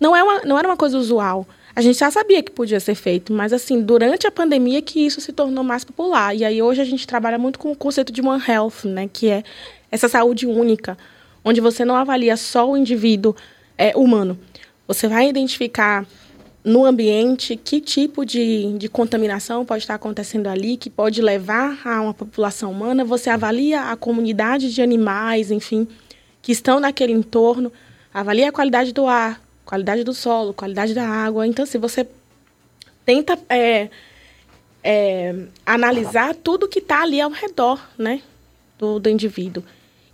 [0.00, 1.46] Não, é uma, não era uma coisa usual.
[1.74, 5.20] A gente já sabia que podia ser feito, mas assim, durante a pandemia que isso
[5.20, 6.36] se tornou mais popular.
[6.36, 9.28] E aí hoje a gente trabalha muito com o conceito de One Health, né, que
[9.30, 9.42] é
[9.90, 10.98] essa saúde única,
[11.44, 13.34] onde você não avalia só o indivíduo
[13.78, 14.38] é, humano.
[14.86, 16.06] Você vai identificar
[16.64, 22.00] no ambiente, que tipo de, de contaminação pode estar acontecendo ali, que pode levar a
[22.00, 23.04] uma população humana.
[23.04, 25.88] Você avalia a comunidade de animais, enfim,
[26.40, 27.72] que estão naquele entorno,
[28.12, 31.46] avalia a qualidade do ar, qualidade do solo, qualidade da água.
[31.46, 32.06] Então, se você
[33.04, 33.88] tenta é,
[34.82, 35.34] é,
[35.64, 38.20] analisar tudo que está ali ao redor né,
[38.78, 39.62] do, do indivíduo.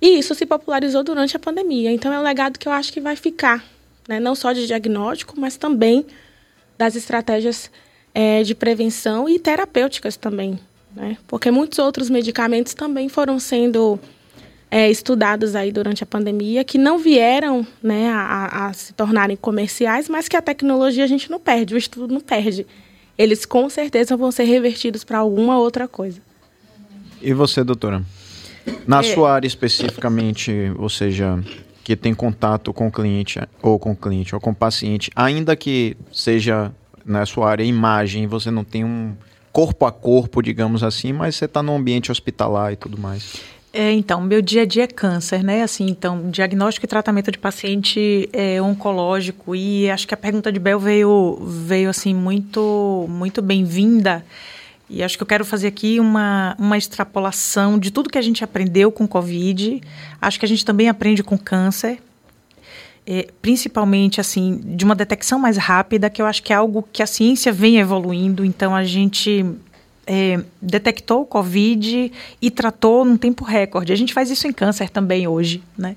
[0.01, 1.91] E isso se popularizou durante a pandemia.
[1.91, 3.65] Então, é um legado que eu acho que vai ficar,
[4.09, 6.07] né, não só de diagnóstico, mas também
[6.77, 7.70] das estratégias
[8.15, 10.59] é, de prevenção e terapêuticas também,
[10.95, 11.16] né?
[11.27, 13.99] Porque muitos outros medicamentos também foram sendo
[14.70, 20.09] é, estudados aí durante a pandemia que não vieram né, a, a, se tornarem comerciais,
[20.09, 22.66] mas que a tecnologia a gente não perde, o estudo não perde.
[23.16, 26.20] Eles com certeza vão ser revertidos para alguma outra coisa.
[27.20, 28.03] E você, doutora?
[28.86, 29.03] Na é.
[29.03, 31.43] sua área especificamente, ou seja,
[31.82, 35.57] que tem contato com o cliente ou com o cliente ou com o paciente, ainda
[35.57, 36.70] que seja
[37.05, 39.16] na sua área imagem, você não tem um
[39.51, 43.40] corpo a corpo, digamos assim, mas você está no ambiente hospitalar e tudo mais.
[43.73, 45.62] É, então, meu dia a dia é câncer, né?
[45.62, 50.59] Assim, então, diagnóstico e tratamento de paciente é, oncológico e acho que a pergunta de
[50.59, 54.24] Bel veio, veio assim muito, muito bem-vinda.
[54.89, 58.43] E acho que eu quero fazer aqui uma, uma extrapolação de tudo que a gente
[58.43, 59.82] aprendeu com Covid.
[60.20, 61.99] Acho que a gente também aprende com câncer.
[63.07, 67.03] É, principalmente, assim, de uma detecção mais rápida, que eu acho que é algo que
[67.03, 68.45] a ciência vem evoluindo.
[68.45, 69.45] Então, a gente
[70.09, 72.11] é, detectou o Covid
[72.41, 73.93] e tratou num tempo recorde.
[73.93, 75.97] A gente faz isso em câncer também hoje, né?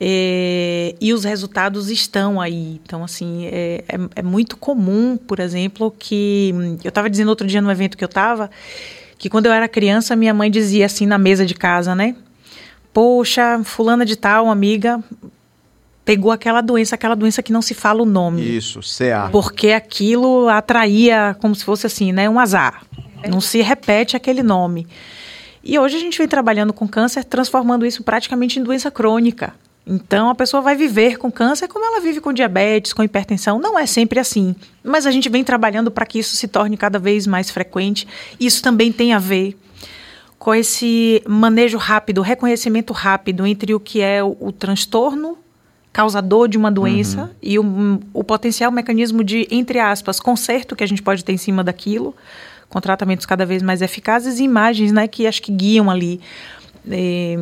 [0.00, 2.80] É, e os resultados estão aí.
[2.82, 6.54] Então, assim, é, é, é muito comum, por exemplo, que.
[6.82, 8.50] Eu estava dizendo outro dia no evento que eu estava,
[9.18, 12.16] que quando eu era criança, minha mãe dizia assim na mesa de casa, né?
[12.92, 15.02] Poxa, fulana de tal, amiga,
[16.06, 18.56] pegou aquela doença, aquela doença que não se fala o nome.
[18.56, 19.28] Isso, CA.
[19.30, 22.28] Porque aquilo atraía como se fosse assim, né?
[22.28, 22.82] Um azar.
[23.28, 24.86] Não se repete aquele nome.
[25.62, 29.52] E hoje a gente vem trabalhando com câncer, transformando isso praticamente em doença crônica.
[29.86, 33.58] Então a pessoa vai viver com câncer como ela vive com diabetes, com hipertensão.
[33.58, 36.98] Não é sempre assim, mas a gente vem trabalhando para que isso se torne cada
[36.98, 38.06] vez mais frequente.
[38.38, 39.56] Isso também tem a ver
[40.38, 45.38] com esse manejo rápido, reconhecimento rápido entre o que é o, o transtorno
[45.92, 47.28] causador de uma doença uhum.
[47.42, 51.38] e o, o potencial mecanismo de, entre aspas, conserto que a gente pode ter em
[51.38, 52.14] cima daquilo,
[52.68, 56.20] com tratamentos cada vez mais eficazes e imagens né, que acho que guiam ali.
[56.90, 57.36] Eh,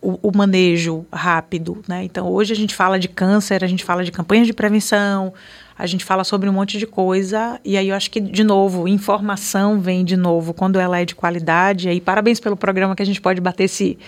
[0.00, 2.04] o, o, manejo rápido, né?
[2.04, 5.34] Então hoje a gente fala de câncer, a gente fala de campanhas de prevenção,
[5.76, 8.86] a gente fala sobre um monte de coisa e aí eu acho que de novo
[8.86, 11.88] informação vem de novo quando ela é de qualidade.
[11.88, 13.98] E aí parabéns pelo programa que a gente pode bater esse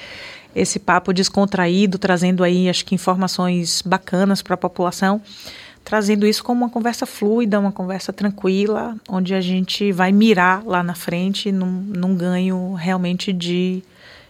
[0.54, 5.20] esse papo descontraído, trazendo aí acho que informações bacanas para a população,
[5.88, 10.82] trazendo isso como uma conversa fluida, uma conversa tranquila, onde a gente vai mirar lá
[10.82, 13.82] na frente num, num ganho realmente de,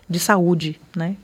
[0.08, 1.16] de saúde, né?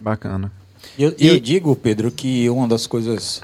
[0.00, 0.50] Bacana.
[0.98, 3.42] Eu, e eu digo, Pedro, que uma das coisas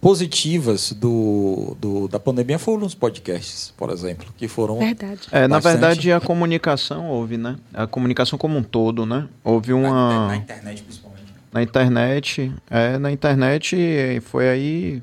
[0.00, 5.22] positivas do, do, da pandemia foram os podcasts, por exemplo, que foram verdade.
[5.32, 7.56] É, na verdade a comunicação houve, né?
[7.74, 9.26] A comunicação como um todo, né?
[9.42, 11.24] Houve uma na, na internet principalmente.
[11.52, 15.02] Na internet, é, na internet foi aí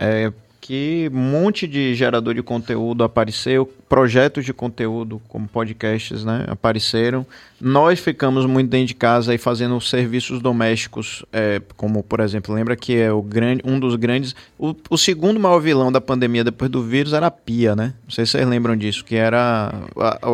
[0.00, 6.44] é, que um monte de gerador de conteúdo apareceu, projetos de conteúdo como podcasts, né,
[6.48, 7.26] apareceram.
[7.60, 12.76] Nós ficamos muito dentro de casa aí fazendo serviços domésticos, é, como por exemplo, lembra
[12.76, 16.70] que é o grande, um dos grandes, o, o, segundo maior vilão da pandemia depois
[16.70, 17.94] do vírus era a pia, né?
[18.04, 19.72] Não sei se vocês lembram disso, que era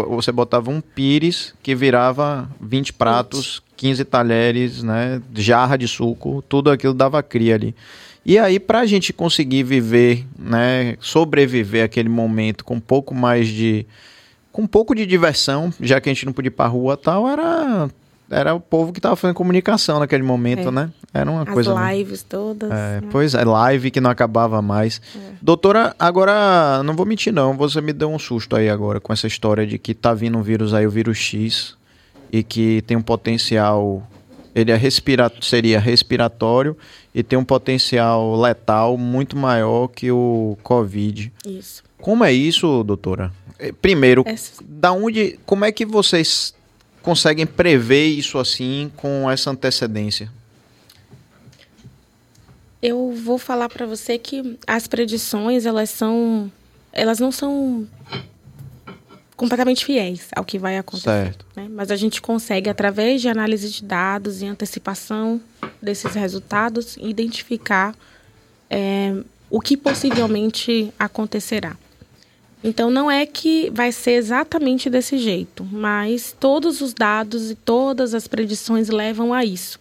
[0.08, 6.70] você botava um pires que virava 20 pratos, 15 talheres, né, jarra de suco, tudo
[6.70, 7.74] aquilo dava cria ali.
[8.28, 13.46] E aí, para a gente conseguir viver, né, sobreviver aquele momento com um pouco mais
[13.46, 13.86] de.
[14.50, 17.28] com um pouco de diversão, já que a gente não podia ir pra rua tal,
[17.28, 17.88] era.
[18.28, 20.70] Era o povo que estava fazendo comunicação naquele momento, é.
[20.72, 20.90] né?
[21.14, 21.78] Era uma As coisa.
[21.78, 22.68] As lives todas.
[22.68, 23.02] É, né?
[23.12, 25.00] Pois é, live que não acabava mais.
[25.14, 25.18] É.
[25.40, 27.56] Doutora, agora, não vou mentir, não.
[27.56, 30.42] Você me deu um susto aí agora com essa história de que tá vindo um
[30.42, 31.76] vírus aí, o vírus X,
[32.32, 34.04] e que tem um potencial
[34.56, 36.74] ele é respira seria respiratório
[37.16, 41.32] e tem um potencial letal muito maior que o Covid.
[41.46, 41.82] Isso.
[41.96, 43.32] Como é isso, doutora?
[43.58, 44.62] Eh, primeiro, essa...
[44.62, 46.54] da onde, como é que vocês
[47.00, 50.30] conseguem prever isso assim com essa antecedência?
[52.82, 56.52] Eu vou falar para você que as predições elas são,
[56.92, 57.88] elas não são
[59.36, 61.36] completamente fiéis ao que vai acontecer.
[61.54, 61.68] Né?
[61.70, 65.40] Mas a gente consegue, através de análise de dados e antecipação
[65.80, 67.94] desses resultados, identificar
[68.70, 69.14] é,
[69.50, 71.76] o que possivelmente acontecerá.
[72.64, 78.14] Então não é que vai ser exatamente desse jeito, mas todos os dados e todas
[78.14, 79.78] as predições levam a isso.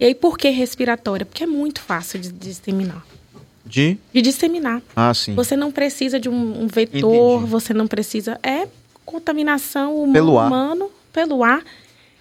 [0.00, 1.24] E aí por que respiratória?
[1.24, 3.04] Porque é muito fácil de disseminar.
[3.68, 3.98] De?
[4.12, 4.80] De disseminar.
[4.96, 5.34] Ah, sim.
[5.34, 7.50] Você não precisa de um, um vetor, Entendi.
[7.50, 8.38] você não precisa.
[8.42, 8.66] É
[9.04, 10.46] contaminação humano, Pelo ar.
[10.46, 11.62] humano pelo ar.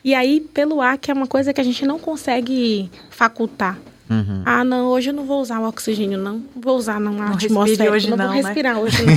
[0.03, 3.77] E aí, pelo ar, que é uma coisa que a gente não consegue facultar.
[4.09, 4.41] Uhum.
[4.45, 6.35] Ah, não, hoje eu não vou usar o oxigênio, não.
[6.37, 7.91] Não vou usar não, a atmosfera.
[7.91, 8.41] hoje não, não, vou né?
[8.41, 9.13] respirar hoje não.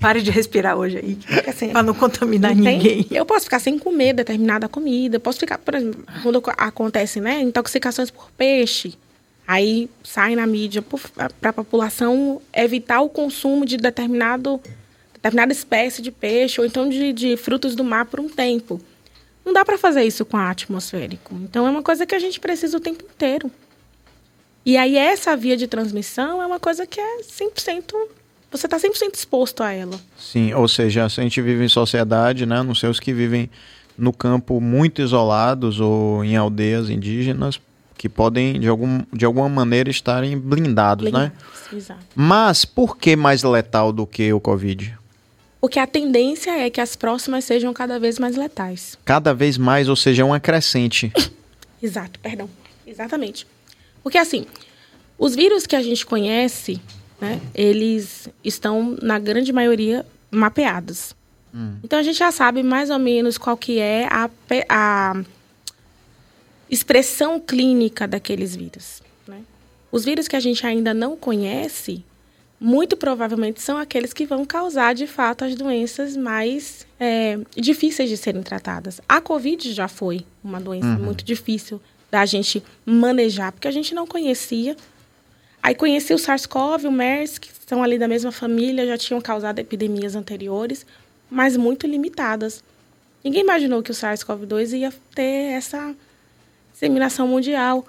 [0.00, 1.18] Pare de respirar hoje aí.
[1.48, 3.06] Assim, Pra não contaminar não tem- ninguém.
[3.10, 5.18] Eu posso ficar sem comer determinada comida.
[5.18, 8.92] Posso ficar, por exemplo, quando ac- acontece, né, intoxicações por peixe.
[9.46, 14.60] Aí sai na mídia para a população evitar o consumo de determinado,
[15.12, 18.80] determinada espécie de peixe ou então de, de frutos do mar por um tempo.
[19.44, 21.34] Não dá para fazer isso com ar atmosférico.
[21.42, 23.50] Então é uma coisa que a gente precisa o tempo inteiro.
[24.64, 27.94] E aí essa via de transmissão é uma coisa que é 100%,
[28.48, 29.98] você está 100% exposto a ela.
[30.16, 32.62] Sim, ou seja, se a gente vive em sociedade, né?
[32.62, 33.50] Não sei os que vivem
[33.98, 37.60] no campo muito isolados ou em aldeias indígenas
[38.02, 41.30] que podem de, algum, de alguma maneira estarem blindados, né?
[41.72, 42.04] Exato.
[42.16, 44.98] Mas por que mais letal do que o Covid?
[45.60, 48.98] Porque a tendência é que as próximas sejam cada vez mais letais.
[49.04, 51.12] Cada vez mais, ou seja, é uma crescente.
[51.80, 52.50] Exato, perdão.
[52.84, 53.46] Exatamente.
[54.02, 54.46] Porque assim,
[55.16, 56.80] os vírus que a gente conhece,
[57.20, 61.14] né, eles estão, na grande maioria, mapeados.
[61.84, 64.28] Então a gente já sabe mais ou menos qual que é a,
[64.68, 65.22] a
[66.72, 69.02] expressão clínica daqueles vírus.
[69.28, 69.42] né?
[69.92, 72.02] Os vírus que a gente ainda não conhece,
[72.58, 78.16] muito provavelmente são aqueles que vão causar, de fato, as doenças mais é, difíceis de
[78.16, 79.02] serem tratadas.
[79.06, 81.78] A Covid já foi uma doença muito difícil
[82.10, 84.74] da gente manejar, porque a gente não conhecia.
[85.62, 89.58] Aí conheci o SARS-CoV, o MERS, que são ali da mesma família, já tinham causado
[89.58, 90.86] epidemias anteriores,
[91.30, 92.64] mas muito limitadas.
[93.22, 95.94] Ninguém imaginou que o SARS-CoV-2 ia ter essa
[96.82, 97.86] disseminação mundial.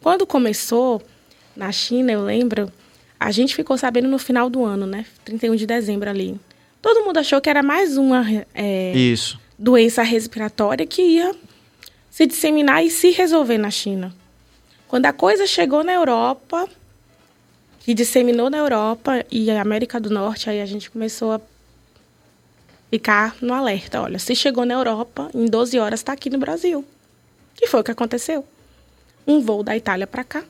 [0.00, 1.00] Quando começou
[1.54, 2.72] na China, eu lembro,
[3.20, 5.06] a gente ficou sabendo no final do ano, né?
[5.24, 6.40] 31 de dezembro ali.
[6.80, 8.92] Todo mundo achou que era mais uma é,
[9.56, 11.32] doença respiratória que ia
[12.10, 14.12] se disseminar e se resolver na China.
[14.88, 16.68] Quando a coisa chegou na Europa,
[17.78, 21.40] que disseminou na Europa e a América do Norte, aí a gente começou a
[22.90, 24.02] ficar no alerta.
[24.02, 26.84] Olha, se chegou na Europa, em 12 horas está aqui no Brasil.
[27.54, 28.44] Que foi o que aconteceu.
[29.26, 30.44] Um voo da Itália para cá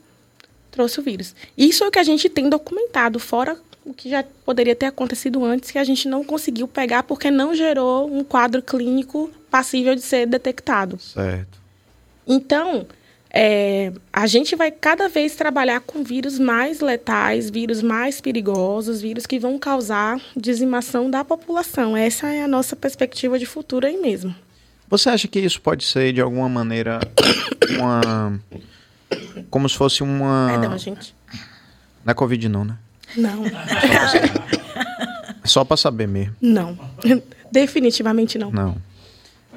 [0.71, 1.35] trouxe o vírus.
[1.57, 5.45] Isso é o que a gente tem documentado, fora o que já poderia ter acontecido
[5.45, 10.03] antes, que a gente não conseguiu pegar porque não gerou um quadro clínico passível de
[10.03, 10.99] ser detectado.
[10.99, 11.61] Certo.
[12.27, 12.87] Então,
[13.29, 19.27] é, a gente vai cada vez trabalhar com vírus mais letais, vírus mais perigosos, vírus
[19.27, 21.97] que vão causar dizimação da população.
[21.97, 24.35] Essa é a nossa perspectiva de futuro aí mesmo.
[24.93, 27.01] Você acha que isso pode ser, de alguma maneira,
[27.81, 28.39] uma.
[29.49, 30.49] Como se fosse uma.
[30.51, 31.15] Perdão, gente.
[32.05, 32.77] Não é Covid, não, né?
[33.17, 33.43] Não,
[35.45, 36.35] Só pra saber mesmo.
[36.41, 36.79] não.
[37.51, 38.51] Definitivamente não.
[38.51, 38.77] Não.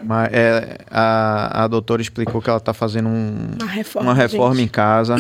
[0.04, 4.10] Mas é, a, a doutora explicou que ela tá fazendo um- Uma reforma.
[4.12, 5.16] uma reforma em casa.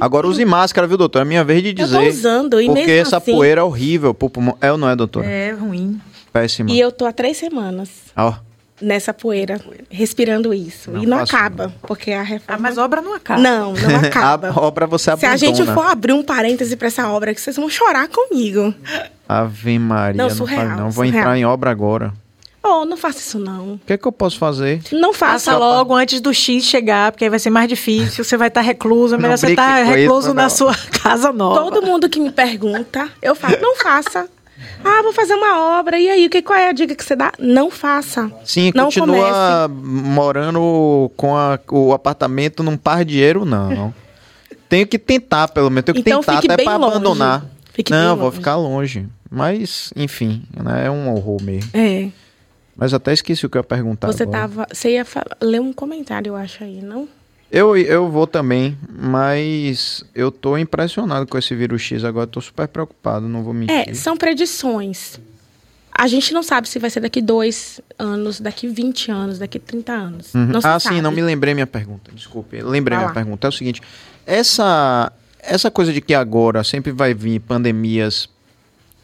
[0.00, 1.22] Agora use máscara, viu, doutor?
[1.22, 1.98] É minha vez de Eu dizer.
[1.98, 4.56] tô usando, e porque mesmo essa assim- poeira é horrível pro pulmão.
[4.60, 5.26] É ou não é, doutora?
[5.26, 6.00] É ruim.
[6.32, 6.70] Péssima.
[6.70, 8.34] E eu tô há três semanas Ó,
[8.82, 9.60] nessa poeira,
[9.90, 10.90] respirando isso.
[10.90, 12.60] Não e não acaba, porque a Ah, reforma...
[12.62, 13.40] mas obra não acaba.
[13.40, 14.48] Não, não acaba.
[14.50, 15.32] a obra você Se abandona.
[15.34, 18.74] a gente for abrir um parêntese pra essa obra, que vocês vão chorar comigo.
[19.28, 20.90] Ave Maria, Não, não, surreal, fale não.
[20.90, 21.20] Vou surreal.
[21.22, 22.12] entrar em obra agora.
[22.64, 23.72] Oh, não faça isso não.
[23.74, 24.80] O que é que eu posso fazer?
[24.92, 28.22] Não faça logo antes do X chegar, porque aí vai ser mais difícil.
[28.22, 29.14] Você vai estar recluso.
[29.14, 30.34] É Não melhor você estar isso, recluso não.
[30.44, 30.72] na sua
[31.02, 31.60] casa nova.
[31.60, 34.28] Todo mundo que me pergunta, eu falo, não faça.
[34.84, 35.98] Ah, vou fazer uma obra.
[35.98, 37.32] E aí, que, qual é a dica que você dá?
[37.38, 38.30] Não faça.
[38.44, 43.92] Sim, não continua morando com a- o apartamento num par de dinheiro, não.
[44.68, 45.84] Tenho que tentar, pelo menos.
[45.84, 46.74] Tenho que Então tentar até longe.
[46.96, 47.44] abandonar.
[47.72, 49.06] Fique não, vou ficar longe.
[49.30, 51.70] Mas, enfim, né, é um horror mesmo.
[51.72, 52.08] É.
[52.76, 54.06] Mas até esqueci o que eu ia perguntar.
[54.08, 54.38] Você agora.
[54.40, 54.66] tava.
[54.72, 55.06] Você ia
[55.40, 57.06] ler um comentário, eu acho aí, não?
[57.52, 62.26] Eu, eu vou também, mas eu tô impressionado com esse vírus X agora.
[62.26, 63.76] Tô super preocupado, não vou mentir.
[63.76, 65.20] É, são predições.
[65.92, 69.92] A gente não sabe se vai ser daqui dois anos, daqui 20 anos, daqui 30
[69.92, 70.34] anos.
[70.34, 70.52] Uhum.
[70.64, 70.96] Ah, sabe.
[70.96, 72.10] sim, não me lembrei minha pergunta.
[72.14, 72.62] Desculpe.
[72.62, 73.12] Lembrei Vai minha lá.
[73.14, 73.46] pergunta.
[73.46, 73.82] É o seguinte:
[74.24, 78.30] essa, essa coisa de que agora sempre vai vir pandemias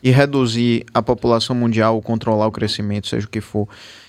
[0.03, 3.69] e reduzir a população mundial, ou controlar o crescimento, seja o que for.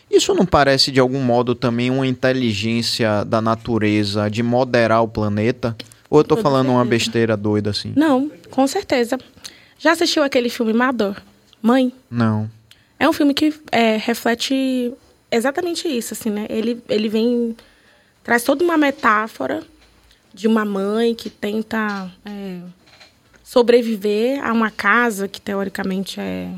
[0.10, 5.76] Isso não parece de algum modo também uma inteligência da natureza de moderar o planeta?
[6.10, 7.94] Ou eu tô falando uma besteira doida assim?
[7.95, 9.18] Não, com Com certeza.
[9.77, 11.15] Já assistiu aquele filme Mador?
[11.61, 11.94] Mãe?
[12.10, 12.49] Não.
[12.99, 14.91] É um filme que é, reflete
[15.31, 16.45] exatamente isso, assim, né?
[16.49, 17.56] Ele, ele vem...
[18.23, 19.64] Traz toda uma metáfora
[20.34, 22.60] de uma mãe que tenta é,
[23.44, 26.49] sobreviver a uma casa que, teoricamente, é...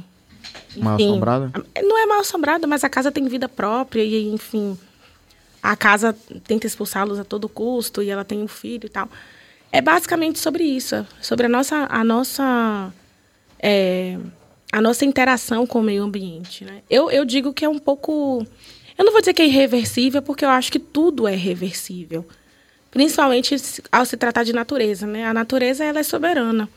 [0.77, 1.51] Mal assombrada?
[1.81, 4.77] Não é mal assombrada, mas a casa tem vida própria e, enfim...
[5.63, 6.15] A casa
[6.47, 9.07] tenta expulsá-los a todo custo e ela tem um filho e tal.
[9.71, 12.91] É basicamente sobre isso, sobre a nossa, a nossa,
[13.59, 14.17] é,
[14.71, 16.65] a nossa interação com o meio ambiente.
[16.65, 16.81] Né?
[16.89, 18.45] Eu, eu digo que é um pouco.
[18.97, 22.27] Eu não vou dizer que é irreversível, porque eu acho que tudo é reversível.
[22.89, 23.55] Principalmente
[23.91, 25.05] ao se tratar de natureza.
[25.05, 25.25] Né?
[25.25, 26.67] A natureza ela é soberana.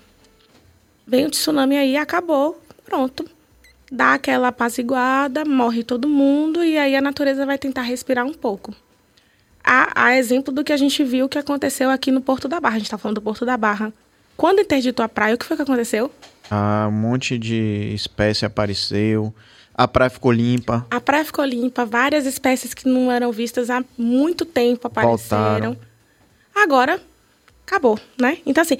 [1.06, 3.24] Vem o tsunami aí, acabou, pronto.
[3.94, 8.74] Dá aquela apaziguada, morre todo mundo, e aí a natureza vai tentar respirar um pouco
[9.64, 12.76] a, a exemplo do que a gente viu que aconteceu aqui no Porto da Barra.
[12.76, 13.92] A gente está falando do Porto da Barra.
[14.36, 16.10] Quando interditou a praia, o que foi que aconteceu?
[16.50, 19.34] Ah, um monte de espécie apareceu.
[19.74, 20.86] A praia ficou limpa.
[20.90, 21.86] A praia ficou limpa.
[21.86, 25.16] Várias espécies que não eram vistas há muito tempo apareceram.
[25.16, 25.76] Voltaram.
[26.54, 27.00] Agora,
[27.66, 28.38] acabou, né?
[28.44, 28.76] Então, assim,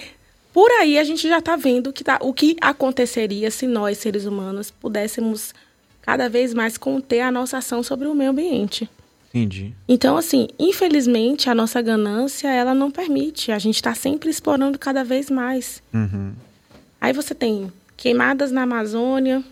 [0.54, 4.24] por aí a gente já está vendo que tá, o que aconteceria se nós, seres
[4.24, 5.52] humanos, pudéssemos
[6.00, 8.88] cada vez mais conter a nossa ação sobre o meio ambiente.
[9.30, 9.74] Entendi.
[9.88, 13.50] Então, assim, infelizmente, a nossa ganância, ela não permite.
[13.50, 15.82] A gente está sempre explorando cada vez mais.
[15.92, 16.32] Uhum.
[17.00, 19.42] Aí você tem queimadas na Amazônia,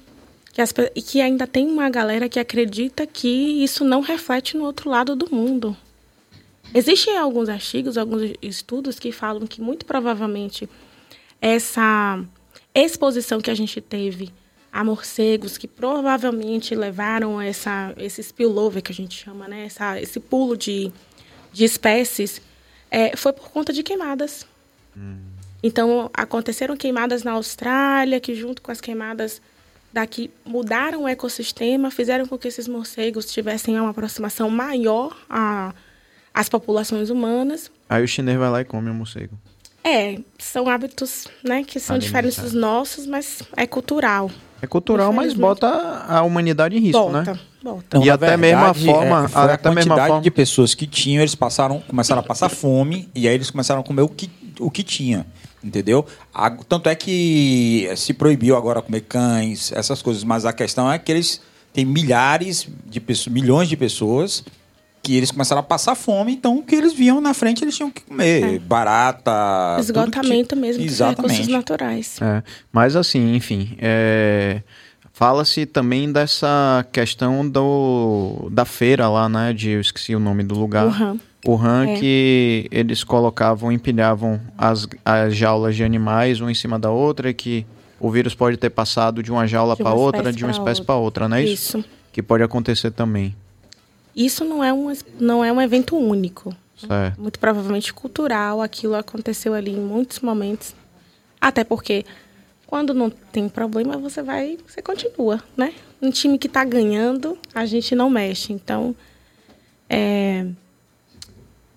[0.52, 3.28] que, as, e que ainda tem uma galera que acredita que
[3.64, 5.76] isso não reflete no outro lado do mundo.
[6.72, 10.68] Existem alguns artigos, alguns estudos que falam que muito provavelmente
[11.42, 12.24] essa
[12.72, 14.32] exposição que a gente teve
[14.72, 19.66] a morcegos que provavelmente levaram essa, esse spillover que a gente chama, né?
[19.66, 20.90] Essa, esse pulo de,
[21.52, 22.40] de espécies,
[22.90, 24.46] é, foi por conta de queimadas.
[24.96, 25.18] Hum.
[25.62, 29.42] Então, aconteceram queimadas na Austrália, que junto com as queimadas
[29.92, 35.14] daqui mudaram o ecossistema, fizeram com que esses morcegos tivessem uma aproximação maior
[36.32, 37.70] às populações humanas.
[37.88, 39.38] Aí o chinês vai lá e come o morcego.
[39.84, 44.30] É, são hábitos né, que são diferentes dos nossos, mas é cultural.
[44.60, 45.66] É cultural, mas bota
[46.08, 47.40] a humanidade em risco, bota, né?
[47.60, 47.84] Bota.
[47.88, 50.22] Então, e até verdade, mesmo a forma, é, foi até a quantidade forma...
[50.22, 53.84] de pessoas que tinham, eles passaram, começaram a passar fome e aí eles começaram a
[53.84, 54.30] comer o que,
[54.60, 55.26] o que tinha,
[55.64, 56.06] entendeu?
[56.32, 60.96] A, tanto é que se proibiu agora comer cães, essas coisas, mas a questão é
[60.96, 61.40] que eles
[61.72, 64.44] têm milhares de pessoas, milhões de pessoas
[65.02, 67.90] que eles começaram a passar fome, então o que eles viam na frente eles tinham
[67.90, 68.54] que comer.
[68.54, 68.58] É.
[68.60, 69.76] Barata.
[69.80, 71.22] Esgotamento mesmo Exatamente.
[71.22, 72.18] dos recursos naturais.
[72.20, 72.42] É.
[72.72, 73.76] Mas assim, enfim.
[73.78, 74.62] É...
[75.12, 79.52] Fala-se também dessa questão do, da feira lá, né?
[79.52, 80.86] De, eu esqueci o nome do lugar.
[80.86, 81.20] Wuhan.
[81.46, 81.96] Wuhan, é.
[81.96, 87.34] que eles colocavam, empilhavam as, as jaulas de animais uma em cima da outra, e
[87.34, 87.66] que
[88.00, 91.28] o vírus pode ter passado de uma jaula para outra, de uma espécie para outra,
[91.28, 91.78] não é isso?
[91.78, 91.88] Isso.
[92.12, 93.34] Que pode acontecer também.
[94.14, 96.54] Isso não é um, não é um evento único.
[96.76, 97.20] Certo.
[97.20, 100.74] Muito provavelmente cultural, aquilo aconteceu ali em muitos momentos.
[101.40, 102.04] Até porque
[102.66, 105.74] quando não tem problema, você vai, você continua, né?
[106.00, 108.52] Um time que está ganhando, a gente não mexe.
[108.52, 108.94] Então,
[109.88, 110.46] é...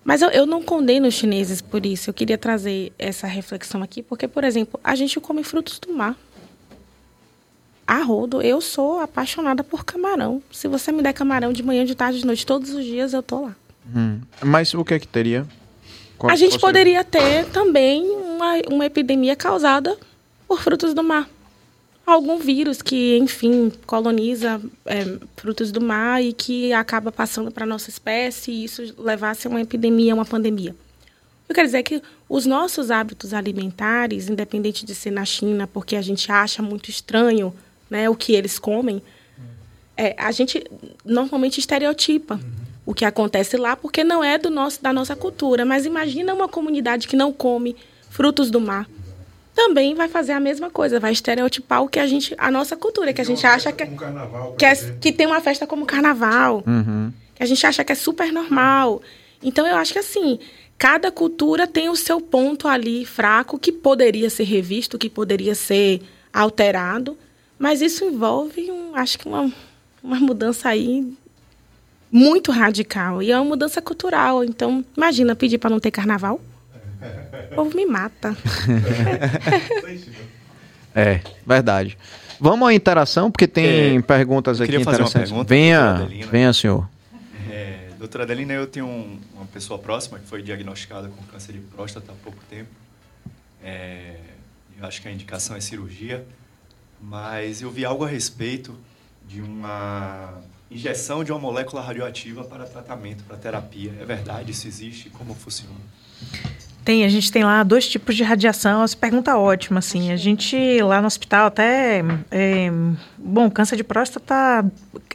[0.02, 2.10] Mas eu, eu não condeno os chineses por isso.
[2.10, 6.16] Eu queria trazer essa reflexão aqui, porque, por exemplo, a gente come frutos do mar
[7.86, 8.42] a rodo.
[8.42, 10.42] Eu sou apaixonada por camarão.
[10.50, 13.22] Se você me der camarão de manhã, de tarde, de noite, todos os dias, eu
[13.22, 13.56] tô lá.
[13.94, 14.20] Hum.
[14.42, 15.46] Mas o que é que teria?
[16.18, 18.02] Qual a gente poderia ter também
[18.36, 19.96] uma, uma epidemia causada
[20.46, 21.28] por frutos do mar.
[22.06, 27.66] Algum vírus que, enfim, coloniza é, frutos do mar e que acaba passando para a
[27.66, 30.74] nossa espécie e isso levasse a uma epidemia, uma pandemia.
[31.48, 36.02] Eu quero dizer que os nossos hábitos alimentares, independente de ser na China, porque a
[36.02, 37.52] gente acha muito estranho
[37.90, 39.02] né, o que eles comem,
[39.96, 40.62] é, a gente
[41.04, 42.40] normalmente estereotipa uhum.
[42.84, 45.64] o que acontece lá porque não é do nosso, da nossa cultura.
[45.64, 47.76] Mas imagina uma comunidade que não come
[48.10, 48.86] frutos do mar.
[49.54, 53.12] Também vai fazer a mesma coisa, vai estereotipar o que a gente, a nossa cultura,
[53.14, 53.90] que a gente acha que, é,
[54.58, 57.10] que, é, que tem uma festa como carnaval, uhum.
[57.34, 59.00] que a gente acha que é super normal.
[59.42, 60.38] Então eu acho que assim,
[60.76, 66.02] cada cultura tem o seu ponto ali fraco que poderia ser revisto, que poderia ser
[66.30, 67.16] alterado.
[67.58, 69.50] Mas isso envolve, um, acho que uma,
[70.02, 71.16] uma mudança aí
[72.10, 73.22] muito radical.
[73.22, 74.44] E é uma mudança cultural.
[74.44, 76.40] Então, imagina pedir para não ter carnaval.
[77.50, 78.36] O povo me mata.
[80.94, 81.96] é, verdade.
[82.38, 85.30] Vamos à interação, porque tem é, perguntas aqui interessantes.
[85.30, 86.88] Pergunta venha, venha, senhor.
[87.50, 91.60] É, doutora Adelina, eu tenho um, uma pessoa próxima que foi diagnosticada com câncer de
[91.60, 92.68] próstata há pouco tempo.
[93.62, 94.16] É,
[94.78, 96.24] eu acho que a indicação é cirurgia,
[97.00, 98.74] mas eu vi algo a respeito
[99.26, 100.34] de uma
[100.70, 103.92] injeção de uma molécula radioativa para tratamento, para terapia.
[104.00, 104.50] É verdade?
[104.50, 105.10] Isso existe?
[105.10, 105.74] Como funciona?
[106.84, 108.82] Tem, a gente tem lá dois tipos de radiação.
[108.82, 110.12] Essa pergunta ótima, assim.
[110.12, 112.04] A gente lá no hospital até.
[112.30, 112.70] É,
[113.18, 114.64] bom, câncer de próstata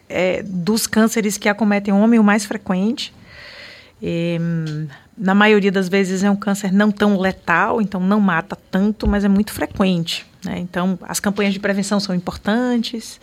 [0.09, 3.13] é dos cânceres que acometem o homem o mais frequente.
[4.03, 4.37] É,
[5.17, 9.23] na maioria das vezes é um câncer não tão letal, então não mata tanto, mas
[9.23, 10.25] é muito frequente.
[10.43, 10.59] Né?
[10.59, 13.19] Então, as campanhas de prevenção são importantes,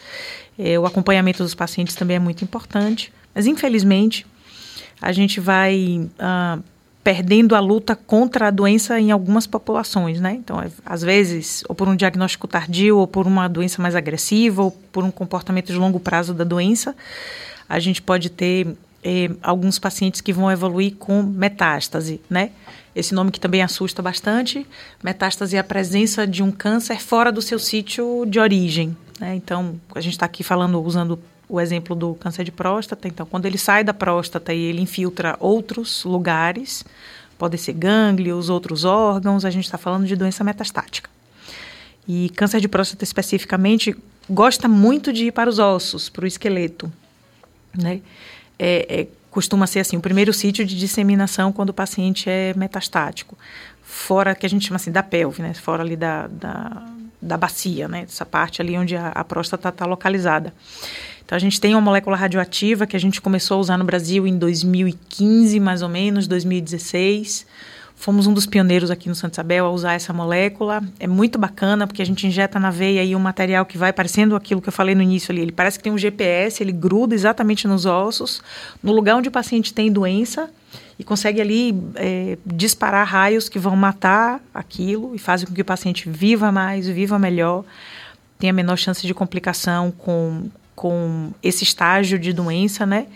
[0.59, 4.27] é, o acompanhamento dos pacientes também é muito importante, mas infelizmente
[5.01, 6.59] a gente vai ah,
[7.05, 10.33] perdendo a luta contra a doença em algumas populações, né?
[10.35, 14.63] Então, é, às vezes, ou por um diagnóstico tardio, ou por uma doença mais agressiva,
[14.63, 16.95] ou por um comportamento de longo prazo da doença,
[17.69, 22.51] a gente pode ter é, alguns pacientes que vão evoluir com metástase, né?
[22.95, 24.67] Esse nome que também assusta bastante.
[25.03, 29.35] Metástase é a presença de um câncer fora do seu sítio de origem, né?
[29.35, 33.09] Então, a gente está aqui falando, usando o exemplo do câncer de próstata.
[33.09, 36.85] Então, quando ele sai da próstata e ele infiltra outros lugares,
[37.39, 41.09] pode ser gânglios, outros órgãos, a gente está falando de doença metastática.
[42.07, 43.97] E câncer de próstata especificamente
[44.29, 46.93] gosta muito de ir para os ossos, para o esqueleto,
[47.77, 48.01] né?
[48.59, 53.37] É, é, costuma ser assim, o primeiro sítio de disseminação quando o paciente é metastático,
[53.83, 55.55] fora que a gente chama assim da pelve, né?
[55.55, 56.87] Fora ali da, da,
[57.21, 58.03] da bacia, né?
[58.03, 60.53] Essa parte ali onde a, a próstata está localizada.
[61.25, 64.27] Então, a gente tem uma molécula radioativa que a gente começou a usar no Brasil
[64.27, 67.47] em 2015, mais ou menos, 2016.
[67.99, 70.81] Fomos um dos pioneiros aqui no Santa Isabel a usar essa molécula.
[71.01, 74.37] É muito bacana porque a gente injeta na veia aí um material que vai parecendo
[74.37, 75.41] aquilo que eu falei no início ali.
[75.41, 78.41] Ele parece que tem um GPS, ele gruda exatamente nos ossos,
[78.81, 80.49] no lugar onde o paciente tem doença
[80.97, 85.65] e consegue ali é, disparar raios que vão matar aquilo e fazem com que o
[85.65, 87.65] paciente viva mais, viva melhor,
[88.39, 93.09] tenha menor chance de complicação com, com esse estágio de doença, né?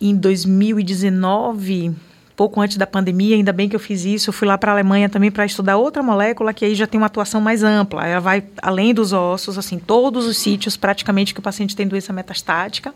[0.00, 1.94] Em 2019,
[2.36, 4.74] pouco antes da pandemia, ainda bem que eu fiz isso, eu fui lá para a
[4.74, 8.06] Alemanha também para estudar outra molécula que aí já tem uma atuação mais ampla.
[8.06, 12.12] Ela vai além dos ossos, assim, todos os sítios praticamente que o paciente tem doença
[12.12, 12.92] metastática.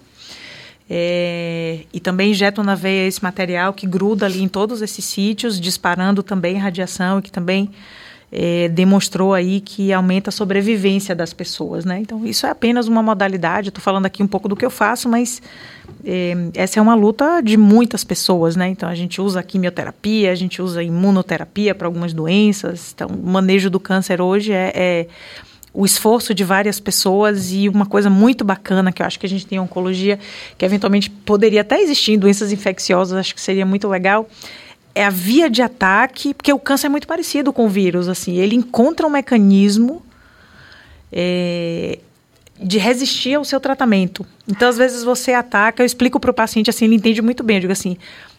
[0.91, 5.61] É, e também injetam na veia esse material que gruda ali em todos esses sítios,
[5.61, 7.71] disparando também radiação e que também
[8.33, 11.99] é, demonstrou aí que aumenta a sobrevivência das pessoas, né?
[11.99, 13.69] Então, isso é apenas uma modalidade.
[13.69, 15.43] Estou falando aqui um pouco do que eu faço, mas
[16.55, 18.69] essa é uma luta de muitas pessoas, né?
[18.69, 22.93] Então, a gente usa quimioterapia, a gente usa imunoterapia para algumas doenças.
[22.95, 25.07] Então, o manejo do câncer hoje é, é
[25.73, 29.29] o esforço de várias pessoas e uma coisa muito bacana que eu acho que a
[29.29, 30.19] gente tem em oncologia,
[30.57, 34.29] que eventualmente poderia até existir em doenças infecciosas, acho que seria muito legal,
[34.95, 38.37] é a via de ataque, porque o câncer é muito parecido com o vírus, assim,
[38.39, 40.03] ele encontra um mecanismo
[41.13, 41.99] é,
[42.61, 44.27] de resistir ao seu tratamento.
[44.47, 47.57] Então, às vezes você ataca, eu explico para o paciente assim, ele entende muito bem,
[47.57, 47.97] eu digo assim,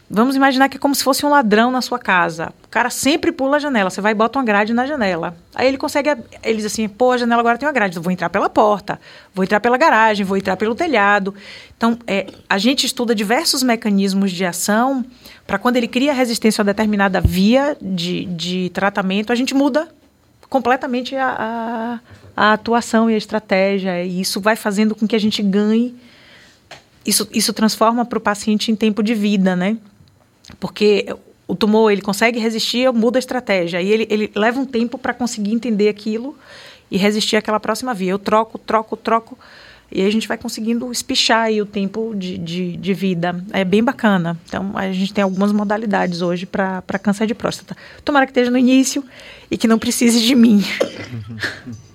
[0.09, 2.51] vamos imaginar que é como se fosse um ladrão na sua casa.
[2.65, 5.37] O cara sempre pula a janela, você vai e bota uma grade na janela.
[5.53, 6.09] Aí ele consegue,
[6.43, 8.99] ele diz assim, pô, a janela agora tem uma grade, eu vou entrar pela porta,
[9.33, 11.33] vou entrar pela garagem, vou entrar pelo telhado.
[11.77, 15.05] Então, é, a gente estuda diversos mecanismos de ação
[15.45, 19.87] para quando ele cria resistência a determinada via de, de tratamento, a gente muda
[20.49, 21.99] completamente a, a,
[22.39, 24.01] a atuação e a estratégia.
[24.01, 25.93] E isso vai fazendo com que a gente ganhe.
[27.05, 29.75] Isso, isso transforma para o paciente em tempo de vida, né?
[30.57, 31.13] Porque
[31.45, 33.81] o tumor ele consegue resistir, muda a estratégia.
[33.81, 36.33] E ele, ele leva um tempo para conseguir entender aquilo
[36.89, 38.11] e resistir àquela próxima via.
[38.11, 39.37] Eu troco, troco, troco.
[39.91, 43.43] E a gente vai conseguindo espichar aí o tempo de, de, de, vida.
[43.51, 44.39] É bem bacana.
[44.47, 47.75] Então, a gente tem algumas modalidades hoje para câncer de próstata.
[48.05, 49.03] Tomara que esteja no início
[49.51, 50.63] e que não precise de mim.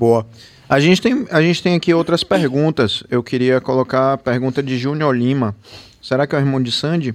[0.00, 0.26] Boa.
[0.66, 3.04] A gente, tem, a gente tem aqui outras perguntas.
[3.10, 5.54] Eu queria colocar a pergunta de Júnior Lima.
[6.00, 7.14] Será que é o irmão de Sandy?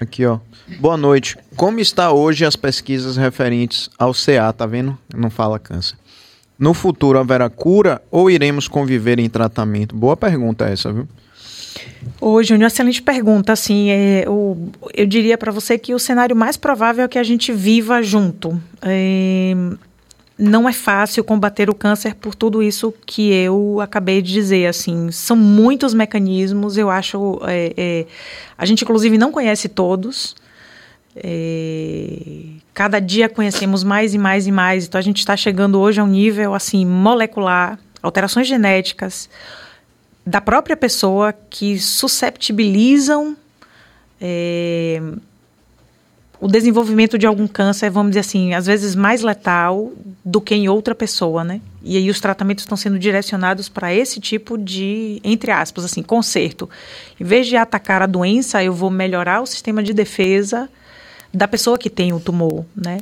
[0.00, 0.38] Aqui, ó.
[0.80, 1.36] Boa noite.
[1.56, 4.96] Como está hoje as pesquisas referentes ao CA, tá vendo?
[5.14, 5.94] Não fala câncer.
[6.58, 9.94] No futuro haverá cura ou iremos conviver em tratamento?
[9.94, 11.06] Boa pergunta essa, viu?
[12.18, 13.52] Ô, Júnior, excelente pergunta.
[13.52, 17.22] Assim, é, o, eu diria para você que o cenário mais provável é que a
[17.22, 18.58] gente viva junto.
[18.80, 19.54] É,
[20.38, 24.66] não é fácil combater o câncer por tudo isso que eu acabei de dizer.
[24.66, 26.76] Assim, são muitos mecanismos.
[26.76, 28.06] Eu acho, é, é
[28.58, 30.34] a gente inclusive não conhece todos.
[31.16, 32.16] É,
[32.72, 34.86] cada dia conhecemos mais e mais e mais.
[34.86, 39.28] Então a gente está chegando hoje a um nível assim molecular, alterações genéticas
[40.26, 43.36] da própria pessoa que susceptibilizam
[44.20, 45.00] é,
[46.44, 49.90] o desenvolvimento de algum câncer, vamos dizer assim, às vezes mais letal
[50.22, 51.58] do que em outra pessoa, né?
[51.82, 56.68] E aí os tratamentos estão sendo direcionados para esse tipo de, entre aspas, assim, conserto.
[57.18, 60.68] Em vez de atacar a doença, eu vou melhorar o sistema de defesa
[61.32, 62.98] da pessoa que tem o tumor, né?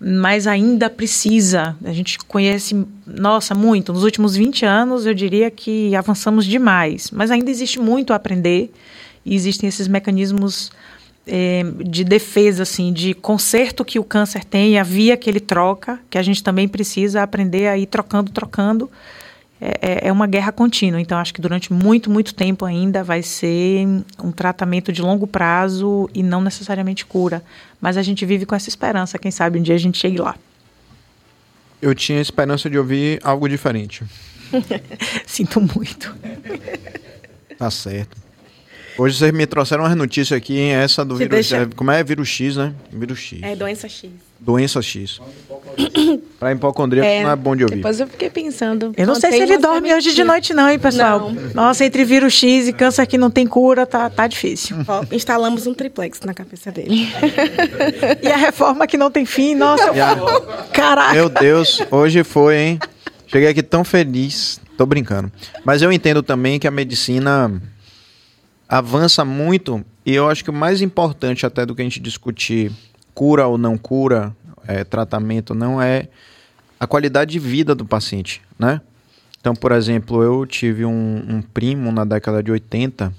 [0.00, 3.92] Mas ainda precisa, a gente conhece, nossa, muito.
[3.92, 8.72] Nos últimos 20 anos, eu diria que avançamos demais, mas ainda existe muito a aprender
[9.24, 10.72] e existem esses mecanismos
[11.32, 16.00] é, de defesa, assim, de conserto que o câncer tem, a via que ele troca,
[16.10, 18.90] que a gente também precisa aprender a ir trocando, trocando.
[19.60, 21.00] É, é, é uma guerra contínua.
[21.00, 23.86] Então, acho que durante muito, muito tempo ainda vai ser
[24.18, 27.44] um tratamento de longo prazo e não necessariamente cura.
[27.80, 29.16] Mas a gente vive com essa esperança.
[29.16, 30.34] Quem sabe um dia a gente chegue lá.
[31.80, 34.02] Eu tinha esperança de ouvir algo diferente.
[35.26, 36.12] Sinto muito.
[37.56, 38.29] Tá certo.
[39.00, 40.72] Hoje vocês me trouxeram umas notícias aqui, hein?
[40.72, 41.32] Essa do Se vírus.
[41.34, 42.04] deixa- é, como é?
[42.04, 42.74] Vírus X, né?
[42.92, 43.38] Vírus X.
[43.42, 44.10] É doença X.
[44.38, 45.18] Doença X.
[46.38, 47.76] pra hipocondríaco não é bom de ouvir.
[47.76, 48.92] Depois eu fiquei pensando.
[48.98, 51.32] Eu não sei se ele dorme hoje de noite, não, hein, pessoal?
[51.32, 51.54] Não.
[51.54, 54.76] Nossa, entre vírus X e câncer que não tem cura, tá, tá difícil.
[54.86, 57.08] Ó, instalamos um triplex na cabeça dele.
[58.22, 60.14] E a reforma que não tem fim, nossa, Já.
[60.74, 61.14] caraca.
[61.14, 62.78] Meu Deus, hoje foi, hein?
[63.26, 64.60] Cheguei aqui tão feliz.
[64.76, 65.32] Tô brincando.
[65.64, 67.50] Mas eu entendo também que a medicina
[68.70, 72.70] avança muito e eu acho que o mais importante até do que a gente discutir
[73.12, 74.34] cura ou não cura,
[74.66, 76.08] é, tratamento não é
[76.78, 78.80] a qualidade de vida do paciente, né?
[79.40, 83.12] Então, por exemplo, eu tive um, um primo na década de 80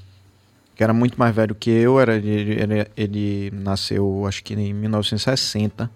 [0.73, 4.73] que era muito mais velho que eu, era, ele, ele, ele nasceu acho que em
[4.73, 5.91] 1960.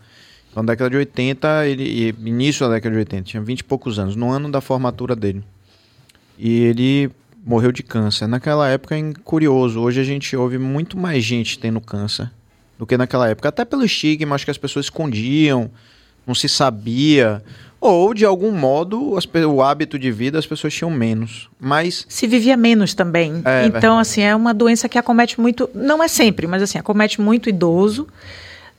[0.52, 3.98] Então, na década de 80, ele, início da década de 80, tinha 20 e poucos
[3.98, 5.44] anos, no ano da formatura dele.
[6.38, 7.12] E ele
[7.46, 8.28] morreu de câncer.
[8.28, 12.32] Naquela época, é curioso, hoje a gente ouve muito mais gente tendo câncer
[12.78, 13.50] do que naquela época.
[13.50, 15.70] Até pelo estigma, acho que as pessoas escondiam,
[16.26, 17.44] não se sabia.
[17.80, 21.50] Ou, de algum modo, as o hábito de vida as pessoas tinham menos.
[21.60, 23.44] Mas Se vivia menos também.
[23.46, 24.02] É, então, verdade.
[24.02, 28.08] assim, é uma doença que acomete muito, não é sempre, mas assim, acomete muito idoso.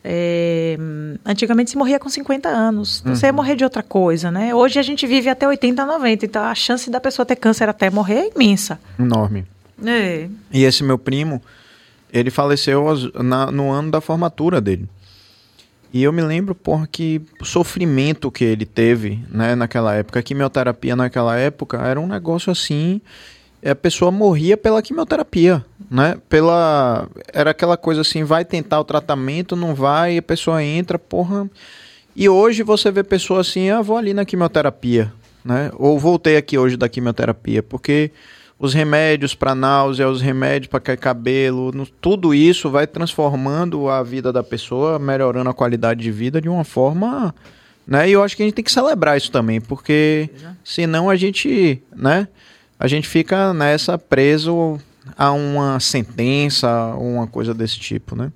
[0.09, 0.79] É,
[1.25, 3.01] antigamente se morria com 50 anos.
[3.01, 4.55] Então, Você ia morrer de outra coisa, né?
[4.55, 6.25] Hoje a gente vive até 80, 90.
[6.25, 8.79] Então a chance da pessoa ter câncer até morrer é imensa.
[8.99, 9.45] enorme.
[9.85, 10.29] É.
[10.53, 11.43] E esse meu primo,
[12.13, 12.85] ele faleceu
[13.23, 14.89] na- no ano da formatura dele.
[15.93, 20.19] E eu me lembro, porra, que o sofrimento que ele teve, né, naquela época.
[20.21, 23.01] A quimioterapia naquela época era um negócio assim.
[23.71, 26.17] A pessoa morria pela quimioterapia, né?
[26.29, 27.09] Pela.
[27.33, 31.51] Era aquela coisa assim, vai tentar o tratamento, não vai, a pessoa entra, porra.
[32.15, 35.13] E hoje você vê pessoa assim, ah, vou ali na quimioterapia,
[35.45, 35.71] né?
[35.77, 38.11] Ou voltei aqui hoje da quimioterapia, porque
[38.59, 44.03] os remédios para náusea, os remédios para cair cabelo, no- tudo isso vai transformando a
[44.03, 47.35] vida da pessoa, melhorando a qualidade de vida de uma forma,
[47.87, 48.09] né?
[48.09, 50.31] E eu acho que a gente tem que celebrar isso também, porque
[50.65, 52.29] senão a gente, né?
[52.79, 54.79] A gente fica nessa preso
[55.17, 58.31] a uma sentença, uma coisa desse tipo, né?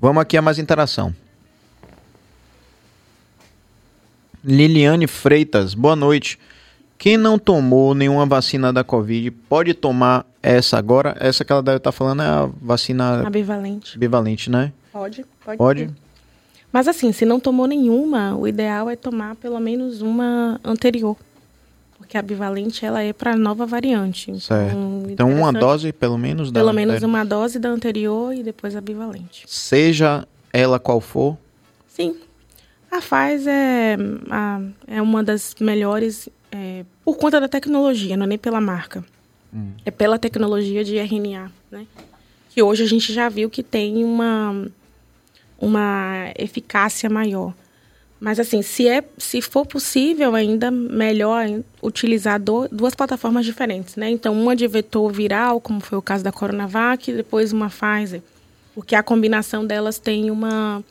[0.00, 1.14] Vamos aqui a mais interação.
[4.44, 6.38] Liliane Freitas, boa noite.
[6.96, 11.16] Quem não tomou nenhuma vacina da Covid pode tomar essa agora?
[11.18, 13.98] Essa que ela deve estar falando é a vacina Ambivalente.
[13.98, 14.72] bivalente, né?
[14.92, 15.58] Pode, pode.
[15.58, 15.80] Pode?
[15.80, 15.90] ser.
[16.72, 21.16] Mas assim, se não tomou nenhuma, o ideal é tomar pelo menos uma anterior.
[22.10, 24.36] Porque a bivalente, ela é para nova variante.
[24.40, 24.76] Certo.
[25.08, 27.08] Então, uma interessante- dose, pelo menos, da Pelo menos anterior.
[27.08, 29.44] uma dose da anterior e depois a bivalente.
[29.46, 31.38] Seja ela qual for.
[31.86, 32.16] Sim.
[32.90, 33.96] A Pfizer é,
[34.28, 39.04] a- é uma das melhores é, por conta da tecnologia, não é nem pela marca.
[39.84, 41.86] É pela tecnologia de RNA, né?
[42.48, 44.66] Que hoje a gente já viu que tem uma,
[45.60, 47.54] uma eficácia maior.
[48.20, 51.46] Mas assim, se, é, se for possível ainda, melhor
[51.82, 54.10] utilizar do- duas plataformas diferentes, né?
[54.10, 58.20] Então, uma de vetor viral, como foi o caso da Coronavac, e depois uma Pfizer.
[58.74, 60.84] Porque a combinação delas tem uma,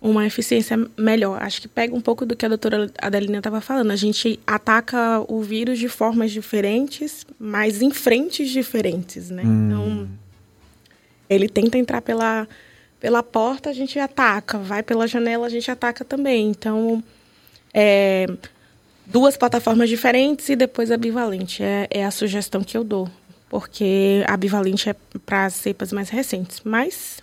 [0.00, 1.42] uma eficiência melhor.
[1.42, 3.90] Acho que pega um pouco do que a doutora Adelina estava falando.
[3.90, 9.42] A gente ataca o vírus de formas diferentes, mas em frentes diferentes, né?
[9.42, 10.06] Então,
[11.30, 12.46] ele tenta entrar pela,
[13.00, 14.58] pela porta, a gente ataca.
[14.58, 16.48] Vai pela janela, a gente ataca também.
[16.50, 17.02] Então,
[17.72, 18.26] é,
[19.06, 21.62] duas plataformas diferentes e depois a bivalente.
[21.62, 23.08] É, é a sugestão que eu dou.
[23.48, 26.60] Porque a bivalente é para as cepas mais recentes.
[26.64, 27.18] Mas,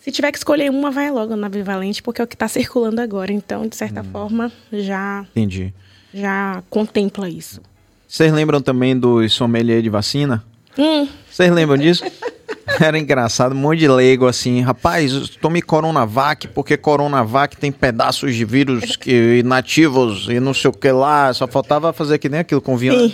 [0.00, 3.00] se tiver que escolher uma, vai logo na bivalente, porque é o que está circulando
[3.00, 3.32] agora.
[3.32, 5.74] Então, de certa forma, já, Entendi.
[6.14, 7.60] já contempla isso.
[8.08, 10.44] Vocês lembram também do sommelier de vacina?
[10.78, 12.04] Hum, Vocês lembram disso?
[12.80, 18.44] Era engraçado, um monte de leigo assim, rapaz, tome Coronavac, porque Coronavac tem pedaços de
[18.44, 22.60] vírus que, nativos e não sei o que lá, só faltava fazer que nem aquilo
[22.60, 23.12] com vinho.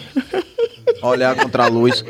[1.02, 2.04] Olhar contra a luz.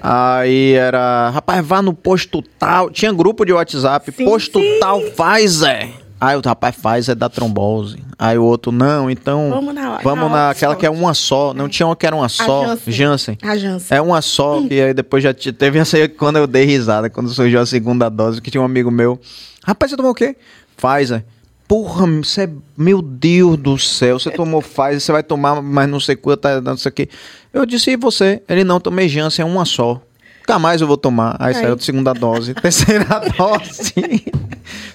[0.00, 2.90] Aí era, rapaz, vá no posto tal.
[2.90, 4.78] Tinha grupo de WhatsApp, Sim, posto sim.
[4.80, 5.90] tal, Pfizer.
[6.24, 7.98] Aí o rapaz faz é da trombose.
[8.16, 9.50] Aí o outro, não, então.
[9.50, 11.52] Vamos na- Vamos na naquela que é uma só.
[11.52, 12.64] Não tinha uma que era uma só.
[12.64, 12.92] Janssen.
[12.92, 13.38] Janssen.
[13.42, 13.96] A Janssen.
[13.98, 17.10] É uma só, e aí depois já te- teve essa aí quando eu dei risada,
[17.10, 19.18] quando surgiu a segunda dose, que tinha um amigo meu.
[19.64, 20.36] Rapaz, você tomou o quê?
[20.76, 21.24] Pfizer.
[21.66, 22.50] Porra, você é.
[22.76, 26.60] Meu Deus do céu, você tomou Pfizer, você vai tomar, mas não sei quanto, tá,
[26.60, 27.08] não sei o quê.
[27.52, 28.42] Eu disse, e você?
[28.48, 30.00] Ele não, tomei Janssen, é uma só.
[30.42, 31.36] Nunca mais eu vou tomar.
[31.38, 34.24] Aí saiu de segunda dose, terceira dose.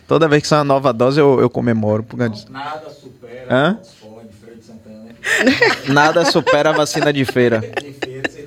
[0.07, 2.03] Toda vez que sai uma nova dose, eu, eu comemoro.
[2.03, 2.47] Por causa disso.
[2.51, 3.79] Nada supera Hã?
[3.81, 5.93] Oxford, Feira de Santana.
[5.93, 7.61] Nada supera a vacina de feira.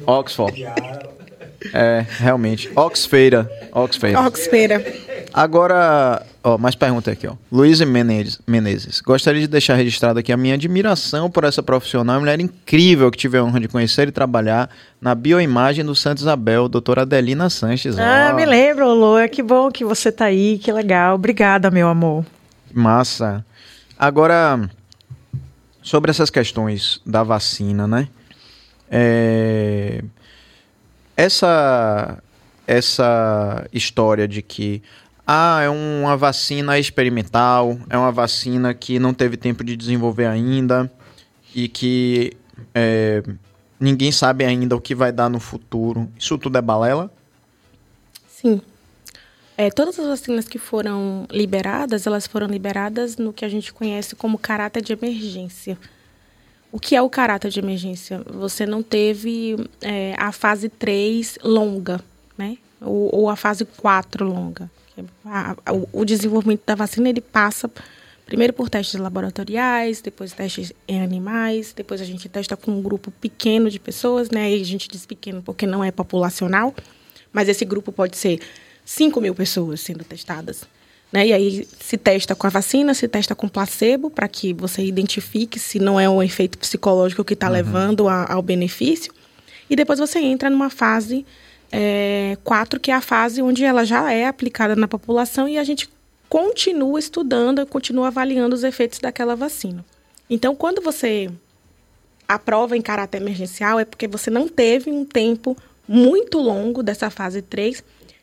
[0.06, 0.66] Oxford.
[1.74, 2.70] É, realmente.
[2.74, 3.50] Oxfeira.
[3.72, 4.20] Oxfeira.
[4.20, 4.84] Oxfeira.
[5.32, 7.34] Agora, ó, mais pergunta aqui, ó.
[7.52, 9.00] Luiz Menezes, Menezes.
[9.00, 13.18] Gostaria de deixar registrado aqui a minha admiração por essa profissional, uma mulher incrível que
[13.18, 14.70] tive a honra de conhecer e trabalhar
[15.00, 17.98] na bioimagem do Santa Isabel, doutora Adelina Sanches.
[17.98, 19.16] Ah, Ó, me lembro, Lô.
[19.30, 21.14] Que bom que você tá aí, que legal.
[21.14, 22.24] Obrigada, meu amor.
[22.72, 23.44] Massa.
[23.98, 24.68] Agora,
[25.82, 28.08] sobre essas questões da vacina, né?
[28.90, 30.02] É,
[31.20, 32.18] Essa,
[32.66, 34.82] essa história de que
[35.26, 40.90] ah, é uma vacina experimental, é uma vacina que não teve tempo de desenvolver ainda
[41.54, 42.32] e que
[42.74, 43.22] é,
[43.78, 46.10] ninguém sabe ainda o que vai dar no futuro.
[46.18, 47.12] Isso tudo é balela?
[48.26, 48.62] Sim.
[49.58, 54.16] É, todas as vacinas que foram liberadas, elas foram liberadas no que a gente conhece
[54.16, 55.76] como caráter de emergência.
[56.72, 58.22] O que é o caráter de emergência?
[58.26, 62.00] Você não teve é, a fase 3 longa,
[62.38, 62.56] né?
[62.80, 64.70] Ou, ou a fase 4 longa.
[65.24, 67.70] A- a- o, desenvolvimento da vacina, ele passa
[68.26, 73.10] primeiro por testes laboratoriais, depois testes em animais, depois a gente testa com um grupo
[73.10, 74.50] pequeno de pessoas, né?
[74.56, 76.72] E a gente diz pequeno porque não é populacional,
[77.32, 78.38] mas esse grupo pode ser
[78.84, 80.62] 5 mil pessoas sendo testadas.
[81.12, 81.26] Né?
[81.28, 85.58] E aí se testa com a vacina, se testa com placebo, para que você identifique
[85.58, 89.12] se não é um efeito psicológico que está levando a- ao benefício.
[89.68, 91.24] E depois você entra numa fase
[92.42, 95.88] 4, que é a fase onde ela já é aplicada na população e a gente
[96.28, 99.84] continua estudando, continua avaliando os efeitos daquela vacina.
[100.28, 101.30] Então, quando você
[102.28, 105.56] aprova em caráter emergencial, é porque você não teve um tempo
[105.88, 107.82] muito longo dessa fase 3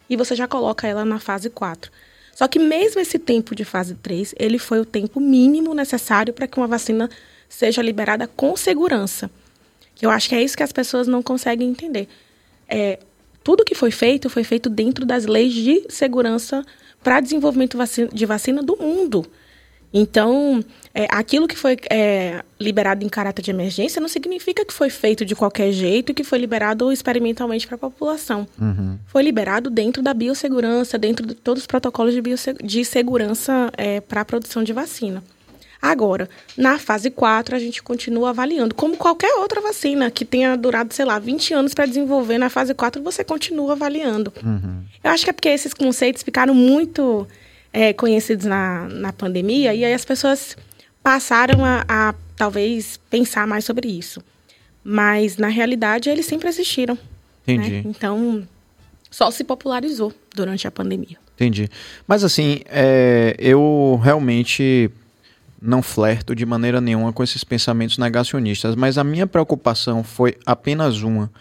[0.09, 1.91] e você já coloca ela na fase 4.
[2.37, 6.45] Só que mesmo esse tempo de fase 3, ele foi o tempo mínimo necessário para
[6.45, 7.09] que uma vacina
[7.49, 9.27] seja liberada com segurança.
[9.99, 12.07] Eu acho que é isso que as pessoas não conseguem entender.
[12.69, 12.99] É,
[13.43, 16.63] tudo que foi feito foi feito dentro das leis de segurança
[17.03, 17.75] para desenvolvimento
[18.13, 19.25] de vacina do mundo.
[19.97, 20.63] Então,
[20.93, 25.25] é, aquilo que foi é, liberado em caráter de emergência não significa que foi feito
[25.25, 28.47] de qualquer jeito e que foi liberado experimentalmente para a população.
[29.07, 32.21] Foi liberado dentro da biossegurança, dentro de todos os protocolos de,
[32.63, 35.23] de segurança é, para a produção de vacina.
[35.81, 38.73] Agora, na fase 4, a gente continua avaliando.
[38.73, 42.73] Como qualquer outra vacina que tenha durado, sei lá, 20 anos para desenvolver, na fase
[42.73, 44.33] 4 você continua avaliando.
[45.03, 47.27] Eu acho que é porque esses conceitos ficaram muito
[47.77, 50.57] é, conhecidos na, na pandemia e aí as pessoas
[51.03, 54.19] passaram a, a, talvez pensar mais sobre isso.
[54.83, 56.95] Mas na realidade eles sempre existiram.
[56.95, 57.53] né?
[57.53, 57.87] Entendi.
[57.87, 58.47] Então
[59.11, 61.17] só se popularizou durante a pandemia.
[61.35, 61.69] Entendi.
[62.07, 64.89] Mas assim, é, eu realmente
[65.61, 71.03] não flerto de maneira nenhuma com esses pensamentos negacionistas, mas a minha preocupação foi apenas
[71.03, 71.31] uma.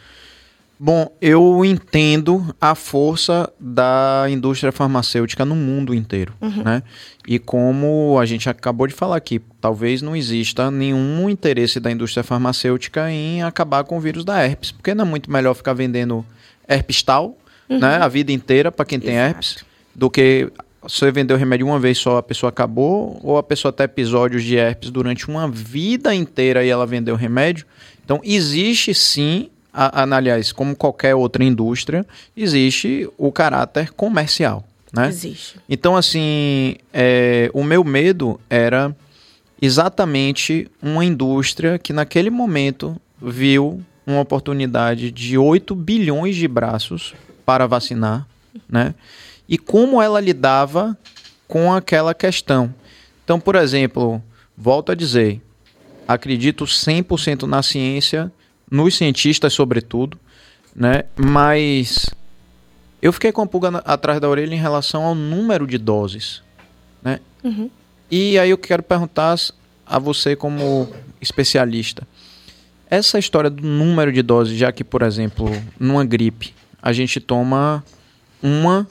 [0.79, 6.83] Bom, eu entendo a força da indústria farmacêutica no mundo inteiro, né?
[7.27, 12.23] E como a gente acabou de falar aqui, talvez não exista nenhum interesse da indústria
[12.23, 16.25] farmacêutica em acabar com o vírus da herpes, porque não é muito melhor ficar vendendo
[16.69, 17.39] herpes tal,
[17.69, 19.29] né, a vida inteira para quem tem Exato.
[19.29, 23.43] herpes, do que você vender o remédio uma vez só, a pessoa acabou, ou a
[23.43, 27.67] pessoa tem episódios de herpes durante uma vida inteira e ela vendeu o remédio.
[28.05, 35.09] Então, existe sim, a, aliás, como qualquer outra indústria, existe o caráter comercial, né?
[35.09, 35.61] Existe.
[35.69, 38.97] Então, assim, é, o meu medo era
[39.61, 47.67] exatamente uma indústria que naquele momento viu uma oportunidade de 8 bilhões de braços para
[47.67, 48.27] vacinar,
[48.69, 48.95] né?
[49.49, 50.97] E como ela lidava
[51.47, 52.75] com aquela questão.
[53.25, 54.23] Então, por exemplo,
[54.57, 55.41] volto a dizer,
[56.07, 58.33] acredito 100% na ciência,
[58.71, 60.19] nos cientistas sobretudo,
[60.75, 61.05] né?
[61.17, 62.07] Mas
[63.03, 66.43] Eu fiquei com a pulga na- atrás da orelha em relação ao número de doses,
[67.03, 67.21] né?
[67.45, 67.71] Uhum.
[68.11, 69.37] E aí eu quero perguntar
[69.87, 70.89] a você como
[71.21, 72.07] especialista.
[72.91, 75.47] Essa história do número de doses, já que, por exemplo,
[75.79, 77.85] numa gripe, a gente toma
[78.43, 78.89] uma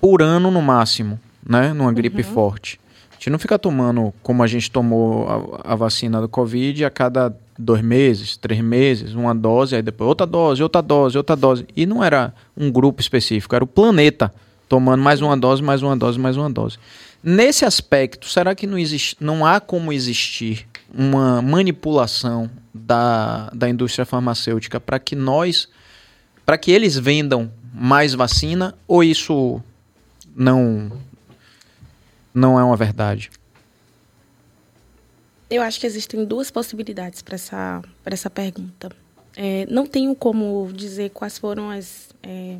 [0.00, 1.72] por ano no máximo, né?
[1.72, 2.80] Numa gripe forte.
[3.12, 6.90] A gente não fica tomando como a gente tomou a, a vacina do Covid a
[6.90, 11.66] cada dois meses, três meses, uma dose, aí depois outra dose, outra dose, outra dose.
[11.76, 14.32] E não era um grupo específico, era o planeta
[14.68, 16.78] tomando mais uma dose, mais uma dose, mais uma dose.
[17.22, 24.04] Nesse aspecto, será que não, existe, não há como existir uma manipulação da, da indústria
[24.04, 25.68] farmacêutica para que nós,
[26.44, 29.60] para que eles vendam mais vacina, ou isso
[30.36, 30.92] não,
[32.32, 33.30] não é uma verdade?
[35.48, 38.90] Eu acho que existem duas possibilidades para essa, essa pergunta.
[39.36, 42.08] É, não tenho como dizer quais foram as.
[42.22, 42.58] É,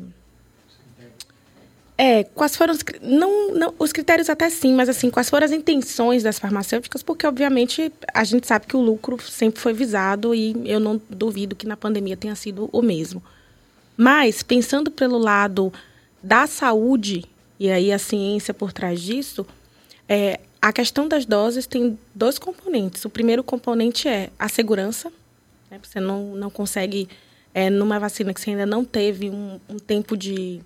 [1.97, 5.53] é, quais foram os, não, não, os critérios até sim, mas assim, quais foram as
[5.53, 10.53] intenções das farmacêuticas, porque obviamente a gente sabe que o lucro sempre foi visado e
[10.65, 13.23] eu não duvido que na pandemia tenha sido o mesmo.
[13.95, 15.71] Mas, pensando pelo lado
[16.21, 17.23] da saúde,
[17.57, 19.47] e aí a ciência por trás disso,
[20.09, 23.05] é, a questão das doses tem dois componentes.
[23.05, 25.11] O primeiro componente é a segurança.
[25.69, 25.79] Né?
[25.81, 27.07] Você não, não consegue,
[27.53, 30.61] é, numa vacina que você ainda não teve um, um tempo de,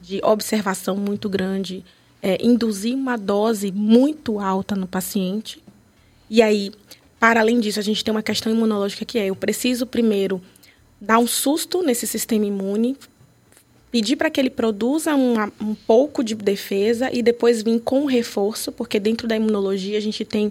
[0.00, 1.84] de observação muito grande,
[2.22, 5.62] é, induzir uma dose muito alta no paciente.
[6.30, 6.72] E aí,
[7.20, 10.40] para além disso, a gente tem uma questão imunológica que é: eu preciso primeiro
[11.00, 12.96] dar um susto nesse sistema imune,
[13.94, 18.98] pedir para que ele produza um pouco de defesa e depois vir com reforço, porque
[18.98, 20.50] dentro da imunologia a gente tem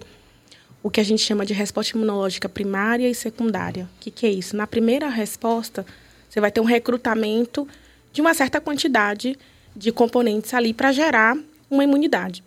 [0.82, 3.84] o que a gente chama de resposta imunológica primária e secundária.
[3.84, 4.56] O que, que é isso?
[4.56, 5.84] Na primeira resposta,
[6.26, 7.68] você vai ter um recrutamento
[8.14, 9.36] de uma certa quantidade
[9.76, 11.36] de componentes ali para gerar
[11.70, 12.42] uma imunidade.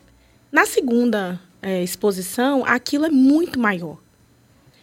[0.52, 4.00] Na segunda eh, exposição, aquilo é muito maior.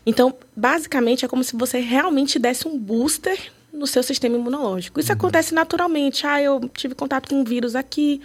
[0.07, 5.01] Então, basicamente, é como se você realmente desse um booster no seu sistema imunológico.
[5.01, 6.27] Isso acontece naturalmente.
[6.27, 8.21] Ah, eu tive contato com um vírus aqui,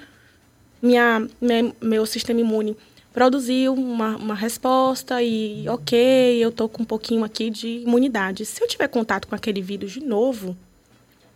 [0.81, 2.77] minha, minha- meu sistema imune
[3.11, 5.97] produziu uma, uma resposta e, ok,
[6.41, 8.45] eu estou com um pouquinho aqui de imunidade.
[8.45, 10.55] Se eu tiver contato com aquele vírus de novo,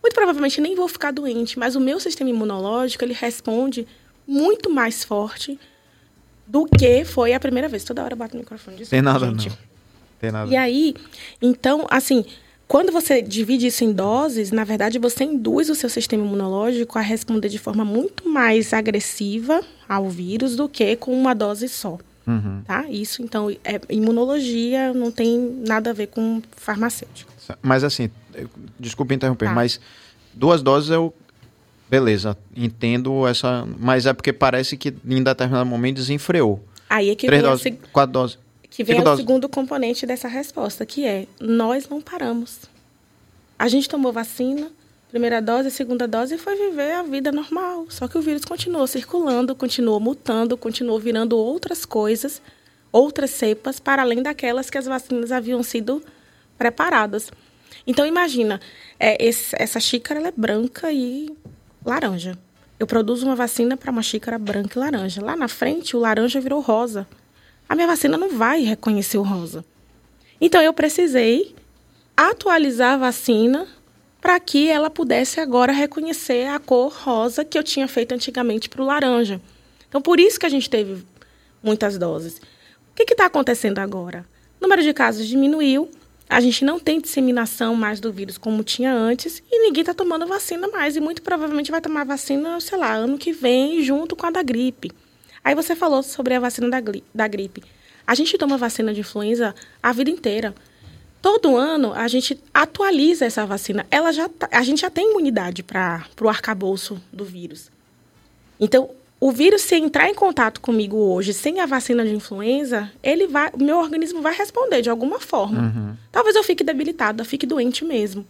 [0.02, 3.88] muito provavelmente nem vou ficar doente, mas o meu sistema imunológico, ele responde
[4.26, 5.60] muito mais forte
[6.46, 7.84] do que foi a primeira vez.
[7.84, 8.78] Toda hora bato no microfone.
[8.78, 9.50] Tem desculpa, nada gente.
[9.50, 9.58] não.
[10.20, 10.52] Tem nada.
[10.52, 10.94] E aí,
[11.42, 12.24] então, assim,
[12.74, 17.02] quando você divide isso em doses, na verdade você induz o seu sistema imunológico a
[17.04, 22.00] responder de forma muito mais agressiva ao vírus do que com uma dose só.
[22.26, 22.64] Uhum.
[22.66, 22.90] Tá?
[22.90, 25.38] Isso, então, é imunologia não tem
[25.68, 27.32] nada a ver com farmacêutico.
[27.62, 28.10] Mas assim,
[28.80, 29.54] desculpe interromper, Tá.
[29.54, 29.80] mas
[30.34, 31.14] duas doses eu.
[31.88, 33.68] Beleza, entendo essa.
[33.78, 36.60] Mas é porque parece que em determinado momento desenfreou.
[36.90, 38.40] Aí é que Três doses, seg- quatro doses.
[38.76, 42.62] Que vem o segundo componente dessa resposta, que é nós não paramos.
[43.58, 44.72] A gente tomou vacina,
[45.10, 47.86] primeira dose, segunda dose, e foi viver a vida normal.
[47.90, 52.42] Só que o vírus continuou circulando, continuou mutando, continuou virando outras coisas,
[52.92, 56.04] outras cepas, para além daquelas que as vacinas haviam sido
[56.58, 57.32] preparadas.
[57.86, 58.60] Então, imagina,
[59.00, 61.30] é, esse- essa xícara é branca e
[61.86, 62.38] laranja.
[62.80, 65.24] Eu produzo uma vacina para uma xícara branca e laranja.
[65.24, 67.08] Lá na frente, o laranja virou rosa.
[67.74, 69.66] A minha vacina não vai reconhecer o rosa.
[70.40, 71.56] Então, eu precisei
[72.16, 73.68] atualizar a vacina
[74.22, 78.84] para que ela pudesse agora reconhecer a cor rosa que eu tinha feito antigamente para
[78.84, 79.42] o laranja.
[79.90, 81.04] Então, por isso que a gente teve
[81.64, 82.38] muitas doses.
[82.92, 84.24] O que está acontecendo agora?
[84.62, 85.90] O número de casos diminuiu,
[86.30, 90.28] a gente não tem disseminação mais do vírus como tinha antes e ninguém está tomando
[90.28, 90.96] vacina mais.
[90.96, 94.44] E muito provavelmente vai tomar vacina, sei lá, ano que vem, junto com a da
[94.44, 94.92] gripe.
[95.44, 96.78] Aí você falou sobre a vacina da,
[97.14, 97.64] da gripe.
[98.06, 100.54] A gente toma vacina de influenza a vida inteira.
[101.22, 103.86] Todo ano a gente atualiza essa vacina.
[103.90, 107.70] Ela já tá- a gente já tem imunidade para o arcabouço do vírus.
[108.60, 108.90] Então,
[109.20, 113.50] o vírus, se entrar em contato comigo hoje sem a vacina de influenza, ele vai,
[113.54, 115.98] o meu organismo vai responder de alguma forma.
[116.12, 118.26] Talvez eu fique debilitada, fique doente mesmo.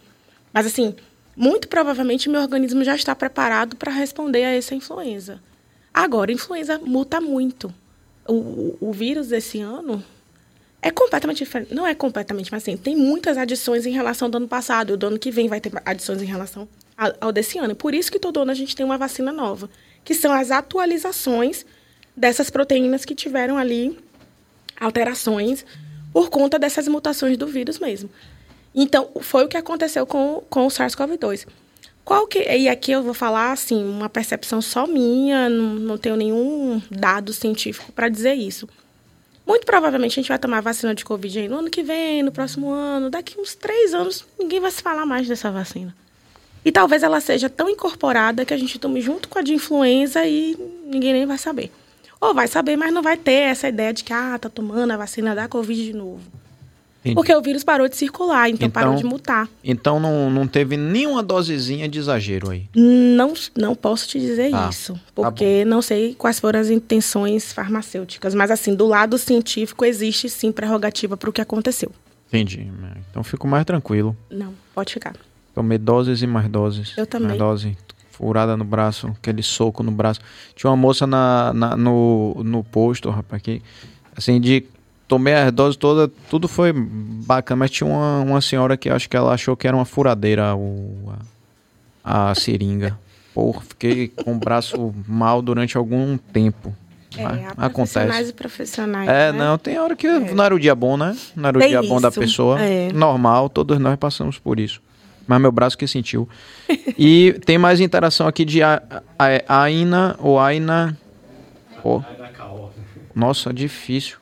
[0.52, 0.94] Mas assim,
[1.36, 5.40] muito provavelmente meu organismo já está preparado para responder a essa influenza.
[5.94, 7.72] Agora, influenza muta muito.
[8.26, 10.02] O, o, vírus desse ano
[10.82, 11.72] é completamente diferente.
[11.72, 14.94] Não é completamente, mas assim, tem muitas adições em relação ao ano passado.
[14.94, 16.68] O do ano que vem vai ter adições em relação
[17.20, 17.76] ao desse ano.
[17.76, 19.70] Por isso que todo ano a gente tem uma vacina nova,
[20.02, 21.64] que são as atualizações
[22.16, 23.96] dessas proteínas que tiveram ali
[24.80, 25.64] alterações
[26.12, 28.10] por conta dessas mutações do vírus mesmo.
[28.74, 31.46] Então, foi o que aconteceu com, com o SARS-CoV-2.
[32.04, 36.16] Qual que e aqui eu vou falar assim, uma percepção só minha, não, não tenho
[36.16, 38.68] nenhum dado científico para dizer isso.
[39.46, 42.32] Muito provavelmente a gente vai tomar vacina de Covid aí no ano que vem, no
[42.32, 45.94] próximo ano, daqui uns três anos, ninguém vai se falar mais dessa vacina.
[46.64, 50.24] E talvez ela seja tão incorporada que a gente tome junto com a de influenza
[50.26, 50.56] e
[50.86, 51.70] ninguém nem vai saber.
[52.20, 54.96] Ou vai saber, mas não vai ter essa ideia de que, ah, tá tomando a
[54.96, 56.22] vacina da Covid de novo.
[57.04, 57.16] Entendi.
[57.16, 59.46] Porque o vírus parou de circular, então, Então- parou de mutar.
[59.62, 62.66] Então não, não teve nenhuma dosezinha de exagero aí.
[62.74, 67.52] Não, não posso te dizer Tá, isso, tá porque não sei quais foram as intenções
[67.52, 71.92] farmacêuticas, mas assim, do lado científico existe sim prerrogativa para o que aconteceu.
[72.28, 72.66] Entendi.
[73.10, 74.16] Então fico mais tranquilo.
[74.30, 75.14] Não, pode ficar.
[75.54, 76.94] Tomei doses e mais doses.
[76.96, 77.28] Eu também.
[77.28, 77.76] Mais dose.
[78.10, 80.20] Furada no braço, aquele soco no braço.
[80.56, 83.60] Tinha uma moça na, na- no, no posto, rapaz, que
[84.16, 84.64] assim, de.
[85.06, 89.16] Tomei as doses todas, tudo foi bacana, mas tinha uma, uma senhora que acho que
[89.16, 91.12] ela achou que era uma furadeira o,
[92.02, 92.98] a, a seringa.
[93.34, 96.74] Porra, fiquei com o braço mal durante algum tempo.
[97.16, 98.30] É, Mas há profissionais acontece.
[98.30, 99.08] e profissionais.
[99.08, 99.38] É, né?
[99.38, 101.16] não, tem hora que não era o dia bom, né?
[101.36, 102.60] Não era o Tem dia bom da isso, pessoa.
[102.60, 102.92] é.
[102.92, 104.80] Normal, todos nós passamos por isso.
[105.26, 106.28] Mas meu braço que sentiu.
[106.98, 108.82] e tem mais interação aqui de a,
[109.18, 110.96] a, Aina ou Aina.
[111.82, 112.02] Pô,
[113.14, 114.16] nossa, difícil.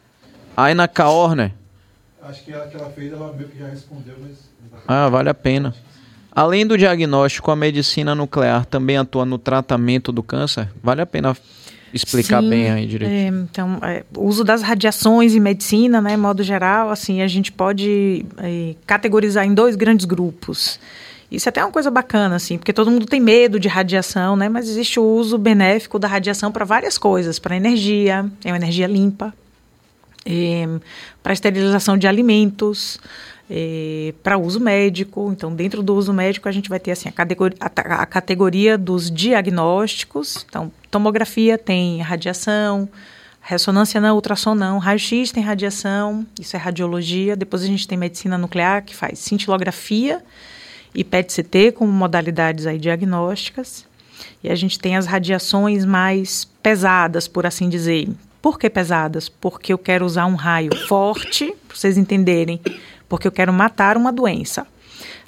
[0.56, 1.52] Aina Kaorner.
[2.22, 4.50] Acho que ela que ela fez, ela meio que já respondeu, mas.
[4.86, 5.74] Ah, vale a pena.
[6.34, 10.68] Além do diagnóstico, a medicina nuclear também atua no tratamento do câncer?
[10.82, 11.36] Vale a pena
[11.92, 13.12] explicar Sim, bem aí direito.
[13.12, 17.28] é, então, é, o uso das radiações em medicina, né, em modo geral, assim, a
[17.28, 20.80] gente pode é, categorizar em dois grandes grupos.
[21.30, 24.48] Isso é até uma coisa bacana, assim, porque todo mundo tem medo de radiação, né,
[24.48, 28.86] mas existe o uso benéfico da radiação para várias coisas, para energia, é uma energia
[28.86, 29.34] limpa,
[31.22, 32.98] para esterilização de alimentos,
[34.22, 35.30] para uso médico.
[35.32, 37.66] Então, dentro do uso médico, a gente vai ter assim, a, categoria, a,
[38.02, 40.44] a categoria dos diagnósticos.
[40.48, 42.88] Então, tomografia tem radiação,
[43.40, 47.36] ressonância não, ultrassom não, raio-x tem radiação, isso é radiologia.
[47.36, 50.22] Depois a gente tem medicina nuclear, que faz cintilografia
[50.94, 53.86] e PET-CT como modalidades aí diagnósticas.
[54.42, 58.08] E a gente tem as radiações mais pesadas, por assim dizer.
[58.42, 59.28] Por que pesadas?
[59.28, 62.60] Porque eu quero usar um raio forte, para vocês entenderem,
[63.08, 64.66] porque eu quero matar uma doença.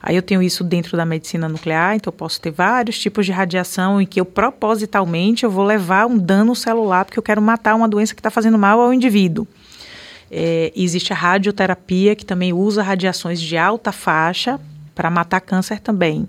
[0.02, 3.30] Aí eu tenho isso dentro da medicina nuclear, então eu posso ter vários tipos de
[3.32, 7.74] radiação em que eu propositalmente eu vou levar um dano celular porque eu quero matar
[7.74, 9.46] uma doença que está fazendo mal ao indivíduo.
[10.30, 14.60] É, existe a radioterapia que também usa radiações de alta faixa
[14.94, 16.28] para matar câncer também.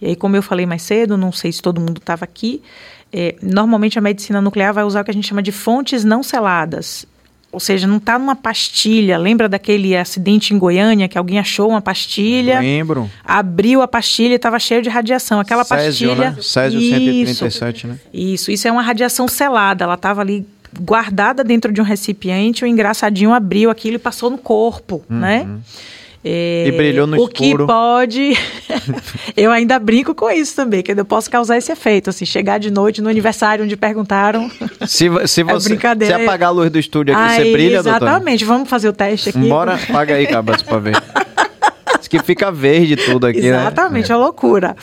[0.00, 2.62] E aí, como eu falei mais cedo, não sei se todo mundo estava aqui,
[3.12, 6.22] é, normalmente a medicina nuclear vai usar o que a gente chama de fontes não
[6.22, 7.06] seladas.
[7.52, 9.18] Ou seja, não está numa pastilha.
[9.18, 13.10] Lembra daquele acidente em Goiânia que alguém achou uma pastilha, Lembro.
[13.22, 15.38] abriu a pastilha e estava cheio de radiação.
[15.38, 16.30] Aquela Césio, pastilha.
[16.30, 16.36] né?
[16.40, 17.34] Césio Isso.
[17.44, 17.98] 137, né?
[18.12, 19.84] Isso, isso é uma radiação selada.
[19.84, 20.46] Ela estava ali
[20.80, 25.46] guardada dentro de um recipiente, o engraçadinho abriu aquilo e passou no corpo, né?
[26.24, 26.64] É.
[26.68, 27.66] E brilhou no o escuro.
[27.66, 28.32] que pode.
[29.36, 32.10] eu ainda brinco com isso também, que eu posso causar esse efeito.
[32.10, 34.48] Assim, chegar de noite no aniversário onde perguntaram.
[34.86, 36.22] Se, se você se brincadeira.
[36.22, 38.06] apagar a luz do estúdio aqui, você Aí, brilha, doutor?
[38.06, 39.48] Exatamente, vamos fazer o teste aqui.
[39.48, 40.96] Bora, paga aí, Cabas, pra ver.
[41.98, 43.60] Diz que fica verde tudo aqui, né?
[43.60, 44.76] Exatamente, é uma loucura.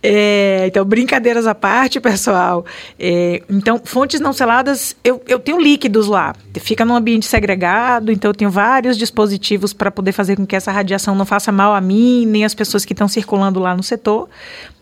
[0.00, 2.64] É, então, brincadeiras à parte, pessoal.
[2.98, 6.34] É, então, fontes não seladas, eu, eu tenho líquidos lá.
[6.60, 10.70] Fica num ambiente segregado, então eu tenho vários dispositivos para poder fazer com que essa
[10.70, 14.28] radiação não faça mal a mim, nem as pessoas que estão circulando lá no setor.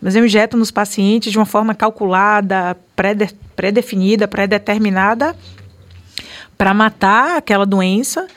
[0.01, 5.35] Mas eu injeto nos pacientes de uma forma calculada, pré-de- pré-definida, pré-determinada,
[6.57, 8.27] para matar aquela doença.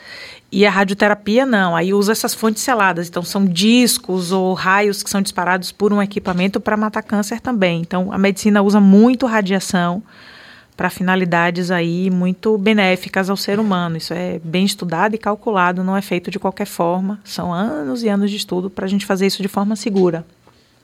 [0.51, 3.07] E a radioterapia não, aí usa essas fontes seladas.
[3.07, 7.79] Então são discos ou raios que são disparados por um equipamento para matar câncer também.
[7.79, 10.03] Então a medicina usa muito radiação
[10.75, 13.95] para finalidades aí muito benéficas ao ser humano.
[13.95, 17.19] Isso é bem estudado e calculado, não é feito de qualquer forma.
[17.23, 20.25] São anos e anos de estudo para a gente fazer isso de forma segura.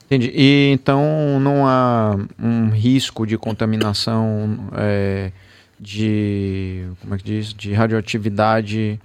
[0.06, 0.32] Entendi.
[0.34, 5.30] E então não há um risco de contaminação é,
[5.78, 6.86] de.
[7.02, 7.52] Como é que diz?
[7.52, 8.98] De radioatividade.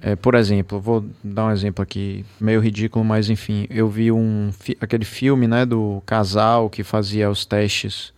[0.00, 4.50] É, por exemplo, vou dar um exemplo aqui, meio ridículo, mas enfim, eu vi um
[4.58, 8.12] fi- aquele filme né, do casal que fazia os testes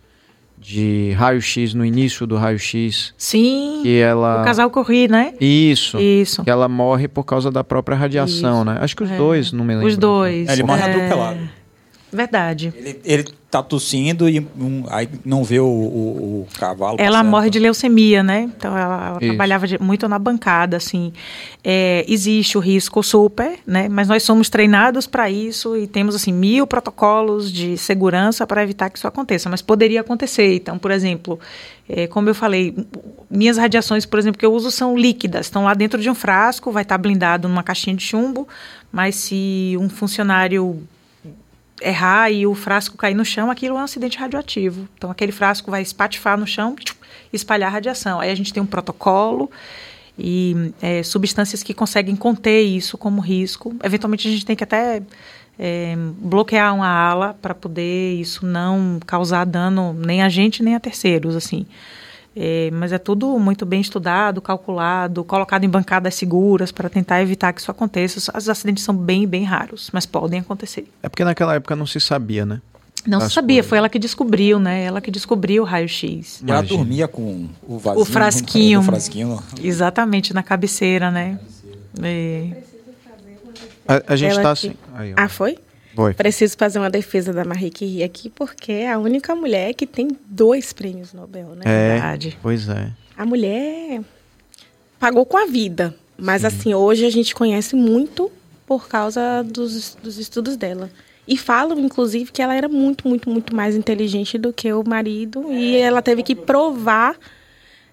[0.59, 3.15] de raio-x no início do raio-x.
[3.17, 4.41] Sim, Que ela.
[4.41, 5.33] o casal corri, né?
[5.41, 5.97] Isso.
[5.99, 6.43] Isso.
[6.43, 8.65] Que ela morre por causa da própria radiação, Isso.
[8.65, 8.77] né?
[8.79, 9.17] Acho que os É.
[9.17, 9.87] dois, não me lembro.
[9.87, 10.47] Os dois.
[10.49, 11.39] É, ele morre é, atropelado.
[12.11, 12.73] Verdade.
[12.75, 16.97] Ele, ele tá tossindo e um, aí não vê o, o, o cavalo.
[16.99, 17.29] Ela passando.
[17.31, 18.49] morre de leucemia, né?
[18.55, 21.11] Então ela, ela trabalhava de- muito na bancada, assim.
[21.63, 23.87] É, existe o risco super, né?
[23.89, 28.89] Mas nós somos treinados para isso e temos assim mil protocolos de segurança para evitar
[28.89, 29.49] que isso aconteça.
[29.49, 30.55] Mas poderia acontecer.
[30.55, 31.39] Então, por exemplo,
[31.89, 32.73] é, como eu falei,
[33.29, 36.71] minhas radiações, por exemplo, que eu uso são líquidas, estão lá dentro de um frasco,
[36.71, 38.47] vai estar blindado numa caixinha de chumbo.
[38.93, 40.81] Mas se um funcionário
[41.81, 44.87] errar e o frasco cair no chão, aquilo é um acidente radioativo.
[44.97, 46.75] Então, aquele frasco vai espatifar no chão
[47.31, 48.19] e espalhar radiação.
[48.19, 49.49] Aí a gente tem um protocolo
[50.17, 53.75] e é, substâncias que conseguem conter isso como risco.
[53.83, 55.01] Eventualmente, a gente tem que até
[55.57, 60.79] é, bloquear uma ala para poder isso não causar dano nem a gente nem a
[60.79, 61.65] terceiros, assim.
[62.35, 67.51] É, mas é tudo muito bem estudado, calculado, colocado em bancadas seguras para tentar evitar
[67.51, 68.31] que isso aconteça.
[68.37, 70.87] Os acidentes são bem, bem raros, mas podem acontecer.
[71.03, 72.61] É porque naquela época não se sabia, né?
[73.05, 73.69] Não se sabia, coisas.
[73.69, 74.83] foi ela que descobriu, né?
[74.83, 76.41] Ela que descobriu o raio-x.
[76.47, 78.01] Ela dormia com o vasinho.
[78.01, 78.79] O frasquinho.
[78.79, 79.43] O frasquinho.
[79.61, 81.39] Exatamente, na cabeceira, né?
[82.01, 82.61] É.
[83.87, 84.73] A, a gente tá que- assim.
[84.93, 85.13] Aí.
[85.17, 85.57] Ah, foi?
[85.95, 86.13] Foi.
[86.13, 90.07] Preciso fazer uma defesa da Marie Curie aqui, porque é a única mulher que tem
[90.25, 91.63] dois prêmios Nobel, né?
[91.65, 92.37] É, verdade.
[92.41, 92.91] pois é.
[93.17, 94.01] A mulher
[94.99, 98.31] pagou com a vida, mas assim, hoje a gente conhece muito
[98.65, 100.89] por causa dos, dos estudos dela.
[101.27, 105.51] E falam, inclusive, que ela era muito, muito, muito mais inteligente do que o marido
[105.51, 107.15] e ela teve que provar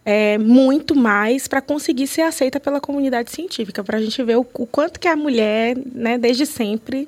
[0.04, 4.46] é, muito mais para conseguir ser aceita pela comunidade científica, para a gente ver o,
[4.54, 7.06] o quanto que a mulher, né, desde sempre,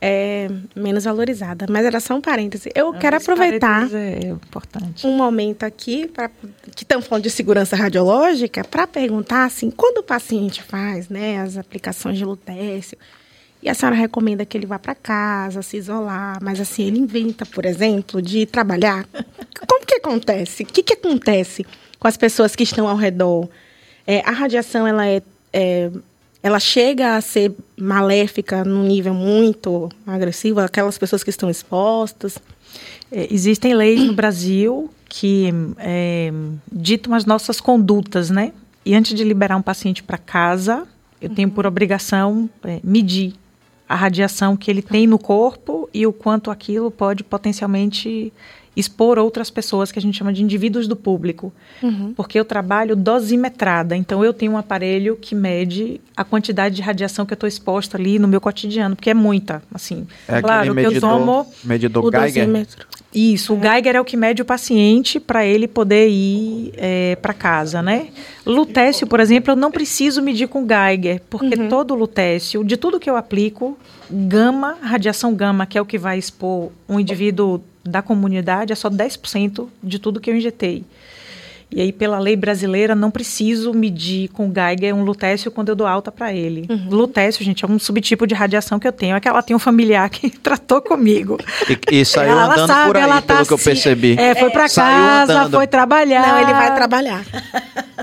[0.00, 1.66] é menos valorizada.
[1.68, 2.70] Mas era só um parêntese.
[2.74, 5.06] Eu quero Esse aproveitar parênteses É importante.
[5.06, 6.30] um momento aqui, pra,
[6.74, 11.56] que estamos falando de segurança radiológica, para perguntar assim, quando o paciente faz né, as
[11.56, 12.96] aplicações de lutécio,
[13.62, 17.44] e a senhora recomenda que ele vá para casa, se isolar, mas assim, ele inventa,
[17.44, 19.06] por exemplo, de trabalhar.
[19.68, 20.62] Como que acontece?
[20.62, 21.66] O que, que acontece
[21.98, 23.50] com as pessoas que estão ao redor?
[24.06, 25.20] É, a radiação, ela é,
[25.52, 25.90] é-
[26.42, 32.38] ela chega a ser maléfica num nível muito agressivo, aquelas pessoas que estão expostas.
[33.12, 36.32] É, existem leis no Brasil que é,
[36.70, 38.52] ditam as nossas condutas, né?
[38.86, 40.86] E antes de liberar um paciente para casa,
[41.20, 43.34] eu tenho por obrigação é, medir
[43.88, 48.32] a radiação que ele tem no corpo e o quanto aquilo pode potencialmente
[48.76, 51.52] expor outras pessoas que a gente chama de indivíduos do público.
[52.16, 57.26] Porque eu trabalho dosimetrada, então eu tenho um aparelho que mede a quantidade de radiação
[57.26, 60.06] que eu estou exposta ali no meu cotidiano, porque é muita, assim.
[60.28, 62.46] É claro que eu tomo medidor o Geiger.
[62.46, 62.86] dosímetro.
[63.12, 66.72] Isso, o Geiger é o que mede o paciente para ele poder ir
[67.20, 68.08] para casa, né?
[68.46, 73.10] Lutécio, por exemplo, eu não preciso medir com Geiger, porque todo lutécio, de tudo que
[73.10, 73.76] eu aplico,
[74.08, 78.88] gama, radiação gama, que é o que vai expor um indivíduo da comunidade, é só
[78.88, 80.84] 10% de tudo que eu injetei.
[81.72, 85.86] E aí, pela lei brasileira, não preciso medir com Geiger um lutécio quando eu dou
[85.86, 86.66] alta para ele.
[86.88, 89.14] Lutécio, gente, é um subtipo de radiação que eu tenho.
[89.14, 91.38] É que ela tem um familiar que tratou comigo.
[91.90, 94.16] E, e saiu Ela andando sabe, por aí, ela pelo tá que eu assim, percebi.
[94.18, 95.56] É, foi pra Saiu casa, andando.
[95.58, 96.26] foi trabalhar.
[96.26, 97.24] Não, ele vai trabalhar.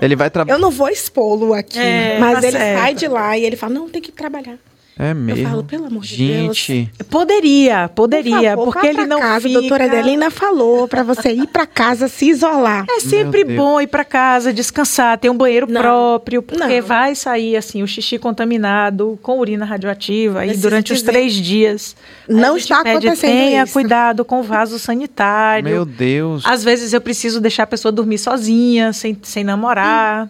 [0.02, 0.58] Ele vai trabalhar.
[0.58, 2.80] Eu não vou expô-lo aqui, É, mas tá ele certo.
[2.80, 4.56] sai de lá e ele fala, não, tem que trabalhar.
[5.00, 5.48] É mesmo.
[5.50, 9.58] falo, pelo amor de Gente, Poderia, poderia, Por favor, porque ele não casa, fica...
[9.58, 12.86] A doutora Adelina falou pra você ir pra casa se isolar.
[12.90, 13.58] É sempre Deus.
[13.58, 16.88] bom ir pra casa, descansar, ter um banheiro Não, próprio, porque não.
[16.88, 21.96] vai sair assim o xixi contaminado com urina radioativa e durante os três dias.
[22.28, 25.70] não a gente está pede, acontecendo Tenha isso." cuidado com o vaso sanitário.
[25.70, 26.44] meu Deus.
[26.46, 30.30] Às vezes eu preciso deixar a pessoa dormir sozinha, sem, sem namorar.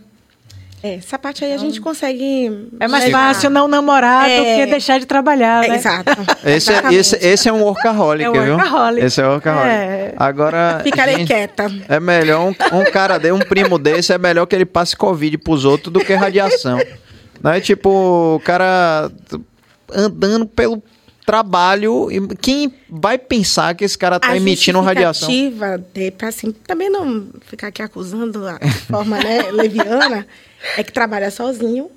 [0.88, 2.70] É, essa parte aí a gente consegue...
[2.80, 3.34] É mais levar.
[3.34, 4.38] fácil não namorar É.
[4.38, 5.76] do que deixar de trabalhar, É, né?
[5.76, 6.12] exato.
[6.46, 8.56] Esse é, esse, esse é um workaholic, É um viu?
[8.56, 9.06] workaholic.
[9.06, 9.70] Esse é um workaholic.
[9.70, 10.14] É.
[10.18, 11.72] Agora, Ficarei gente, quieta.
[11.90, 15.38] é melhor um, um cara de um primo desse é melhor que ele passe covid
[15.40, 16.80] pros outros do que radiação.
[17.44, 17.90] Não é tipo
[18.36, 19.12] o cara
[19.94, 20.82] andando pelo
[21.26, 25.30] trabalho e quem vai pensar que esse cara tá a emitindo radiação?
[25.94, 28.58] de, pra, assim, também não ficar aqui acusando a
[28.90, 30.26] forma né, leviana,
[30.78, 31.90] é que trabalha sozinho,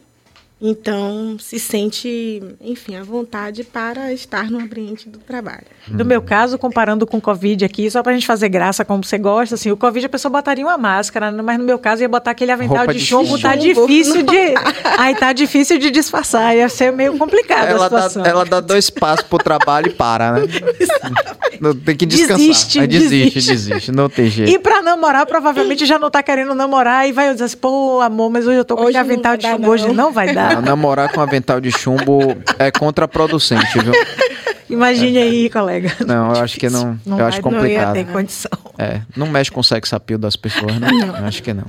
[0.63, 5.65] então se sente, enfim, à vontade para estar no ambiente do trabalho.
[5.89, 9.17] No meu caso, comparando com o Covid aqui, só pra gente fazer graça como você
[9.19, 12.33] gosta, assim, o Covid a pessoa botaria uma máscara, mas no meu caso ia botar
[12.33, 13.87] aquele avental Roupa de de chumbo, tá chumbo.
[13.87, 14.55] difícil de.
[14.99, 18.25] Aí tá difícil de disfarçar, ia ser meio complicado a Ela dá, situação.
[18.25, 20.43] ela dá dois passos pro trabalho e para, né?
[21.85, 22.37] Tem que descansar.
[22.39, 23.51] Desiste, Aí desiste, desiste.
[23.71, 23.93] desiste.
[23.93, 24.51] Não tem jeito.
[24.51, 28.31] E pra namorar, provavelmente já não tá querendo namorar e vai dizer assim, pô, amor,
[28.31, 30.11] mas hoje eu tô com Hoje aquele avental de dar, chumbo, hoje não.
[30.13, 30.63] vai Ah, dar.
[30.63, 33.93] namorar com avental de chumbo é contraproducente, viu?
[34.69, 35.93] Imagine aí, colega.
[36.07, 36.99] Não, eu acho que não.
[37.05, 37.93] Não eu acho vai- não ia complicado.
[37.95, 38.51] ter condição.
[38.79, 40.89] É, não mexe com o sex appeal das pessoas, né?
[41.19, 41.65] Eu acho que não.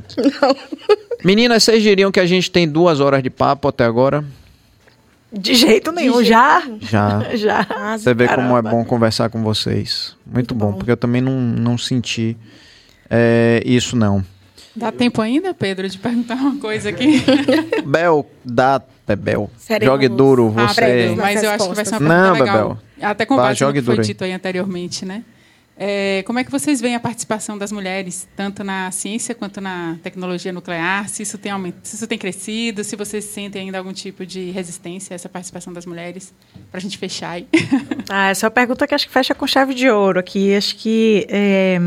[1.23, 4.23] Meninas, vocês diriam que a gente tem duas horas de papo até agora?
[5.33, 6.61] De jeito nenhum, já?
[6.81, 7.23] Já.
[7.35, 7.63] Já.
[7.65, 8.03] Quase.
[8.03, 8.69] Você vê como é Caramba.
[8.69, 10.15] bom conversar com vocês.
[10.25, 12.35] Muito bom, porque eu também não, não senti
[13.09, 14.23] é, isso, não.
[14.75, 17.21] Dá tempo ainda, Pedro, de perguntar uma coisa aqui?
[17.85, 19.49] Bel, dá, Bebel.
[19.57, 21.13] Seremos Jogue duro, você.
[21.15, 22.69] Mas eu acho que vai ser uma Não, pergunta legal.
[22.69, 23.09] Bebel.
[23.09, 25.23] Até com base no que foi dito aí anteriormente, né?
[25.83, 29.97] É, como é que vocês veem a participação das mulheres, tanto na ciência quanto na
[30.03, 31.09] tecnologia nuclear?
[31.09, 31.73] Se isso tem, aument...
[31.81, 35.73] se isso tem crescido, se vocês sentem ainda algum tipo de resistência a essa participação
[35.73, 36.35] das mulheres?
[36.69, 37.47] Para a gente fechar aí.
[38.07, 40.53] Ah, essa é uma pergunta que acho que fecha com chave de ouro aqui.
[40.53, 41.79] Acho que é,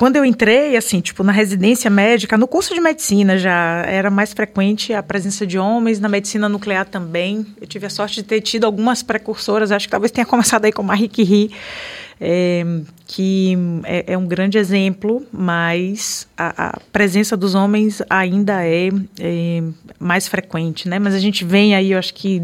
[0.00, 4.32] quando eu entrei, assim, tipo, na residência médica, no curso de medicina já era mais
[4.32, 7.46] frequente a presença de homens, na medicina nuclear também.
[7.60, 10.72] Eu tive a sorte de ter tido algumas precursoras, acho que talvez tenha começado aí
[10.72, 11.50] com Marie Curie,
[12.18, 12.64] é,
[13.06, 19.62] que é, é um grande exemplo, mas a, a presença dos homens ainda é, é
[19.98, 20.98] mais frequente, né?
[20.98, 22.42] Mas a gente vem aí, eu acho que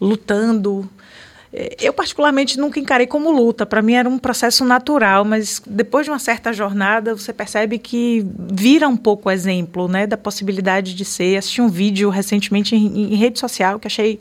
[0.00, 0.88] lutando
[1.52, 3.66] eu, particularmente, nunca encarei como luta.
[3.66, 8.24] Para mim era um processo natural, mas depois de uma certa jornada, você percebe que
[8.52, 11.36] vira um pouco o exemplo né, da possibilidade de ser.
[11.36, 14.20] Assisti um vídeo recentemente em, em rede social que achei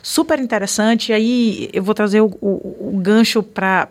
[0.00, 1.12] super interessante.
[1.12, 3.88] Aí eu vou trazer o, o, o gancho para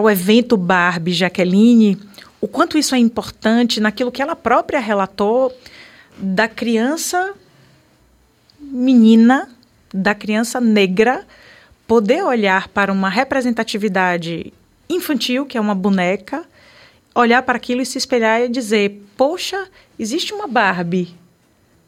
[0.00, 1.98] o evento Barbie Jaqueline,
[2.40, 5.52] o quanto isso é importante naquilo que ela própria relatou
[6.16, 7.34] da criança
[8.60, 9.48] menina
[9.92, 11.24] da criança negra
[11.86, 14.52] poder olhar para uma representatividade
[14.88, 16.44] infantil, que é uma boneca,
[17.14, 19.66] olhar para aquilo e se espelhar e dizer: poxa,
[19.98, 21.20] existe uma Barbie.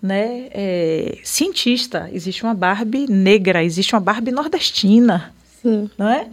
[0.03, 5.33] Né, é, cientista, existe uma Barbie negra, existe uma Barbie nordestina,
[5.63, 5.89] Sim.
[5.97, 6.27] não é?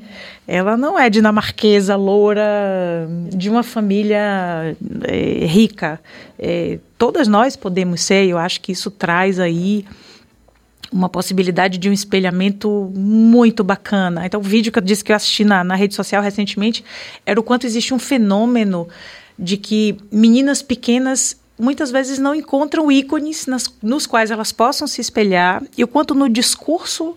[0.46, 6.02] Ela não é dinamarquesa, loura, de uma família é, rica.
[6.38, 9.86] É, todas nós podemos ser, eu acho que isso traz aí
[10.92, 14.26] uma possibilidade de um espelhamento muito bacana.
[14.26, 16.84] Então, o vídeo que eu disse que eu assisti na, na rede social recentemente
[17.26, 18.88] era o quanto existe um fenômeno
[19.40, 25.00] de que meninas pequenas muitas vezes não encontram ícones nas, nos quais elas possam se
[25.00, 27.16] espelhar e o quanto no discurso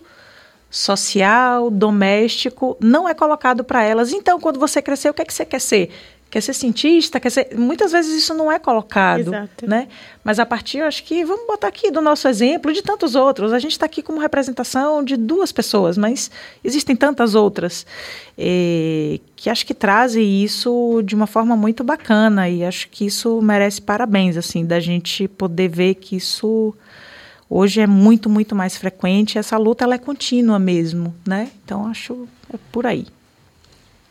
[0.69, 4.11] social, doméstico, não é colocado para elas.
[4.11, 5.89] Então, quando você crescer, o que é que você quer ser?
[6.35, 7.17] Quer ser cientista?
[7.17, 7.57] Quer ser...
[7.57, 9.69] Muitas vezes isso não é colocado, Exato.
[9.69, 9.87] né?
[10.21, 13.53] Mas a partir, eu acho que vamos botar aqui do nosso exemplo, de tantos outros.
[13.53, 16.29] A gente está aqui como representação de duas pessoas, mas
[16.61, 17.85] existem tantas outras
[18.37, 23.41] eh, que acho que trazem isso de uma forma muito bacana e acho que isso
[23.41, 26.75] merece parabéns, assim, da gente poder ver que isso
[27.49, 29.37] hoje é muito, muito mais frequente.
[29.37, 31.49] Essa luta ela é contínua mesmo, né?
[31.63, 33.07] Então acho é por aí.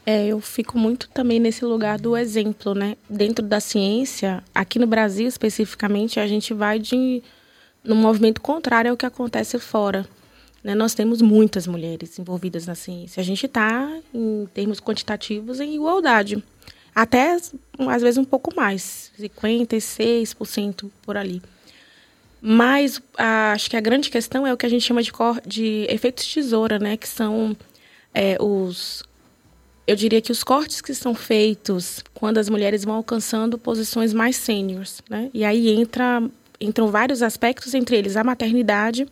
[0.07, 2.97] É, eu fico muito também nesse lugar do exemplo, né?
[3.09, 7.23] Dentro da ciência, aqui no Brasil especificamente, a gente vai de
[7.83, 10.07] num movimento contrário ao que acontece fora.
[10.63, 10.75] Né?
[10.75, 13.21] Nós temos muitas mulheres envolvidas na ciência.
[13.21, 16.43] A gente está, em termos quantitativos, em igualdade.
[16.95, 17.37] Até,
[17.79, 19.11] às vezes, um pouco mais.
[19.19, 21.43] 56% por ali.
[22.41, 25.41] Mas a- acho que a grande questão é o que a gente chama de, cor-
[25.47, 26.97] de efeitos tesoura, né?
[26.97, 27.57] Que são
[28.15, 29.03] é, os
[29.87, 34.37] eu diria que os cortes que são feitos quando as mulheres vão alcançando posições mais
[34.37, 35.31] sêniores, né?
[35.35, 36.23] E aí entra,
[36.61, 39.07] entram vários aspectos, entre eles a maternidade,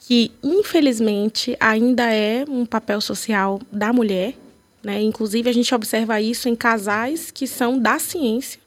[0.00, 4.34] que infelizmente ainda é um papel social da mulher,
[4.82, 5.00] né?
[5.00, 8.60] Inclusive a gente observa isso em casais que são da ciência,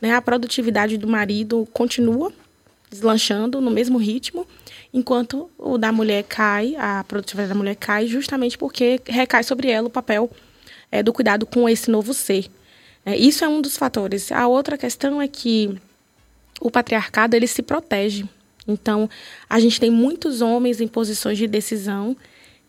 [0.00, 0.14] né?
[0.14, 2.32] A produtividade do marido continua
[2.90, 4.46] deslanchando no mesmo ritmo,
[4.92, 9.86] enquanto o da mulher cai, a produtividade da mulher cai justamente porque recai sobre ela
[9.86, 10.30] o papel
[10.90, 12.46] é, do cuidado com esse novo ser.
[13.04, 14.30] É, isso é um dos fatores.
[14.32, 15.78] A outra questão é que
[16.60, 18.24] o patriarcado ele se protege.
[18.66, 19.08] Então,
[19.48, 22.16] a gente tem muitos homens em posições de decisão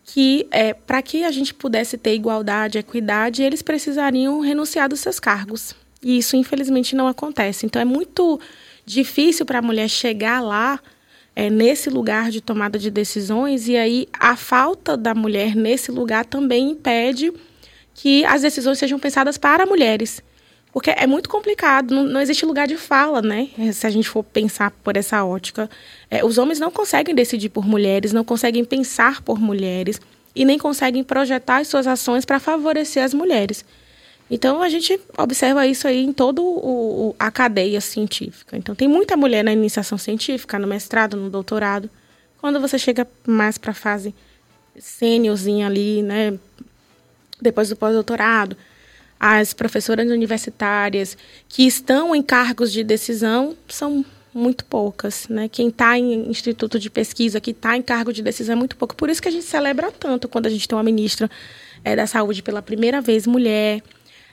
[0.04, 5.20] que, é, para que a gente pudesse ter igualdade, equidade, eles precisariam renunciar dos seus
[5.20, 5.74] cargos.
[6.02, 7.66] E isso, infelizmente, não acontece.
[7.66, 8.40] Então, é muito
[8.86, 10.80] difícil para a mulher chegar lá,
[11.36, 16.24] é, nesse lugar de tomada de decisões, e aí a falta da mulher nesse lugar
[16.24, 17.32] também impede
[18.00, 20.22] que as decisões sejam pensadas para mulheres.
[20.72, 23.50] Porque é muito complicado, não, não existe lugar de fala, né?
[23.74, 25.68] Se a gente for pensar por essa ótica.
[26.10, 30.00] É, os homens não conseguem decidir por mulheres, não conseguem pensar por mulheres
[30.34, 33.64] e nem conseguem projetar as suas ações para favorecer as mulheres.
[34.30, 36.40] Então a gente observa isso aí em toda
[37.18, 38.56] a cadeia científica.
[38.56, 41.90] Então tem muita mulher na iniciação científica, no mestrado, no doutorado.
[42.40, 44.14] Quando você chega mais para a fase
[44.78, 46.38] sêniorzinha ali, né?
[47.40, 48.56] Depois do pós-doutorado,
[49.18, 51.16] as professoras universitárias
[51.48, 55.48] que estão em cargos de decisão são muito poucas, né?
[55.48, 58.94] Quem está em instituto de pesquisa, que está em cargo de decisão é muito pouco.
[58.94, 61.28] Por isso que a gente celebra tanto quando a gente tem uma ministra
[61.84, 63.82] é, da saúde pela primeira vez mulher,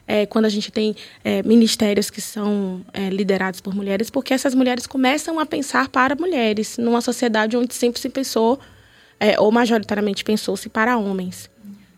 [0.07, 4.87] é, quando a gente tem é, ministérios que são liderados por mulheres, porque essas mulheres
[4.87, 8.59] começam a pensar para mulheres, numa sociedade onde sempre se pensou,
[9.39, 11.49] ou majoritariamente pensou-se para homens.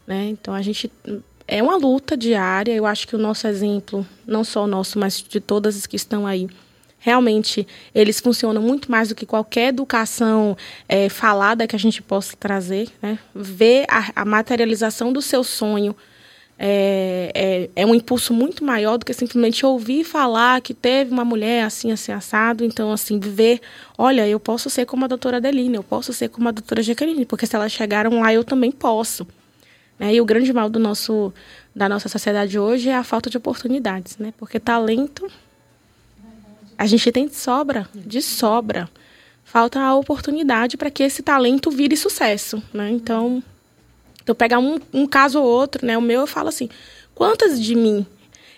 [0.10, 0.30] Né?
[0.30, 0.92] Então, a gente.
[1.48, 2.74] É uma luta diária.
[2.74, 5.96] Eu acho que o nosso exemplo, não só o nosso, mas de todas as que
[5.96, 6.48] estão aí,
[6.98, 10.58] realmente eles funcionam muito mais do que qualquer educação
[10.88, 12.90] é, falada que a gente possa trazer.
[13.02, 13.20] Né?
[13.36, 15.96] Ver a, a materialização do seu sonho
[16.58, 21.24] é, é, é, um impulso muito maior do que simplesmente ouvir falar que teve uma
[21.24, 22.64] mulher assim, assim, assado.
[22.64, 23.62] Então, assim, ver,
[23.98, 27.26] olha, eu posso ser como a doutora Adeline, eu posso ser como a doutora Jaqueline,
[27.26, 29.26] porque se elas chegaram lá, eu também posso.
[30.00, 30.16] Né?
[30.16, 31.34] E o grande mal do nosso,
[31.76, 34.34] da nossa sociedade hoje é a falta de oportunidades, né?
[34.38, 35.30] Porque talento
[36.78, 38.90] a gente tem de sobra, de sobra.
[39.44, 42.90] Falta a oportunidade para que esse talento vire sucesso, né?
[42.90, 43.44] Então,
[44.24, 45.98] então, pegar um, um caso ou outro, né?
[45.98, 46.70] O meu eu falo assim,
[47.14, 48.06] quantas de mim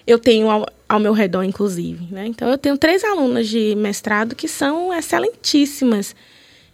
[0.06, 2.28] eu tenho ao, ao meu redor, inclusive, né?
[2.28, 6.14] Então, eu tenho três alunas de mestrado que são excelentíssimas.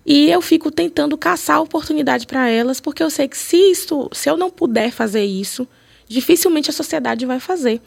[0.08, 4.30] E eu fico tentando caçar oportunidade para elas, porque eu sei que se isso, se
[4.30, 5.68] eu não puder fazer isso,
[6.08, 7.82] dificilmente a sociedade vai fazer.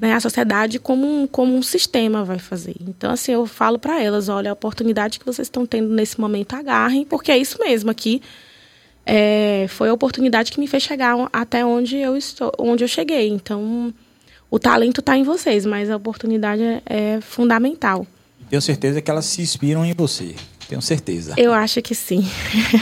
[0.00, 0.12] Né?
[0.12, 2.76] A sociedade como um, como um sistema vai fazer.
[2.80, 6.54] Então, assim, eu falo para elas, olha, a oportunidade que vocês estão tendo nesse momento,
[6.54, 8.22] agarrem, porque é isso mesmo aqui
[9.06, 13.28] é, foi a oportunidade que me fez chegar até onde eu estou, onde eu cheguei.
[13.28, 13.94] Então,
[14.50, 18.04] o talento está em vocês, mas a oportunidade é, é fundamental.
[18.50, 20.34] Tenho certeza que elas se inspiram em você.
[20.68, 21.34] Tenho certeza.
[21.36, 22.26] Eu acho que sim.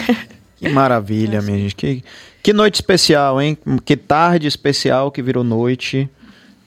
[0.57, 1.75] que maravilha, minha gente.
[1.75, 2.05] Que,
[2.43, 3.57] que noite especial, hein?
[3.85, 6.09] Que tarde especial que virou noite.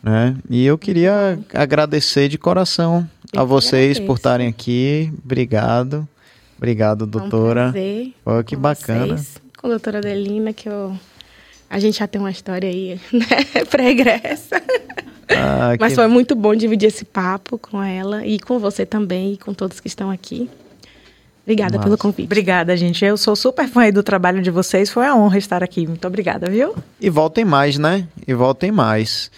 [0.01, 0.35] Né?
[0.49, 5.11] E eu queria agradecer de coração eu a vocês por estarem aqui.
[5.23, 6.07] Obrigado.
[6.57, 7.61] Obrigado, doutora.
[7.61, 9.17] É um prazer Pô, que bacana.
[9.17, 10.95] Vocês com a doutora Adelina, que eu,
[11.69, 14.61] a gente já tem uma história aí, né, pregressa.
[15.29, 15.95] Ah, Mas que...
[15.95, 19.79] foi muito bom dividir esse papo com ela e com você também e com todos
[19.79, 20.49] que estão aqui.
[21.47, 21.85] Obrigada Nossa.
[21.85, 22.25] pelo convite.
[22.25, 23.05] Obrigada, gente.
[23.05, 24.89] Eu sou super fã do trabalho de vocês.
[24.89, 25.87] Foi uma honra estar aqui.
[25.87, 26.75] Muito obrigada, viu?
[26.99, 28.05] E voltem mais, né?
[28.27, 29.31] E voltem mais.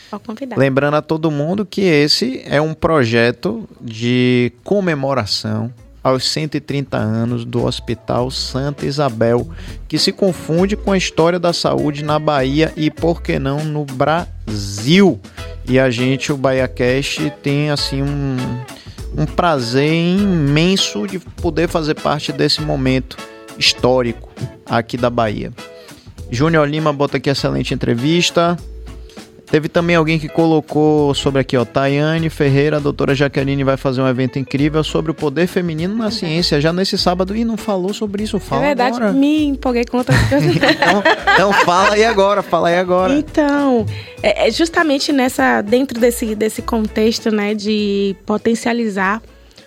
[0.58, 5.72] Lembrando a todo mundo que esse é um projeto de comemoração
[6.04, 9.48] aos 130 anos do Hospital Santa Isabel,
[9.88, 13.86] que se confunde com a história da saúde na Bahia e, por que não, no
[13.86, 15.20] Brasil.
[15.68, 18.38] E a gente, o BahiaCast, tem assim um,
[19.20, 23.18] um prazer imenso de poder fazer parte desse momento
[23.58, 24.32] histórico
[24.66, 25.52] aqui da Bahia.
[26.32, 28.58] Júnior Lima bota aqui excelente entrevista.
[29.52, 34.00] Teve também alguém que colocou sobre aqui, ó, Tayane Ferreira, a doutora Jaqueline vai fazer
[34.00, 37.92] um evento incrível sobre o poder feminino na ciência, já nesse sábado, e não falou
[37.92, 39.12] sobre isso, fala É verdade, agora.
[39.12, 40.46] me empolguei com outra coisa.
[40.46, 41.04] então,
[41.34, 43.14] então fala aí agora, fala aí agora.
[43.14, 43.88] Então,
[44.22, 49.20] é, é justamente nessa, dentro desse, desse contexto, né, de potencializar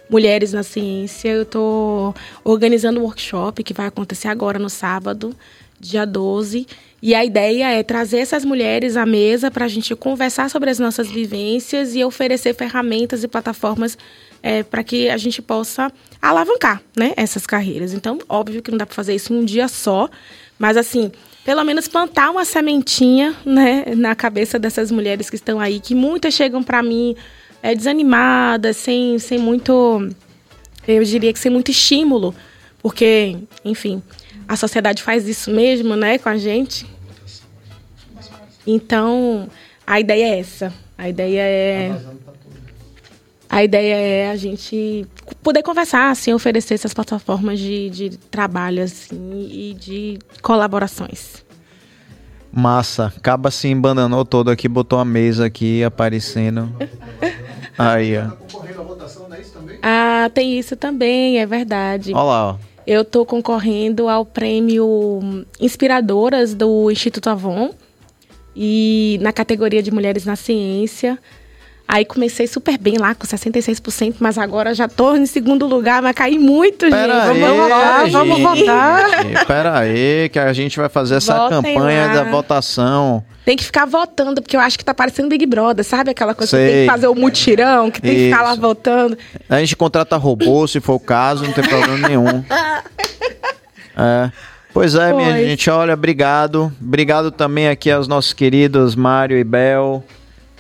[0.09, 2.15] mulheres na ciência, eu estou
[2.45, 5.35] organizando um workshop que vai acontecer agora no sábado,
[5.81, 6.67] dia 12,
[7.03, 10.79] e a ideia é trazer essas mulheres à mesa para a gente conversar sobre as
[10.79, 13.99] nossas vivências e oferecer ferramentas e plataformas
[14.41, 17.93] é, para que a gente possa alavancar né, essas carreiras.
[17.93, 20.09] Então, óbvio que não dá para fazer isso em um dia só,
[20.57, 21.11] mas assim,
[21.45, 26.35] pelo menos plantar uma sementinha né, na cabeça dessas mulheres que estão aí, que muitas
[26.35, 27.17] chegam para mim
[27.61, 30.09] é, desanimadas, sem, sem muito,
[30.87, 32.33] eu diria que sem muito estímulo,
[32.81, 34.01] porque, enfim,
[34.49, 36.87] a sociedade faz isso mesmo, né, com a gente.
[38.67, 39.49] Então,
[39.87, 40.73] a ideia é essa.
[40.97, 42.01] A ideia é
[43.53, 45.07] a ideia é a gente
[45.43, 51.45] poder conversar, assim, oferecer essas plataformas de, de trabalho assim, e de colaborações.
[52.51, 53.13] Massa.
[53.15, 56.75] Acaba se embananou todo aqui, botou a mesa aqui aparecendo.
[57.77, 58.31] Aí, ó.
[59.83, 62.15] Ah, tem isso também, é verdade.
[62.15, 62.72] Olha lá, ó.
[62.87, 67.71] Eu estou concorrendo ao prêmio Inspiradoras do Instituto Avon
[68.57, 71.19] e na categoria de Mulheres na Ciência.
[71.93, 76.15] Aí comecei super bem lá, com 66%, mas agora já tô em segundo lugar, mas
[76.15, 77.13] caí muito, Pera gente.
[77.13, 79.47] Aí, vamos votar, vamos votar.
[79.47, 82.15] Pera aí, que a gente vai fazer essa Votem campanha lá.
[82.15, 83.23] da votação.
[83.45, 86.13] Tem que ficar votando, porque eu acho que tá parecendo Big Brother, sabe?
[86.13, 86.65] Aquela coisa Sei.
[86.67, 88.21] que tem que fazer o mutirão, que tem Isso.
[88.21, 89.19] que ficar lá votando.
[89.47, 92.43] A gente contrata robô, se for o caso, não tem problema nenhum.
[93.95, 94.31] É.
[94.73, 95.47] Pois é, minha Pois.
[95.47, 96.73] gente, olha, obrigado.
[96.81, 100.03] Obrigado também aqui aos nossos queridos Mário e Bel.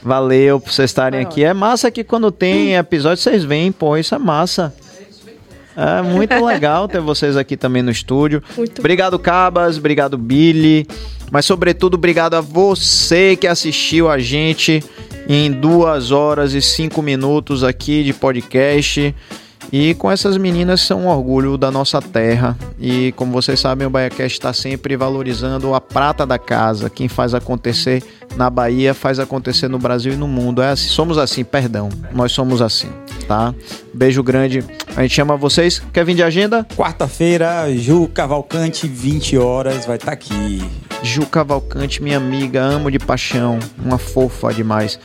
[0.02, 1.44] Valeu por vocês estarem Foi aqui.
[1.44, 4.74] É massa que quando tem episódio vocês vêm, pô, isso é massa.
[5.76, 8.42] É muito legal ter vocês aqui também no estúdio.
[8.56, 9.78] Muito Obrigado, Cabas.
[9.78, 10.86] Obrigado, Billy.
[11.30, 14.84] Mas, sobretudo, obrigado a você que assistiu a gente
[15.28, 19.14] em duas horas e cinco minutos aqui de podcast.
[19.70, 22.56] E com essas meninas são um orgulho da nossa terra.
[22.80, 26.90] E como vocês sabem, o BahiaCast está sempre valorizando a prata da casa.
[26.90, 28.02] Quem faz acontecer
[28.36, 30.62] na Bahia faz acontecer no Brasil e no mundo.
[30.62, 31.89] É assim, somos assim, perdão.
[32.12, 32.89] Nós somos assim,
[33.26, 33.55] tá?
[33.93, 34.64] Beijo grande.
[34.97, 35.82] A gente chama vocês.
[35.93, 36.66] Quer vir de agenda?
[36.76, 40.62] Quarta-feira, Ju Cavalcante, 20 horas, vai estar aqui.
[41.02, 44.98] Ju Cavalcante, minha amiga, amo de paixão, uma fofa demais.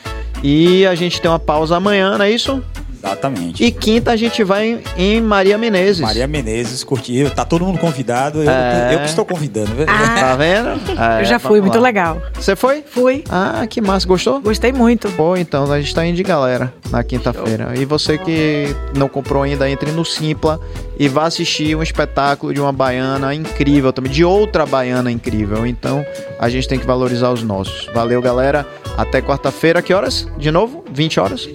[0.44, 2.64] E a gente tem uma pausa amanhã, não é isso?
[3.08, 3.64] Exatamente.
[3.64, 6.02] E quinta a gente vai em Maria Menezes.
[6.02, 7.30] Maria Menezes curtiu.
[7.32, 8.44] Tá todo mundo convidado.
[8.44, 8.94] Eu, É.
[8.94, 9.74] eu que estou convidando.
[9.76, 9.86] viu?
[9.86, 10.68] Tá vendo?
[10.98, 11.84] É, eu já fui, muito lá.
[11.84, 12.22] legal.
[12.34, 12.84] Você foi?
[12.88, 14.08] Fui, Ah, que massa.
[14.08, 14.40] Gostou?
[14.42, 15.10] gostei muito.
[15.12, 17.74] Pô, então a gente tá indo de galera na quinta-feira.
[17.78, 20.60] E você que não comprou ainda, entre no Simpla
[21.00, 25.66] e vá assistir um espetáculo de uma baiana incrível também, de outra baiana incrível.
[25.68, 26.04] Então
[26.40, 27.88] a gente tem que valorizar os nossos.
[27.94, 28.66] Valeu, galera.
[28.98, 29.82] Até quarta-feira.
[29.82, 30.28] Que horas?
[30.38, 30.84] De novo?
[30.92, 31.48] 20 horas?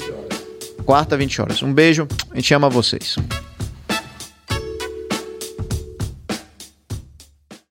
[0.85, 1.63] Quarta, 20 horas.
[1.63, 2.07] Um beijo.
[2.31, 3.17] A gente ama vocês.